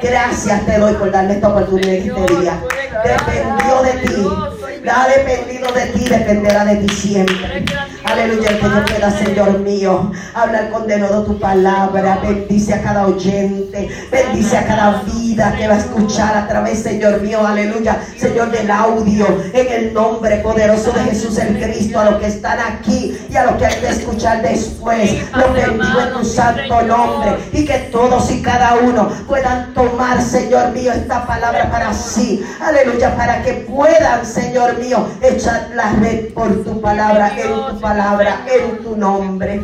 Gracias 0.00 0.66
te 0.66 0.78
doy 0.78 0.94
por 0.94 1.10
darme 1.10 1.34
esta 1.34 1.48
oportunidad 1.48 1.94
en 1.94 2.10
este 2.10 2.34
día. 2.36 2.60
Dependió 3.04 3.82
de 3.82 3.92
ti. 4.06 4.88
Ha 4.88 5.08
dependido 5.08 5.72
de 5.72 5.86
ti, 5.86 6.08
dependerá 6.08 6.64
de 6.64 6.76
ti 6.76 6.88
siempre. 6.88 7.64
Aleluya, 8.04 8.50
el 8.50 8.58
que 8.58 8.64
yo 8.64 8.84
pueda, 8.84 9.10
Señor 9.10 9.58
mío, 9.60 10.10
hablar 10.34 10.70
con 10.70 10.86
denuedo 10.86 11.22
tu 11.24 11.38
palabra. 11.38 12.18
Bendice 12.22 12.74
a 12.74 12.82
cada 12.82 13.06
oyente, 13.06 13.88
bendice 14.10 14.56
a 14.56 14.66
cada 14.66 15.02
vida 15.02 15.54
que 15.56 15.68
va 15.68 15.74
a 15.74 15.78
escuchar 15.78 16.36
a 16.36 16.48
través, 16.48 16.82
Señor 16.82 17.20
mío, 17.20 17.46
aleluya, 17.46 18.02
Señor 18.16 18.50
del 18.50 18.70
audio, 18.70 19.26
en 19.52 19.68
el 19.68 19.94
nombre 19.94 20.38
poderoso 20.38 20.90
de 20.92 21.00
Jesús 21.00 21.38
el 21.38 21.58
Cristo, 21.62 22.00
a 22.00 22.10
los 22.10 22.20
que 22.20 22.26
están 22.26 22.58
aquí 22.58 23.16
y 23.30 23.36
a 23.36 23.44
los 23.44 23.54
que 23.54 23.66
hay 23.66 23.80
que 23.80 23.88
escuchar 23.88 24.42
después. 24.42 25.22
Los 25.34 25.54
bendigo 25.54 26.00
en 26.00 26.12
tu 26.12 26.24
santo 26.24 26.82
nombre 26.82 27.36
y 27.52 27.64
que 27.64 27.78
todos 27.92 28.30
y 28.30 28.42
cada 28.42 28.74
uno 28.76 29.08
puedan 29.28 29.72
tomar, 29.74 30.20
Señor 30.20 30.72
mío, 30.72 30.92
esta 30.92 31.24
palabra 31.24 31.70
para 31.70 31.94
sí. 31.94 32.44
Aleluya, 32.60 33.16
para 33.16 33.42
que 33.42 33.52
puedan, 33.52 34.26
Señor 34.26 34.78
mío, 34.78 35.06
echar 35.22 35.70
la 35.74 35.92
red 35.92 36.32
por 36.34 36.64
tu 36.64 36.80
palabra, 36.80 37.32
en 37.38 37.74
tu 37.74 37.80
palabra, 37.80 38.01
en 38.02 38.78
tu 38.82 38.96
nombre. 38.96 39.62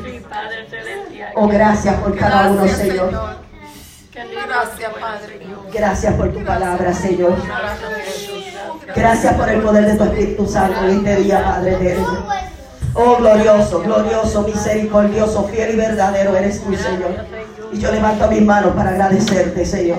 Oh, 1.35 1.49
gracias 1.49 1.95
por 1.97 2.17
cada 2.17 2.51
uno, 2.51 2.69
Señor. 2.69 3.11
Gracias, 4.13 4.93
Padre. 5.01 5.41
Gracias 5.73 6.15
por 6.15 6.33
tu 6.33 6.45
palabra, 6.45 6.93
Señor. 6.93 7.35
Gracias 8.95 9.35
por 9.35 9.49
el 9.49 9.61
poder 9.61 9.87
de 9.87 9.95
tu 9.97 10.05
Espíritu 10.05 10.47
Santo 10.47 10.81
en 10.85 10.97
este 10.99 11.17
día, 11.17 11.45
Padre 11.45 11.73
eterno. 11.75 12.27
Oh, 12.95 13.17
glorioso, 13.17 13.81
glorioso, 13.83 14.43
misericordioso, 14.43 15.45
fiel 15.49 15.75
y 15.75 15.77
verdadero 15.77 16.37
eres 16.37 16.63
tú, 16.63 16.75
Señor. 16.75 17.27
Y 17.71 17.79
yo 17.79 17.93
levanto 17.93 18.29
mis 18.29 18.43
manos 18.43 18.75
para 18.75 18.91
agradecerte, 18.91 19.65
Señor. 19.65 19.99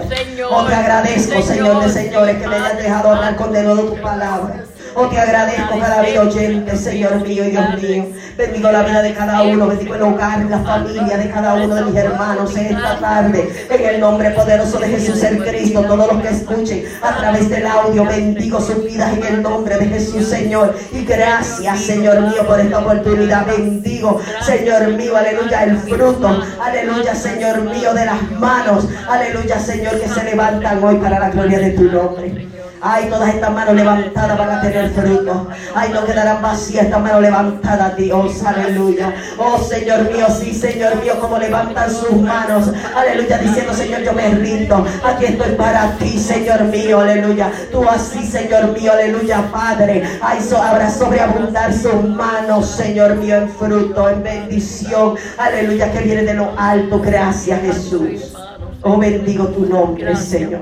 Oh, 0.49 0.65
te 0.65 0.73
agradezco, 0.73 1.41
Señor 1.41 1.83
de 1.83 1.89
señores, 1.89 2.41
que 2.41 2.47
me 2.47 2.55
hayas 2.55 2.77
dejado 2.77 3.11
hablar 3.11 3.35
con 3.35 3.53
de 3.53 3.63
nuevo 3.63 3.83
tu 3.83 4.01
palabra. 4.01 4.65
Oh, 5.01 5.07
te 5.07 5.17
agradezco 5.17 5.79
cada 5.79 6.01
día 6.01 6.21
oyente, 6.21 6.75
Señor 6.75 7.25
mío 7.25 7.45
y 7.45 7.51
Dios 7.51 7.81
mío. 7.81 8.07
Bendigo 8.37 8.69
la 8.69 8.83
vida 8.83 9.01
de 9.01 9.13
cada 9.13 9.43
uno, 9.43 9.67
bendigo 9.67 9.95
el 9.95 10.01
hogar, 10.01 10.41
la 10.49 10.59
familia 10.59 11.15
de 11.15 11.29
cada 11.29 11.53
uno 11.53 11.73
de 11.73 11.83
mis 11.83 11.95
hermanos 11.95 12.57
en 12.57 12.65
esta 12.75 12.99
tarde. 12.99 13.49
En 13.69 13.85
el 13.85 14.01
nombre 14.01 14.31
poderoso 14.31 14.77
de 14.77 14.89
Jesús 14.89 15.23
el 15.23 15.41
Cristo, 15.41 15.83
todos 15.83 16.11
los 16.11 16.21
que 16.21 16.27
escuchen 16.27 16.83
a 17.01 17.15
través 17.15 17.49
del 17.49 17.65
audio, 17.65 18.03
bendigo 18.03 18.59
sus 18.59 18.83
vidas 18.83 19.15
en 19.15 19.23
el 19.23 19.41
nombre 19.41 19.77
de 19.77 19.85
Jesús, 19.85 20.27
Señor. 20.27 20.75
Y 20.91 21.05
gracias, 21.05 21.79
Señor 21.79 22.19
mío, 22.19 22.45
por 22.45 22.59
esta 22.59 22.79
oportunidad. 22.79 23.47
Bendigo, 23.47 24.19
Señor 24.41 24.85
mío, 24.97 25.15
aleluya, 25.15 25.63
el 25.63 25.77
fruto, 25.77 26.43
aleluya, 26.61 27.15
Señor 27.15 27.61
mío, 27.61 27.93
de 27.93 28.05
las 28.05 28.31
manos, 28.31 28.85
aleluya, 29.07 29.59
Señor, 29.59 29.97
que 29.97 30.09
se 30.09 30.25
levantan 30.25 30.83
hoy 30.83 30.95
para 30.97 31.19
la 31.19 31.29
gloria 31.29 31.59
de 31.59 31.69
tu 31.69 31.83
nombre. 31.83 32.58
Ay, 32.81 33.09
todas 33.09 33.33
estas 33.33 33.51
manos 33.51 33.75
levantadas 33.75 34.37
van 34.37 34.51
a 34.51 34.61
tener 34.61 34.89
fruto. 34.91 35.47
Ay, 35.75 35.91
no 35.93 36.05
quedarán 36.05 36.41
vacías 36.41 36.85
estas 36.85 37.01
manos 37.01 37.21
levantadas, 37.21 37.97
Dios. 37.97 38.43
Aleluya. 38.43 39.13
Oh, 39.37 39.57
Señor 39.57 40.09
mío, 40.11 40.27
sí, 40.39 40.53
Señor 40.53 40.95
mío, 41.03 41.19
como 41.19 41.37
levantan 41.37 41.91
sus 41.91 42.13
manos. 42.13 42.71
Aleluya, 42.95 43.37
diciendo, 43.37 43.73
Señor, 43.73 44.01
yo 44.03 44.13
me 44.13 44.29
rindo. 44.29 44.85
Aquí 45.03 45.25
estoy 45.25 45.51
para 45.55 45.91
ti, 45.97 46.17
Señor 46.17 46.63
mío. 46.65 47.01
Aleluya. 47.01 47.51
Tú 47.71 47.83
así, 47.87 48.25
Señor 48.25 48.71
mío. 48.71 48.93
Aleluya, 48.93 49.43
Padre. 49.51 50.03
Ay, 50.21 50.39
so, 50.41 50.61
habrá 50.61 50.89
sobreabundar 50.89 51.73
sus 51.73 52.01
manos, 52.03 52.69
Señor 52.69 53.15
mío, 53.15 53.35
en 53.35 53.49
fruto, 53.49 54.09
en 54.09 54.23
bendición. 54.23 55.15
Aleluya, 55.37 55.91
que 55.91 55.99
viene 55.99 56.23
de 56.23 56.33
lo 56.33 56.53
alto. 56.57 57.01
Gracias, 57.01 57.59
Jesús. 57.61 58.33
Oh, 58.81 58.97
bendigo 58.97 59.47
tu 59.47 59.65
nombre, 59.65 60.15
Señor. 60.15 60.61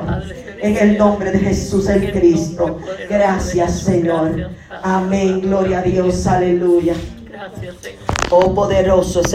En 0.60 0.78
el 0.78 0.98
nombre 0.98 1.32
de 1.32 1.40
Jesús 1.40 1.88
el 1.90 2.12
Cristo. 2.12 2.80
Gracias, 3.10 3.82
Señor. 3.82 4.50
Amén. 4.84 5.42
Gloria 5.42 5.80
a 5.80 5.82
Dios. 5.82 6.26
Aleluya. 6.28 6.96
Gracias, 7.30 7.76
Señor. 7.82 8.00
Oh, 8.30 8.54
poderoso 8.54 9.22
es 9.22 9.34